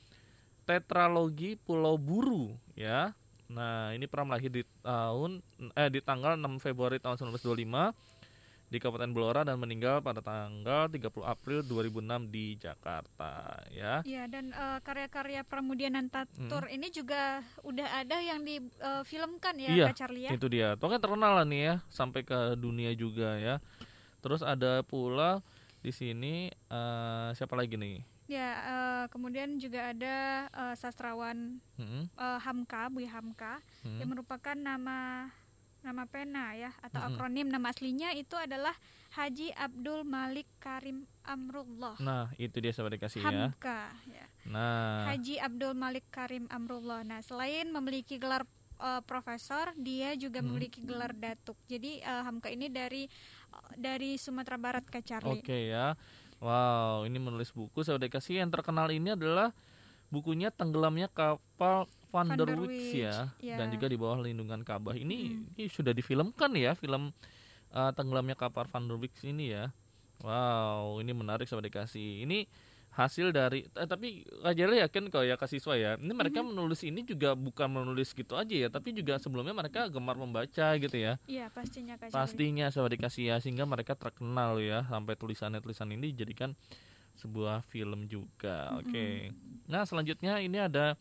Tetralogi 0.67 1.55
Pulau 1.55 1.95
Buru 1.95 2.51
ya. 2.75 3.15
Nah, 3.47 3.95
ini 3.95 4.07
Pram 4.07 4.27
lahir 4.27 4.51
di 4.51 4.63
tahun 4.83 5.39
eh 5.75 5.89
di 5.91 5.99
tanggal 6.03 6.35
6 6.35 6.59
Februari 6.59 6.99
tahun 6.99 7.19
1925 7.19 8.12
di 8.73 8.81
Kabupaten 8.81 9.13
Blora 9.13 9.45
dan 9.45 9.61
meninggal 9.61 10.01
pada 10.01 10.17
tanggal 10.25 10.89
30 10.89 11.05
April 11.21 11.61
2006 11.61 12.33
di 12.33 12.57
Jakarta 12.57 13.61
ya. 13.69 14.01
ya 14.01 14.25
dan 14.25 14.49
eh, 14.49 14.79
karya-karya 14.81 15.45
Pramudia 15.45 15.93
Nantatur 15.93 16.65
ini 16.73 16.89
juga 16.89 17.45
udah 17.61 18.01
ada 18.01 18.17
yang 18.17 18.41
difilmkan 18.41 19.61
ya 19.61 19.69
Iya, 19.69 19.85
Kak 19.93 19.97
Charlie 20.01 20.25
ya. 20.25 20.31
Itu 20.33 20.49
dia. 20.49 20.73
Pokoknya 20.73 21.05
terkenal 21.05 21.37
lah 21.37 21.45
nih 21.45 21.61
ya 21.61 21.75
sampai 21.93 22.25
ke 22.25 22.57
dunia 22.57 22.89
juga 22.97 23.37
ya. 23.37 23.61
Terus 24.25 24.41
ada 24.41 24.81
pula 24.81 25.45
di 25.85 25.93
sini 25.93 26.49
eh, 26.49 27.29
siapa 27.37 27.53
lagi 27.53 27.77
nih? 27.77 28.01
Ya, 28.25 28.49
eh, 28.57 29.05
kemudian 29.13 29.61
juga 29.61 29.93
ada 29.93 30.49
eh, 30.49 30.75
sastrawan 30.81 31.61
Hmm, 31.77 32.09
eh, 32.09 32.39
Hamka, 32.41 32.89
Buya 32.89 33.13
Hamka 33.13 33.61
hmm. 33.85 34.01
yang 34.01 34.09
merupakan 34.09 34.57
nama 34.57 35.29
nama 35.83 36.07
pena 36.07 36.55
ya 36.55 36.71
atau 36.79 36.99
Mm-mm. 37.03 37.15
akronim 37.19 37.47
nama 37.51 37.69
aslinya 37.69 38.15
itu 38.15 38.33
adalah 38.33 38.71
Haji 39.13 39.53
Abdul 39.53 40.01
Malik 40.07 40.49
Karim 40.57 41.05
Amrullah. 41.21 41.99
Nah, 42.01 42.33
itu 42.41 42.57
dia 42.57 42.73
sahabat 42.73 42.97
dikasih 42.97 43.21
ya. 43.21 43.53
Hamka 43.53 43.93
ya. 44.09 44.25
Nah, 44.49 45.13
Haji 45.13 45.37
Abdul 45.37 45.77
Malik 45.77 46.09
Karim 46.09 46.49
Amrullah. 46.49 47.05
Nah, 47.05 47.21
selain 47.21 47.69
memiliki 47.69 48.17
gelar 48.17 48.47
eh, 48.81 49.01
profesor, 49.05 49.69
dia 49.77 50.17
juga 50.17 50.41
Hmm. 50.41 50.49
memiliki 50.49 50.81
gelar 50.81 51.13
datuk. 51.13 51.59
Jadi 51.69 52.01
eh, 52.01 52.23
Hamka 52.25 52.49
ini 52.49 52.73
dari 52.73 53.05
dari 53.77 54.17
Sumatera 54.17 54.57
Barat 54.57 54.83
Kak 54.89 55.05
Charlie. 55.05 55.45
Oke 55.45 55.69
ya. 55.69 55.93
Wow, 56.41 57.05
ini 57.07 57.21
menulis 57.21 57.53
buku 57.53 57.85
sahabat 57.85 58.09
dikasih 58.09 58.41
yang 58.43 58.49
terkenal 58.51 58.89
ini 58.89 59.13
adalah 59.15 59.53
bukunya 60.09 60.51
tenggelamnya 60.51 61.07
kapal 61.07 61.85
Van, 62.13 62.29
Van 62.29 62.37
der 62.37 62.53
Wijk 62.53 62.93
ya 62.93 63.33
ya. 63.41 63.57
dan 63.57 63.73
juga 63.73 63.89
di 63.89 63.97
bawah 63.97 64.21
lindungan 64.21 64.61
Ka'bah. 64.61 64.93
Ini, 64.93 65.33
Mm. 65.33 65.57
ini 65.57 65.65
sudah 65.65 65.89
difilmkan 65.91 66.53
ya 66.53 66.77
film 66.77 67.09
uh, 67.69 67.91
tenggelamnya 67.91 68.37
kapal 68.37 68.69
Van 68.69 68.85
der 68.85 68.95
Wijk 68.95 69.17
ini 69.25 69.49
ya. 69.49 69.73
Wow, 70.21 71.01
ini 71.01 71.11
menarik 71.11 71.43
sahabat 71.43 71.67
dikasih. 71.67 72.23
Ini 72.23 72.45
hasil 72.93 73.33
dari 73.33 73.65
eh, 73.65 73.87
tapi 73.89 74.21
Kajela 74.39 74.77
yakin 74.79 75.09
kalau 75.09 75.25
ya 75.25 75.35
kasih 75.35 75.57
siswa 75.57 75.73
ya. 75.73 75.91
Ini 75.97 76.13
mereka 76.13 76.39
Mm-hmm. 76.39 76.53
menulis 76.53 76.81
ini 76.85 77.01
juga 77.01 77.33
bukan 77.33 77.67
menulis 77.67 78.13
gitu 78.13 78.37
aja 78.37 78.53
ya, 78.53 78.69
tapi 78.69 78.93
juga 78.93 79.17
sebelumnya 79.17 79.51
mereka 79.51 79.89
gemar 79.89 80.13
membaca 80.13 80.67
gitu 80.77 80.93
ya. 80.93 81.17
Iya, 81.25 81.49
pastinya 81.49 81.97
Kak 81.97 82.07
Charlie. 82.07 82.15
Pastinya 82.15 82.65
sahabat 82.69 82.93
dikasih 82.93 83.23
ya 83.25 83.35
sehingga 83.41 83.65
mereka 83.65 83.97
terkenal 83.97 84.61
ya 84.61 84.85
sampai 84.85 85.17
tulisannya-tulisan 85.17 85.89
ini 85.89 86.13
dijadikan 86.13 86.53
sebuah 87.13 87.65
film 87.65 88.05
juga. 88.05 88.77
Oke. 88.77 89.33
Nah, 89.65 89.83
selanjutnya 89.83 90.37
ini 90.39 90.57
ada 90.57 90.93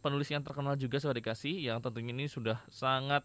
penulis 0.00 0.26
yang 0.26 0.40
terkenal 0.40 0.74
juga 0.74 0.96
sahabat 0.96 1.20
dikasih 1.20 1.62
yang 1.62 1.78
tentunya 1.78 2.10
ini 2.10 2.26
sudah 2.26 2.58
sangat 2.68 3.20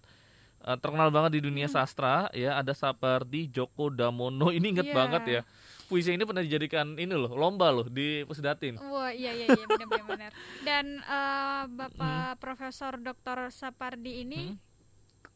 eh, 0.61 0.76
terkenal 0.76 1.09
banget 1.09 1.36
di 1.36 1.41
dunia 1.41 1.65
sastra 1.65 2.28
ya 2.32 2.55
ada 2.55 2.71
seperti 2.71 3.47
Joko 3.47 3.89
Damono 3.89 4.49
ini 4.49 4.71
inget 4.71 4.86
Iya. 4.86 4.95
banget 4.95 5.23
ya 5.26 5.41
puisi 5.86 6.09
ini 6.09 6.21
pernah 6.21 6.41
dijadikan 6.41 6.95
ini 6.95 7.11
loh 7.11 7.32
lomba 7.32 7.69
loh 7.69 7.86
di 7.86 8.21
Pusdatin 8.23 8.76
Wah 8.80 9.09
iya 9.09 9.32
iya 9.32 9.47
iya 9.47 9.65
benar 9.65 9.86
benar 9.88 10.05
benar. 10.07 10.32
Dan 10.61 10.86
eh, 10.99 11.63
Bapak 11.69 12.38
Profesor 12.38 12.97
Dr. 12.97 13.49
Sapardi 13.49 14.21
ini 14.21 14.41
Hmm. 14.47 14.57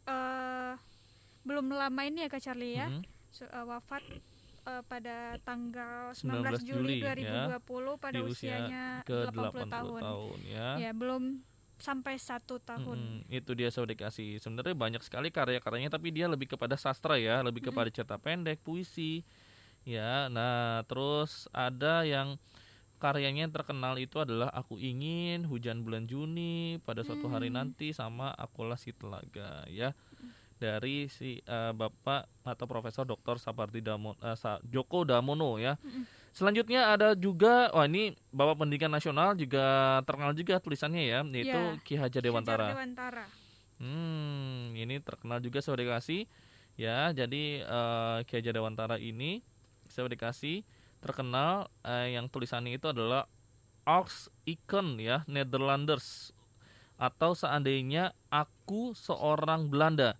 eh, 0.05 0.73
belum 1.41 1.69
lama 1.69 2.01
ini 2.03 2.23
ya 2.23 2.29
Kak 2.29 2.41
Charlie 2.41 2.75
ya 2.75 2.89
su- 3.29 3.45
eh, 3.45 3.63
wafat 3.63 4.01
eh, 4.66 4.84
pada 4.88 5.38
tanggal 5.43 6.12
19 6.16 6.64
19 6.64 6.68
Juli, 6.68 6.99
Juli, 6.99 7.24
ya. 7.24 7.60
2020 7.60 8.03
pada 8.03 8.18
Di 8.18 8.22
usianya 8.26 8.86
ke 9.05 9.18
80 9.30 9.68
80 9.68 9.76
tahun. 9.76 10.01
tahun 10.01 10.38
ya. 10.47 10.68
Ya 10.80 10.91
belum 10.91 11.24
sampai 11.80 12.20
satu 12.20 12.60
tahun. 12.60 13.24
Mm-mm, 13.24 13.32
itu 13.32 13.51
dia 13.55 13.72
sahabat 13.72 13.95
dikasih. 13.95 14.38
Sebenarnya 14.43 14.76
banyak 14.76 15.01
sekali 15.01 15.32
karya-karyanya 15.32 15.95
tapi 15.95 16.12
dia 16.12 16.28
lebih 16.28 16.51
kepada 16.51 16.76
sastra 16.76 17.16
ya, 17.16 17.39
lebih 17.39 17.72
kepada 17.72 17.88
cerita 17.88 18.20
pendek, 18.20 18.60
puisi. 18.62 19.24
Ya, 19.88 20.28
nah 20.28 20.84
terus 20.91 21.47
ada 21.55 22.03
yang 22.03 22.36
karyanya 22.99 23.47
yang 23.47 23.53
terkenal 23.55 23.95
itu 23.95 24.20
adalah 24.20 24.51
Aku 24.51 24.76
Ingin, 24.76 25.47
Hujan 25.47 25.88
Bulan 25.88 26.05
Juni, 26.05 26.84
Pada 26.84 27.01
Suatu 27.01 27.32
Hari 27.32 27.47
Hmm. 27.47 27.64
Nanti 27.64 27.95
sama 27.95 28.36
Akulah 28.36 28.76
Si 28.76 28.91
Telaga 28.91 29.64
ya. 29.72 29.95
Dari 30.60 31.07
si 31.07 31.39
eh, 31.39 31.72
Bapak 31.72 32.28
atau 32.43 32.66
Profesor 32.68 33.07
Dr. 33.07 33.39
Sapardi 33.39 33.80
Damo, 33.80 34.20
eh, 34.20 34.36
Sa- 34.36 34.60
Joko 34.68 35.07
Damono 35.07 35.55
ya. 35.55 35.80
Selanjutnya 36.30 36.93
ada 36.93 37.16
juga 37.16 37.72
wah 37.72 37.88
ini 37.88 38.12
Bapak 38.30 38.60
Pendidikan 38.60 38.91
Nasional 38.91 39.34
juga 39.34 39.97
terkenal 40.03 40.36
juga 40.36 40.60
tulisannya 40.60 41.03
ya, 41.07 41.20
yaitu 41.26 41.57
Ya, 41.57 41.80
Ki 41.82 41.95
Hajar 41.95 42.20
Hajar 42.20 42.22
Dewantara. 42.22 42.68
Dewantara. 42.76 43.26
Hmm, 43.80 44.76
ini 44.76 44.99
terkenal 44.99 45.39
juga 45.39 45.64
sahabat 45.64 45.88
dikasih 45.88 46.28
ya. 46.76 47.16
Jadi 47.16 47.64
eh, 47.64 48.18
Ki 48.28 48.34
Hajar 48.43 48.53
Dewantara 48.53 48.99
ini 48.99 49.39
sahabat 49.88 50.20
dikasih 50.20 50.68
terkenal 50.99 51.72
eh, 51.88 52.20
yang 52.20 52.28
tulisannya 52.28 52.76
itu 52.76 52.91
adalah 52.91 53.32
Ox 53.88 54.28
Icon 54.43 54.99
ya, 54.99 55.24
Netherlanders 55.26 56.36
atau 56.99 57.32
seandainya 57.32 58.12
aku 58.28 58.91
seorang 58.91 59.72
Belanda. 59.72 60.20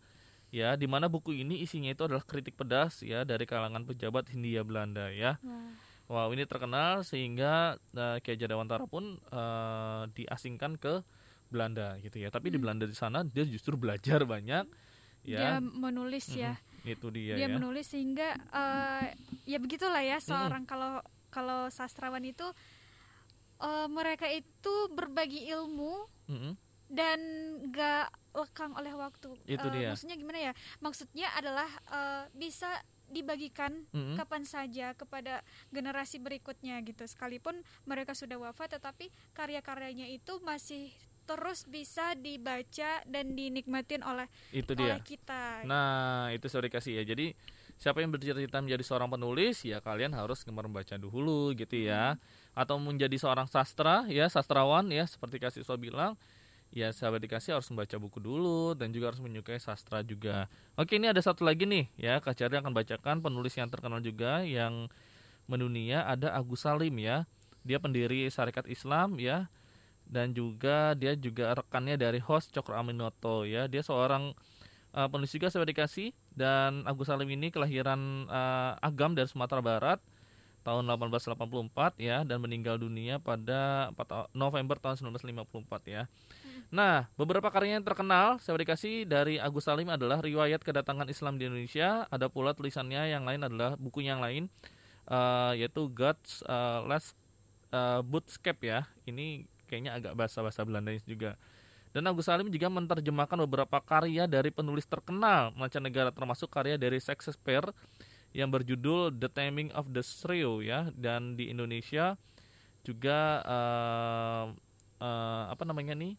Ya, 0.50 0.74
di 0.74 0.90
mana 0.90 1.06
buku 1.06 1.30
ini 1.32 1.62
isinya 1.62 1.94
itu 1.94 2.10
adalah 2.10 2.26
kritik 2.26 2.58
pedas 2.58 3.06
ya 3.06 3.22
dari 3.22 3.46
kalangan 3.46 3.86
pejabat 3.86 4.34
Hindia 4.34 4.66
Belanda 4.66 5.14
ya. 5.14 5.38
Wah. 5.46 5.70
Wow, 6.10 6.34
ini 6.34 6.42
terkenal 6.50 7.06
sehingga 7.06 7.78
uh, 7.94 8.18
Ki 8.18 8.34
Hajar 8.34 8.50
Dewantara 8.50 8.82
pun 8.90 9.22
eh, 9.30 10.04
diasingkan 10.18 10.74
ke 10.82 11.06
Belanda 11.54 12.02
gitu 12.02 12.18
ya. 12.18 12.34
Tapi 12.34 12.50
di 12.50 12.58
Hmm. 12.58 12.66
Belanda 12.66 12.90
di 12.90 12.98
sana 12.98 13.22
dia 13.22 13.46
justru 13.46 13.78
belajar 13.78 14.26
banyak 14.26 14.66
ya. 15.22 15.38
Dia 15.38 15.54
menulis 15.62 16.26
ya. 16.34 16.58
Mm-mm, 16.58 16.94
Itu 16.98 17.14
dia, 17.14 17.38
dia 17.38 17.46
ya. 17.46 17.54
menulis 17.54 17.86
sehingga 17.86 18.34
eh, 18.42 19.14
ya 19.46 19.62
begitulah 19.62 20.02
ya 20.02 20.18
seorang 20.18 20.66
kalau 20.66 20.98
kalau 21.30 21.70
sastrawan 21.70 22.26
itu 22.26 22.50
eh, 23.62 23.88
mereka 23.88 24.26
itu 24.34 24.74
berbagi 24.90 25.46
ilmu 25.46 26.10
Mm-mm. 26.26 26.54
dan 26.90 27.20
gak 27.70 28.10
lekang 28.32 28.72
oleh 28.76 28.94
waktu. 28.94 29.34
Itu 29.46 29.68
Eh, 29.70 29.74
dia. 29.74 29.90
Maksudnya 29.92 30.16
gimana 30.16 30.40
ya? 30.40 30.54
Maksudnya 30.80 31.28
adalah 31.34 31.70
eh, 31.90 32.24
bisa 32.34 32.70
dibagikan 33.10 33.90
Mm-mm. 33.90 34.22
kapan 34.22 34.46
saja 34.46 34.94
kepada 34.94 35.42
generasi 35.74 36.22
berikutnya 36.22 36.78
gitu. 36.86 37.10
Sekalipun 37.10 37.58
mereka 37.84 38.14
sudah 38.14 38.38
wafat, 38.38 38.78
tetapi 38.78 39.10
karya-karyanya 39.34 40.06
itu 40.08 40.38
masih 40.46 40.94
terus 41.26 41.66
bisa 41.66 42.18
dibaca 42.18 43.06
dan 43.06 43.38
dinikmatin 43.38 44.02
oleh 44.02 44.26
Itu 44.50 44.74
oleh 44.74 44.98
dia. 44.98 45.06
kita. 45.06 45.62
Nah, 45.66 46.34
itu 46.34 46.50
sorry 46.50 46.70
kasih 46.70 47.02
ya. 47.02 47.04
Jadi 47.06 47.34
siapa 47.78 48.02
yang 48.02 48.10
bercita-cita 48.10 48.62
menjadi 48.62 48.82
seorang 48.82 49.10
penulis 49.14 49.62
ya 49.62 49.78
kalian 49.78 50.14
harus 50.14 50.42
gemar 50.42 50.66
membaca 50.66 50.98
dulu 50.98 51.54
gitu 51.54 51.86
ya. 51.86 52.18
Atau 52.58 52.82
menjadi 52.82 53.14
seorang 53.18 53.46
sastra 53.46 54.10
ya, 54.10 54.26
sastrawan 54.26 54.90
ya 54.90 55.06
seperti 55.06 55.38
kasih 55.38 55.62
so 55.62 55.78
bilang 55.78 56.18
ya 56.70 56.94
sahabat 56.94 57.26
dikasih 57.26 57.58
harus 57.58 57.68
membaca 57.74 57.98
buku 57.98 58.22
dulu 58.22 58.78
dan 58.78 58.94
juga 58.94 59.14
harus 59.14 59.22
menyukai 59.22 59.58
sastra 59.58 60.06
juga. 60.06 60.46
Oke, 60.78 61.02
ini 61.02 61.10
ada 61.10 61.22
satu 61.22 61.42
lagi 61.42 61.66
nih 61.66 61.90
ya, 61.98 62.22
Kak 62.22 62.38
Cari 62.38 62.56
akan 62.62 62.74
bacakan 62.74 63.26
penulis 63.26 63.58
yang 63.58 63.70
terkenal 63.70 64.00
juga 64.02 64.46
yang 64.46 64.88
mendunia 65.50 66.06
ada 66.06 66.34
Agus 66.38 66.64
Salim 66.64 66.94
ya. 67.02 67.26
Dia 67.66 67.82
pendiri 67.82 68.30
Syarikat 68.30 68.70
Islam 68.70 69.18
ya 69.18 69.50
dan 70.10 70.34
juga 70.34 70.98
dia 70.98 71.14
juga 71.14 71.54
rekannya 71.54 71.94
dari 71.98 72.18
host 72.22 72.54
Cokro 72.54 72.78
Aminoto 72.78 73.46
ya. 73.46 73.66
Dia 73.70 73.82
seorang 73.82 74.34
uh, 74.94 75.08
penulis 75.10 75.34
juga 75.34 75.50
sahabat 75.54 75.70
dikasih 75.74 76.14
dan 76.34 76.86
Agus 76.86 77.10
Salim 77.10 77.30
ini 77.30 77.54
kelahiran 77.54 78.30
uh, 78.30 78.78
Agam 78.82 79.14
dari 79.14 79.30
Sumatera 79.30 79.62
Barat 79.62 80.02
tahun 80.66 80.86
1884 80.86 81.98
ya 81.98 82.22
dan 82.28 82.38
meninggal 82.44 82.78
dunia 82.78 83.18
pada 83.18 83.90
4 83.96 84.06
ta- 84.06 84.30
November 84.36 84.76
tahun 84.78 85.00
1954 85.18 85.88
ya. 85.88 86.06
Nah, 86.68 87.08
beberapa 87.16 87.48
karyanya 87.48 87.80
yang 87.80 87.88
terkenal 87.88 88.28
sahabat 88.44 88.68
dikasih 88.68 89.08
dari 89.08 89.40
Agus 89.40 89.66
Salim 89.66 89.88
adalah 89.88 90.20
riwayat 90.20 90.60
kedatangan 90.60 91.08
Islam 91.08 91.40
di 91.40 91.48
Indonesia, 91.48 92.06
ada 92.12 92.28
pula 92.28 92.52
tulisannya 92.52 93.10
yang 93.10 93.24
lain 93.24 93.48
adalah 93.48 93.80
buku 93.80 94.04
yang 94.04 94.20
lain 94.20 94.52
uh, 95.08 95.56
yaitu 95.56 95.88
God's 95.90 96.46
uh, 96.46 96.86
Last 96.86 97.18
uh, 97.72 98.04
Bootscape 98.06 98.62
ya. 98.62 98.86
Ini 99.10 99.50
kayaknya 99.66 99.98
agak 99.98 100.14
bahasa-bahasa 100.20 100.62
Belanda 100.68 100.94
juga. 101.08 101.40
Dan 101.90 102.06
Agus 102.06 102.30
Salim 102.30 102.54
juga 102.54 102.70
menerjemahkan 102.70 103.38
beberapa 103.50 103.82
karya 103.82 104.30
dari 104.30 104.54
penulis 104.54 104.86
terkenal 104.86 105.50
mancanegara 105.58 106.14
termasuk 106.14 106.46
karya 106.54 106.78
dari 106.78 107.02
Shakespeare 107.02 107.66
yang 108.30 108.54
berjudul 108.54 109.18
The 109.18 109.30
Taming 109.30 109.74
of 109.74 109.90
the 109.90 110.06
Shrew 110.06 110.62
ya 110.62 110.94
dan 110.94 111.34
di 111.34 111.50
Indonesia 111.50 112.14
juga 112.86 113.42
eh, 113.42 114.46
eh, 115.02 115.44
apa 115.50 115.64
namanya 115.66 115.98
nih 115.98 116.14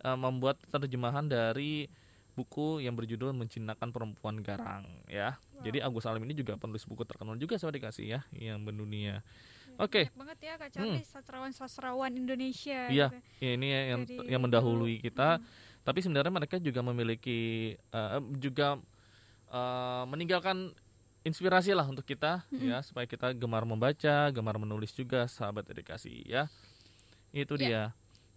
eh, 0.00 0.18
membuat 0.18 0.58
terjemahan 0.68 1.26
dari 1.26 1.86
buku 2.34 2.78
yang 2.78 2.94
berjudul 2.94 3.34
Mencinakan 3.34 3.90
Perempuan 3.90 4.38
Garang 4.38 4.86
ya. 5.10 5.34
Jadi 5.58 5.82
Agus 5.82 6.06
Salim 6.06 6.22
ini 6.22 6.38
juga 6.38 6.54
penulis 6.54 6.86
buku 6.86 7.02
terkenal 7.02 7.34
juga 7.34 7.58
saya 7.58 7.74
dikasih 7.74 8.06
ya 8.06 8.20
yang 8.30 8.62
mendunia. 8.62 9.26
Oke. 9.74 10.06
Banyak 10.10 10.18
banget 10.18 10.38
ya 10.42 10.54
Kak 10.54 10.70
Charlie 10.70 11.02
sastrawan-sastrawan 11.02 12.14
Indonesia 12.14 12.86
Iya, 12.90 13.10
gitu. 13.10 13.18
ya, 13.42 13.50
ini 13.58 13.66
ya 13.70 13.80
yang 13.94 14.02
Dari 14.06 14.26
yang 14.30 14.40
mendahului 14.42 15.02
kita. 15.02 15.38
Hmm. 15.38 15.46
Tapi 15.82 15.98
sebenarnya 15.98 16.30
mereka 16.30 16.62
juga 16.62 16.78
memiliki 16.82 17.74
eh, 17.74 18.20
juga 18.38 18.78
eh, 19.50 20.04
meninggalkan 20.06 20.70
inspirasi 21.26 21.74
lah 21.74 21.84
untuk 21.84 22.06
kita 22.06 22.46
Mm-mm. 22.48 22.70
ya 22.70 22.78
supaya 22.80 23.04
kita 23.04 23.34
gemar 23.34 23.66
membaca, 23.66 24.30
gemar 24.30 24.56
menulis 24.56 24.94
juga 24.94 25.26
sahabat 25.26 25.66
edukasi 25.68 26.22
ya. 26.22 26.46
Itu 27.34 27.58
Ya. 27.58 27.62
dia. 27.66 27.82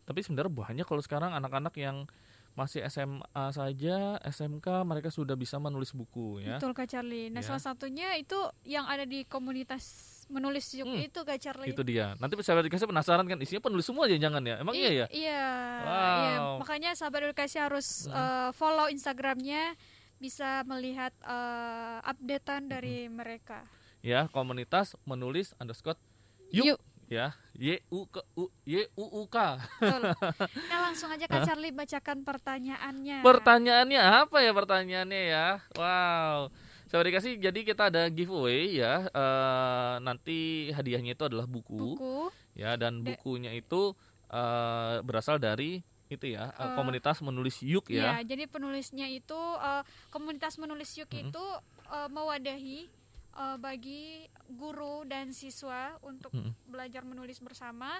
Tapi 0.03 0.19
sebenarnya 0.19 0.49
banyak 0.49 0.85
kalau 0.85 0.99
sekarang 0.99 1.31
anak-anak 1.31 1.73
yang 1.75 2.05
masih 2.51 2.83
SMA 2.83 3.23
saja, 3.49 4.19
SMK 4.21 4.83
mereka 4.83 5.07
sudah 5.07 5.33
bisa 5.33 5.55
menulis 5.55 5.91
buku 5.91 6.43
ya. 6.43 6.59
Betul 6.59 6.75
Kak 6.75 6.83
Charlie. 6.85 7.31
Nah, 7.31 7.39
Ya. 7.39 7.47
salah 7.47 7.63
satunya 7.63 8.11
itu 8.15 8.35
yang 8.63 8.83
ada 8.85 9.07
di 9.07 9.23
komunitas 9.23 10.07
menulis 10.27 10.67
Hmm, 10.73 10.95
itu 10.97 11.19
Kak 11.21 11.39
Charlie. 11.39 11.71
Itu 11.71 11.79
dia. 11.81 12.15
Nanti 12.17 12.35
sahabat 12.39 12.63
edukasi 12.63 12.83
penasaran 12.83 13.23
kan 13.23 13.39
isinya 13.39 13.59
penulis 13.61 13.83
semua 13.83 14.03
aja 14.03 14.15
jangan 14.15 14.43
ya. 14.43 14.59
Emang 14.59 14.75
I- 14.75 14.79
iya 14.79 14.91
ya? 14.91 15.05
Iya, 15.07 15.43
Wow. 15.79 16.19
iya. 16.19 16.37
Makanya 16.59 16.91
sahabat 16.91 17.21
edukasi 17.25 17.55
harus 17.55 18.07
Hmm. 18.07 18.15
eh, 18.15 18.49
follow 18.51 18.87
Instagramnya 18.87 19.75
bisa 20.17 20.63
melihat 20.63 21.15
eh, 21.21 21.97
updatean 22.03 22.67
dari 22.67 23.07
mereka. 23.07 23.63
Ya, 24.01 24.27
komunitas 24.27 24.97
menulis 25.03 25.53
underscore 25.55 25.95
yuk, 26.49 26.75
Yuk. 26.75 26.79
Ya. 27.11 27.35
Y 27.53 27.83
U 27.91 28.07
K 28.07 28.23
U 28.33 28.47
Y 28.63 28.87
U 28.95 29.05
U 29.11 29.23
K. 29.27 29.59
Betul. 29.77 30.15
Nah 30.71 30.79
langsung 30.81 31.11
aja 31.11 31.27
Kak 31.27 31.43
Charlie 31.43 31.69
bacakan 31.69 32.23
pertanyaannya. 32.23 33.19
Pertanyaannya 33.21 33.99
apa 33.99 34.37
ya 34.39 34.51
pertanyaannya 34.51 35.21
ya? 35.27 35.47
Wow. 35.75 36.47
Saya 36.87 37.03
dikasih 37.03 37.35
jadi 37.37 37.59
kita 37.61 37.87
ada 37.87 38.07
giveaway 38.07 38.79
ya. 38.79 39.05
Eh, 39.05 39.95
nanti 39.99 40.39
hadiahnya 40.69 41.13
itu 41.13 41.23
adalah 41.23 41.43
buku, 41.45 41.95
buku. 41.95 42.17
ya 42.53 42.75
dan 42.75 42.99
De- 42.99 43.11
bukunya 43.11 43.51
itu 43.51 43.91
eh, 44.27 44.95
berasal 45.01 45.35
dari 45.35 45.83
itu 46.07 46.27
ya, 46.27 46.51
Eh, 46.51 46.75
komunitas 46.75 47.19
menulis 47.19 47.63
yuk 47.63 47.87
Ya, 47.87 48.19
ya. 48.19 48.27
jadi 48.27 48.43
penulisnya 48.43 49.07
itu 49.07 49.39
eh, 49.57 49.83
komunitas 50.07 50.55
menulis 50.55 50.91
yuk 50.95 51.07
Mm-mm. 51.07 51.31
itu 51.31 51.43
eh, 51.87 52.07
mewadahi 52.07 52.91
eh, 53.35 53.57
bagi 53.57 54.27
guru 54.51 55.07
dan 55.07 55.31
siswa 55.31 55.95
untuk 56.03 56.31
Mm-mm. 56.35 56.51
belajar 56.67 57.03
menulis 57.07 57.39
bersama 57.39 57.99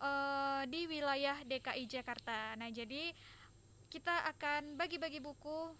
eh, 0.00 0.62
di 0.70 0.86
wilayah 0.90 1.38
DKI 1.46 1.84
Jakarta. 1.86 2.58
Nah, 2.58 2.70
jadi 2.70 3.14
kita 3.94 4.26
akan 4.34 4.74
bagi-bagi 4.74 5.22
buku 5.22 5.70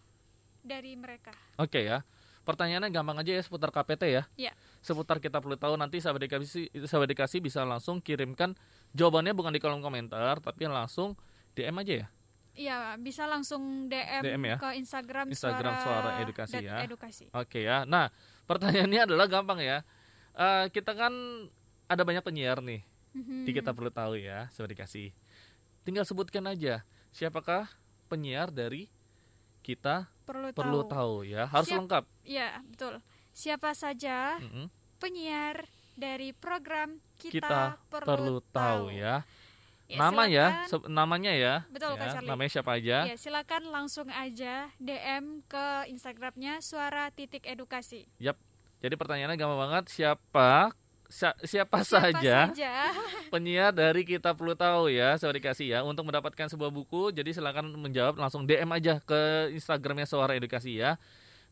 dari 0.62 0.94
mereka. 0.94 1.34
Oke 1.58 1.82
ya. 1.82 2.06
Pertanyaannya 2.44 2.92
gampang 2.92 3.16
aja 3.24 3.40
ya 3.40 3.42
seputar 3.42 3.72
KPT 3.72 4.02
ya. 4.12 4.22
Ya. 4.36 4.52
Seputar 4.84 5.16
kita 5.16 5.40
perlu 5.40 5.56
tahu 5.56 5.80
nanti 5.80 5.98
sahabat 5.98 6.28
dikasih 6.28 6.68
sahabat 6.84 7.08
dikasih 7.10 7.40
bisa 7.40 7.64
langsung 7.64 8.04
kirimkan 8.04 8.52
jawabannya 8.92 9.32
bukan 9.32 9.52
di 9.56 9.60
kolom 9.60 9.80
komentar 9.80 10.38
tapi 10.44 10.68
langsung 10.68 11.16
DM 11.56 11.80
aja 11.80 11.94
ya. 12.04 12.08
Iya, 12.54 12.78
bisa 13.02 13.26
langsung 13.26 13.90
DM, 13.90 14.22
DM 14.22 14.42
ya? 14.46 14.56
ke 14.62 14.78
Instagram, 14.78 15.26
Instagram 15.26 15.74
Suara 15.82 16.22
Edukasi 16.22 16.62
dat 16.62 16.62
ya. 16.62 16.76
Edukasi. 16.86 17.26
Oke 17.34 17.66
ya. 17.66 17.82
Nah, 17.82 18.14
pertanyaannya 18.50 19.00
adalah 19.08 19.26
gampang 19.28 19.60
ya. 19.60 19.78
Eh, 20.34 20.66
kita 20.74 20.92
kan 20.96 21.12
ada 21.86 22.02
banyak 22.02 22.24
penyiar 22.24 22.58
nih. 22.64 22.82
Mhm. 23.14 23.46
Di 23.46 23.50
kita 23.54 23.70
perlu 23.70 23.94
tahu 23.94 24.18
ya, 24.18 24.50
sahabat 24.50 24.74
dikasih. 24.74 25.14
Tinggal 25.86 26.02
sebutkan 26.02 26.42
aja 26.50 26.82
siapakah 27.14 27.70
penyiar 28.10 28.50
dari 28.50 28.90
kita 29.62 30.10
perlu, 30.28 30.50
perlu 30.52 30.80
tahu. 30.84 30.92
tahu 30.92 31.14
ya. 31.30 31.46
Harus 31.46 31.68
Siap. 31.70 31.78
lengkap. 31.84 32.04
Iya, 32.26 32.48
betul. 32.66 32.94
Siapa 33.34 33.70
saja 33.74 34.38
Mm-mm. 34.42 34.66
penyiar 34.98 35.66
dari 35.94 36.34
program 36.34 36.98
kita, 37.16 37.78
Kita, 37.78 37.78
perlu, 37.86 38.42
tahu 38.50 38.90
ya. 38.90 39.22
Nama 39.96 40.22
ya, 40.26 40.46
silakan. 40.66 40.68
se- 40.68 40.90
namanya 40.90 41.32
ya. 41.32 41.54
Betul, 41.70 41.92
ya, 41.94 41.98
Kak 41.98 42.08
Charlie. 42.14 42.30
Namanya 42.30 42.50
siapa 42.50 42.70
aja? 42.76 42.96
Ya, 43.06 43.16
silakan 43.16 43.62
langsung 43.70 44.08
aja 44.10 44.54
DM 44.78 45.44
ke 45.46 45.66
Instagramnya 45.90 46.60
suara 46.60 47.10
titik 47.14 47.46
edukasi. 47.46 48.06
Yap. 48.18 48.36
Jadi 48.84 48.94
pertanyaannya 49.00 49.38
gampang 49.40 49.60
banget. 49.64 49.84
Siapa 49.88 50.74
siapa, 51.08 51.38
Siapa 51.46 51.78
saja 51.86 52.50
saja? 52.50 52.90
penyiar 53.32 53.70
dari 53.70 54.02
kita 54.02 54.34
perlu 54.34 54.56
tahu 54.58 54.90
ya, 54.90 55.14
saya 55.14 55.30
dikasih 55.36 55.66
ya 55.70 55.80
untuk 55.86 56.08
mendapatkan 56.08 56.50
sebuah 56.50 56.74
buku. 56.74 57.14
Jadi 57.14 57.30
silakan 57.32 57.70
menjawab 57.78 58.18
langsung 58.18 58.44
DM 58.44 58.68
aja 58.74 58.98
ke 59.00 59.52
Instagramnya 59.54 60.08
Suara 60.08 60.34
Edukasi 60.34 60.80
ya. 60.80 60.98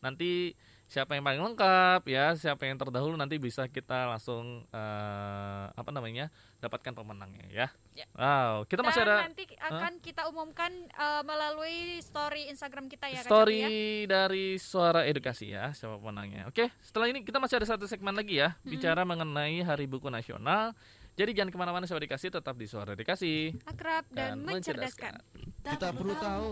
Nanti 0.02 0.58
siapa 0.92 1.16
yang 1.16 1.24
paling 1.24 1.40
lengkap 1.40 2.04
ya, 2.04 2.36
siapa 2.36 2.68
yang 2.68 2.76
terdahulu 2.76 3.16
nanti 3.16 3.40
bisa 3.40 3.64
kita 3.64 4.12
langsung 4.12 4.68
eh, 4.68 5.64
apa 5.72 5.88
namanya 5.88 6.28
dapatkan 6.60 6.92
pemenangnya 6.92 7.48
ya. 7.48 7.66
Ya. 7.96 8.04
Wow, 8.12 8.68
kita 8.68 8.84
masih 8.84 9.00
Dan 9.00 9.08
ada 9.08 9.16
nanti 9.24 9.44
akan 9.56 9.92
kita 10.04 10.28
umumkan 10.28 10.68
eh, 10.92 11.22
melalui 11.24 11.96
story 12.04 12.52
Instagram 12.52 12.92
kita 12.92 13.08
ya, 13.08 13.24
story 13.24 13.64
ya. 13.64 13.68
dari 14.04 14.60
Suara 14.60 15.08
Edukasi 15.08 15.56
ya, 15.56 15.72
siapa 15.72 15.96
pemenangnya. 15.96 16.52
Oke, 16.52 16.68
setelah 16.84 17.08
ini 17.08 17.24
kita 17.24 17.40
masih 17.40 17.56
ada 17.56 17.72
satu 17.72 17.88
segmen 17.88 18.12
lagi 18.12 18.44
ya, 18.44 18.60
bicara 18.60 19.08
mengenai 19.08 19.64
Hari 19.64 19.88
Buku 19.88 20.12
Nasional. 20.12 20.76
Jadi 21.16 21.32
jangan 21.36 21.52
ke 21.52 21.58
mana-mana 21.60 21.88
Suara 21.88 22.04
Edukasi, 22.04 22.28
tetap 22.28 22.52
di 22.56 22.68
Suara 22.68 22.92
Edukasi. 22.92 23.56
Akrab 23.64 24.04
dan, 24.12 24.44
mencerdaskan. 24.44 25.24
Kita 25.64 25.88
perlu 25.96 26.16
tahu. 26.20 26.48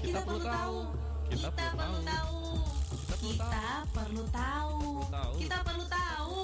Kita 0.00 0.20
perlu 0.24 0.40
tahu. 0.40 0.76
Kita 1.28 1.48
perlu 1.52 1.68
tahu. 1.68 1.72
Kita 1.72 1.76
perlu 1.76 2.00
tahu. 2.04 2.81
Tahu. 3.22 3.30
Kita 5.38 5.58
perlu 5.62 5.84
tahu. 5.86 6.38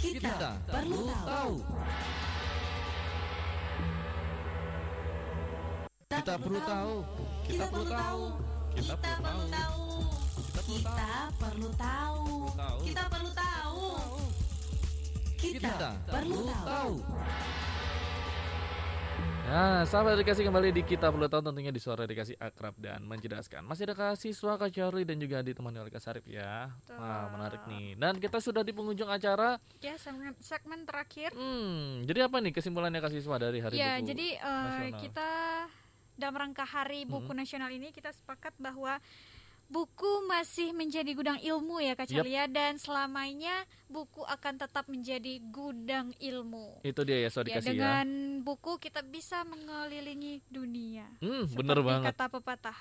Kita 0.00 0.08
Kita 0.08 0.32
perlu 0.72 1.04
tahu. 1.04 1.52
Kita 6.08 6.32
perlu 6.40 6.60
tahu. 6.64 6.94
Kita 7.44 7.64
perlu 7.68 7.84
tahu. 7.92 8.22
Kita 8.72 8.94
perlu 8.96 9.44
tahu. 9.52 9.84
Kita 10.64 10.96
perlu 11.36 11.68
tahu. 11.76 12.24
Tahu. 12.56 12.78
Kita 12.88 13.02
perlu 13.12 13.30
tahu. 13.36 13.84
Kita 15.36 15.60
Kita 15.60 15.88
perlu 16.08 16.40
tahu. 16.48 16.92
Nah, 19.48 19.80
sahabat 19.88 20.20
edukasi 20.20 20.44
kembali 20.44 20.76
di 20.76 20.84
kita 20.84 21.08
perlu 21.08 21.24
tahu 21.24 21.40
tentunya 21.40 21.72
di 21.72 21.80
suara 21.80 22.04
edukasi 22.04 22.36
akrab 22.36 22.76
dan 22.76 23.00
mencerdaskan. 23.08 23.64
Masih 23.64 23.88
ada 23.88 24.12
Siswa, 24.12 24.60
Kak 24.60 24.68
Charlie 24.68 25.08
dan 25.08 25.16
juga 25.16 25.40
ditemani 25.40 25.80
oleh 25.80 25.88
Kak 25.88 26.04
Sarip 26.04 26.28
ya. 26.28 26.68
Wah, 26.92 27.32
menarik 27.32 27.64
nih. 27.64 27.96
Dan 27.96 28.20
kita 28.20 28.44
sudah 28.44 28.60
di 28.60 28.76
penghujung 28.76 29.08
acara. 29.08 29.56
Ya, 29.80 29.96
segmen, 29.96 30.36
segmen 30.44 30.84
terakhir. 30.84 31.32
Hmm, 31.32 32.04
jadi 32.04 32.28
apa 32.28 32.44
nih 32.44 32.52
kesimpulannya 32.60 33.00
Kak 33.00 33.08
Siswa 33.08 33.40
dari 33.40 33.64
Hari 33.64 33.80
ya, 33.80 33.96
Buku 33.96 34.12
jadi 34.12 34.26
eh, 34.36 34.68
Nasional? 34.68 35.00
kita 35.00 35.30
dalam 36.20 36.36
rangka 36.36 36.64
Hari 36.68 37.08
Buku 37.08 37.32
Nasional 37.32 37.72
ini 37.72 37.88
kita 37.88 38.12
sepakat 38.12 38.52
bahwa 38.60 39.00
buku 39.68 40.24
masih 40.24 40.72
menjadi 40.72 41.12
gudang 41.12 41.38
ilmu 41.44 41.84
ya 41.84 41.92
Kak. 41.92 42.08
Celia 42.08 42.48
dan 42.48 42.80
selamanya 42.80 43.68
buku 43.86 44.24
akan 44.24 44.54
tetap 44.56 44.88
menjadi 44.88 45.38
gudang 45.52 46.16
ilmu. 46.16 46.80
Itu 46.80 47.04
dia 47.04 47.20
ya, 47.20 47.28
suara 47.28 47.46
Ya, 47.52 47.60
dikasih 47.60 47.68
ya. 47.68 47.72
dengan 47.76 48.06
buku 48.42 48.80
kita 48.80 49.04
bisa 49.04 49.44
mengelilingi 49.44 50.40
dunia. 50.48 51.06
Hmm, 51.20 51.44
bener 51.52 51.78
banget. 51.84 52.16
kata 52.16 52.26
pepatah. 52.40 52.78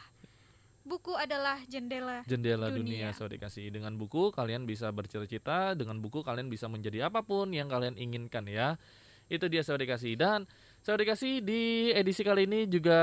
Buku 0.87 1.11
adalah 1.19 1.59
jendela. 1.67 2.23
Jendela 2.23 2.71
dunia, 2.71 3.11
dunia. 3.11 3.15
suara 3.15 3.35
dikasih. 3.35 3.67
Dengan 3.67 3.99
buku 3.99 4.31
kalian 4.31 4.63
bisa 4.63 4.87
bercita-cita, 4.95 5.75
dengan 5.75 5.99
buku 5.99 6.23
kalian 6.23 6.47
bisa 6.47 6.71
menjadi 6.71 7.11
apa 7.11 7.27
pun 7.27 7.51
yang 7.51 7.67
kalian 7.67 7.99
inginkan 7.99 8.47
ya. 8.47 8.79
Itu 9.27 9.51
dia 9.51 9.67
suara 9.67 9.83
dikasih. 9.83 10.15
Dan 10.15 10.47
suara 10.79 11.03
dikasih 11.03 11.43
di 11.43 11.91
edisi 11.91 12.23
kali 12.23 12.47
ini 12.47 12.71
juga 12.71 12.99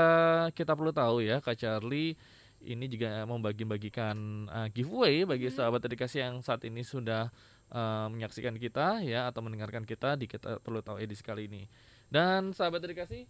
kita 0.57 0.73
perlu 0.73 0.89
tahu 0.89 1.21
ya, 1.21 1.37
Kak 1.37 1.61
Charlie 1.61 2.17
ini 2.65 2.89
juga 2.89 3.23
membagi-bagikan 3.29 4.49
uh, 4.49 4.67
giveaway 4.73 5.23
bagi 5.23 5.53
sahabat 5.53 5.85
edukasi 5.85 6.19
yang 6.19 6.41
saat 6.41 6.65
ini 6.65 6.81
sudah 6.81 7.29
uh, 7.69 8.07
menyaksikan 8.09 8.57
kita 8.57 9.05
ya 9.05 9.29
atau 9.29 9.45
mendengarkan 9.45 9.85
kita 9.85 10.17
di 10.17 10.25
kita 10.25 10.57
perlu 10.59 10.81
tahu 10.81 10.97
edisi 10.97 11.21
kali 11.21 11.45
ini. 11.45 11.69
Dan 12.09 12.51
sahabat 12.51 12.81
edukasi 12.81 13.29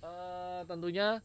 uh, 0.00 0.64
tentunya 0.64 1.20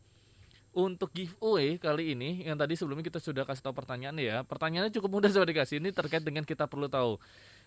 untuk 0.75 1.15
giveaway 1.15 1.79
kali 1.79 2.11
ini 2.11 2.43
yang 2.43 2.59
tadi 2.59 2.75
sebelumnya 2.75 3.07
kita 3.07 3.23
sudah 3.23 3.47
kasih 3.47 3.63
tahu 3.63 3.75
pertanyaan 3.79 4.19
ya. 4.19 4.43
Pertanyaannya 4.43 4.91
cukup 4.91 5.09
mudah 5.17 5.31
sahabat 5.31 5.55
dikasih 5.55 5.79
ini 5.79 5.95
terkait 5.95 6.21
dengan 6.21 6.43
kita 6.43 6.67
perlu 6.67 6.91
tahu. 6.91 7.15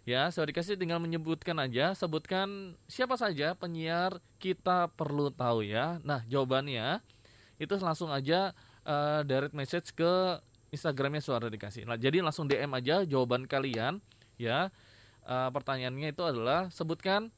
Ya, 0.04 0.28
sahabat 0.28 0.52
dikasih 0.52 0.76
tinggal 0.76 1.00
menyebutkan 1.00 1.56
aja, 1.56 1.96
sebutkan 1.96 2.76
siapa 2.84 3.16
saja 3.16 3.56
penyiar 3.56 4.20
kita 4.36 4.92
perlu 4.92 5.32
tahu 5.32 5.64
ya. 5.64 5.96
Nah, 6.04 6.20
jawabannya 6.28 7.00
itu 7.56 7.74
langsung 7.80 8.12
aja 8.12 8.52
eh, 8.88 9.20
direct 9.28 9.52
message 9.52 9.92
ke 9.92 10.40
Instagramnya 10.72 11.20
suara 11.20 11.52
dikasih. 11.52 11.84
Nah, 11.84 12.00
jadi 12.00 12.24
langsung 12.24 12.48
DM 12.48 12.72
aja 12.72 13.04
jawaban 13.04 13.44
kalian 13.44 14.00
ya. 14.40 14.72
Eh, 15.28 15.50
pertanyaannya 15.52 16.16
itu 16.16 16.24
adalah 16.24 16.72
sebutkan 16.72 17.28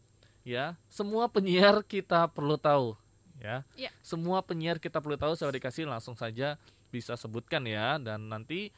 ya 0.46 0.78
semua 0.88 1.26
penyiar 1.26 1.82
kita 1.82 2.30
perlu 2.30 2.54
tahu 2.54 2.94
ya. 3.42 3.66
Ya. 3.74 3.90
Semua 4.00 4.46
penyiar 4.46 4.78
kita 4.78 5.02
perlu 5.02 5.18
tahu 5.18 5.34
suara 5.34 5.50
dikasih 5.50 5.90
langsung 5.90 6.14
saja 6.14 6.54
bisa 6.90 7.14
sebutkan 7.14 7.66
ya 7.66 7.98
dan 7.98 8.30
nanti 8.30 8.70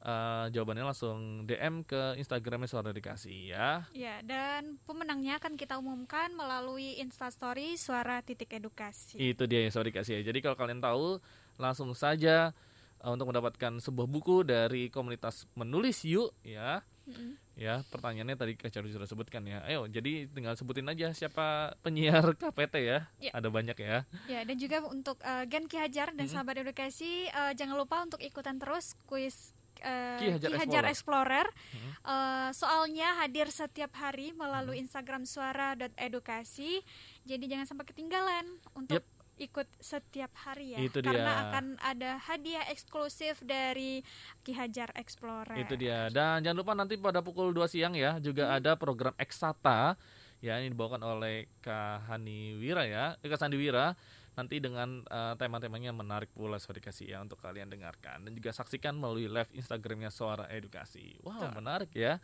eh, 0.00 0.44
jawabannya 0.54 0.86
langsung 0.86 1.46
DM 1.50 1.82
ke 1.82 2.14
Instagramnya 2.18 2.70
suara 2.70 2.90
dikasih 2.94 3.54
ya. 3.58 3.90
Ya, 3.90 4.22
dan 4.22 4.78
pemenangnya 4.86 5.42
akan 5.42 5.58
kita 5.58 5.78
umumkan 5.78 6.30
melalui 6.34 6.98
Instastory 7.02 7.74
Suara 7.74 8.22
Titik 8.22 8.54
Edukasi. 8.54 9.18
Itu 9.18 9.50
dia 9.50 9.66
yang 9.66 9.74
sorry 9.74 9.90
kasih 9.90 10.22
ya. 10.22 10.30
Jadi 10.30 10.38
kalau 10.46 10.54
kalian 10.54 10.78
tahu 10.78 11.18
langsung 11.56 11.90
saja 11.96 12.52
uh, 13.00 13.10
untuk 13.10 13.32
mendapatkan 13.32 13.80
sebuah 13.80 14.06
buku 14.06 14.44
dari 14.44 14.92
komunitas 14.92 15.48
menulis 15.56 16.04
yuk 16.04 16.30
ya. 16.44 16.84
Mm-mm. 17.10 17.34
Ya, 17.60 17.84
pertanyaannya 17.92 18.40
tadi 18.40 18.52
Kak 18.56 18.72
Charlie 18.72 18.94
sudah 18.94 19.04
sebutkan 19.04 19.44
ya. 19.44 19.60
Ayo, 19.68 19.84
jadi 19.84 20.24
tinggal 20.30 20.56
sebutin 20.56 20.88
aja 20.88 21.12
siapa 21.12 21.76
penyiar 21.84 22.32
KPT 22.40 22.74
ya. 22.86 23.04
Ya. 23.20 23.32
Ada 23.36 23.52
banyak 23.52 23.76
ya. 23.76 24.08
Ya, 24.30 24.40
dan 24.46 24.56
juga 24.56 24.80
untuk 24.88 25.20
eh, 25.20 25.44
Gen 25.44 25.68
Ki 25.68 25.76
Hajar 25.76 26.14
dan 26.14 26.24
Mm-mm. 26.24 26.32
sahabat 26.32 26.62
edukasi 26.62 27.28
eh, 27.28 27.52
jangan 27.58 27.76
lupa 27.76 28.00
untuk 28.00 28.22
ikutan 28.22 28.56
terus 28.56 28.96
kuis 29.04 29.52
eh, 29.84 30.40
Ki 30.40 30.56
Hajar 30.56 30.88
Explorer. 30.88 31.52
Mm-mm. 31.52 31.92
Eh, 32.00 32.48
soalnya 32.56 33.20
hadir 33.20 33.52
setiap 33.52 33.92
hari 33.92 34.32
melalui 34.32 34.80
Instagram 34.80 35.28
suara.edukasi. 35.28 36.80
Jadi 37.28 37.44
jangan 37.44 37.66
sampai 37.68 37.84
ketinggalan 37.84 38.46
untuk 38.72 39.04
Yep. 39.04 39.19
Ikut 39.40 39.66
setiap 39.80 40.30
hari 40.44 40.76
ya. 40.76 40.78
Itu 40.84 41.00
Karena 41.00 41.24
dia. 41.24 41.40
akan 41.48 41.64
ada 41.80 42.10
hadiah 42.28 42.68
eksklusif 42.68 43.40
dari 43.40 44.04
Ki 44.44 44.52
Hajar 44.52 44.92
Explorer. 44.94 45.56
Itu 45.56 45.80
dia. 45.80 46.12
Dan 46.12 46.44
jangan 46.44 46.58
lupa 46.60 46.72
nanti 46.76 47.00
pada 47.00 47.24
pukul 47.24 47.56
2 47.56 47.64
siang 47.72 47.96
ya 47.96 48.20
juga 48.20 48.52
ada 48.52 48.76
program 48.76 49.16
Eksata 49.16 49.96
ya 50.40 50.56
ini 50.60 50.72
dibawakan 50.72 51.04
oleh 51.04 51.48
Kak 51.60 52.08
Hani 52.08 52.56
Wira 52.56 52.88
ya, 52.88 53.16
eh, 53.20 53.28
Kak 53.28 53.40
Sandi 53.40 53.60
Wira 53.60 53.92
nanti 54.36 54.56
dengan 54.56 55.04
eh, 55.04 55.34
tema-temanya 55.36 55.92
menarik 55.92 56.32
pula 56.32 56.56
sorry 56.56 56.80
kasih 56.80 57.12
ya 57.12 57.18
untuk 57.20 57.36
kalian 57.44 57.68
dengarkan 57.68 58.24
dan 58.24 58.32
juga 58.32 58.56
saksikan 58.56 58.96
melalui 58.96 59.28
live 59.28 59.52
Instagramnya 59.52 60.08
Suara 60.08 60.48
Edukasi. 60.48 61.20
Wow, 61.20 61.36
Betul. 61.36 61.50
menarik 61.60 61.90
ya. 61.92 62.16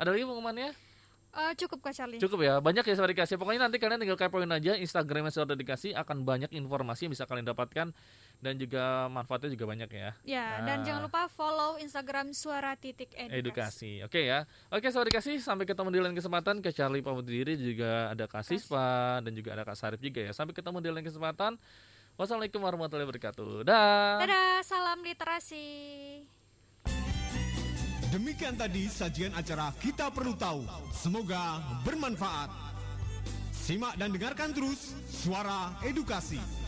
Ada 0.00 0.16
lagi 0.16 0.24
pengumumannya? 0.24 0.72
Eh, 1.30 1.52
cukup 1.54 1.78
Kak 1.78 1.94
Charlie. 1.94 2.18
Cukup 2.18 2.42
ya, 2.42 2.58
banyak 2.58 2.82
ya 2.82 2.94
Suara 2.94 3.06
Edukasi. 3.06 3.38
Pokoknya 3.38 3.62
nanti 3.62 3.78
kalian 3.78 4.02
tinggal 4.02 4.18
kepoin 4.18 4.50
aja 4.50 4.74
Instagramnya 4.74 5.30
Suara 5.30 5.54
Edukasi 5.54 5.94
akan 5.94 6.26
banyak 6.26 6.50
informasi 6.50 7.06
yang 7.06 7.14
bisa 7.14 7.22
kalian 7.22 7.46
dapatkan 7.46 7.94
dan 8.36 8.54
juga 8.56 8.82
manfaatnya 9.06 9.54
juga 9.54 9.64
banyak 9.64 9.86
ya. 9.88 10.10
Ya, 10.26 10.46
Ah. 10.58 10.66
dan 10.66 10.82
jangan 10.82 11.06
lupa 11.06 11.30
follow 11.30 11.78
Instagram 11.78 12.34
Suara 12.34 12.74
Titik 12.74 13.14
Edukasi. 13.14 13.38
edukasi. 13.38 13.92
Oke 14.02 14.26
ya. 14.26 14.42
Oke, 14.68 14.90
sorry 14.90 15.06
kasih 15.08 15.38
sampai 15.38 15.64
ketemu 15.64 15.88
di 15.88 16.00
lain 16.00 16.14
kesempatan 16.14 16.58
ke 16.58 16.70
Charlie 16.70 16.98
pamit 16.98 17.22
diri 17.24 17.54
juga 17.54 18.10
ada 18.10 18.26
Kak 18.26 18.42
Siswa 18.42 19.22
dan 19.22 19.30
juga 19.30 19.54
ada 19.54 19.62
Kak 19.62 19.78
Sarif 19.78 20.02
juga 20.02 20.18
ya. 20.20 20.34
Sampai 20.34 20.50
ketemu 20.50 20.82
di 20.82 20.90
lain 20.90 21.04
kesempatan. 21.04 21.54
Wassalamualaikum 22.18 22.58
warahmatullahi 22.58 23.06
wabarakatuh. 23.06 23.62
Dah. 23.62 24.18
Dadah, 24.18 24.60
salam 24.60 24.98
literasi. 25.00 26.39
Demikian 28.10 28.58
tadi 28.58 28.90
sajian 28.90 29.30
acara 29.38 29.70
Kita 29.78 30.10
Perlu 30.10 30.34
Tahu. 30.34 30.66
Semoga 30.90 31.62
bermanfaat. 31.86 32.50
Simak 33.54 33.94
dan 34.02 34.10
dengarkan 34.10 34.50
terus 34.50 34.98
Suara 35.06 35.78
Edukasi. 35.86 36.59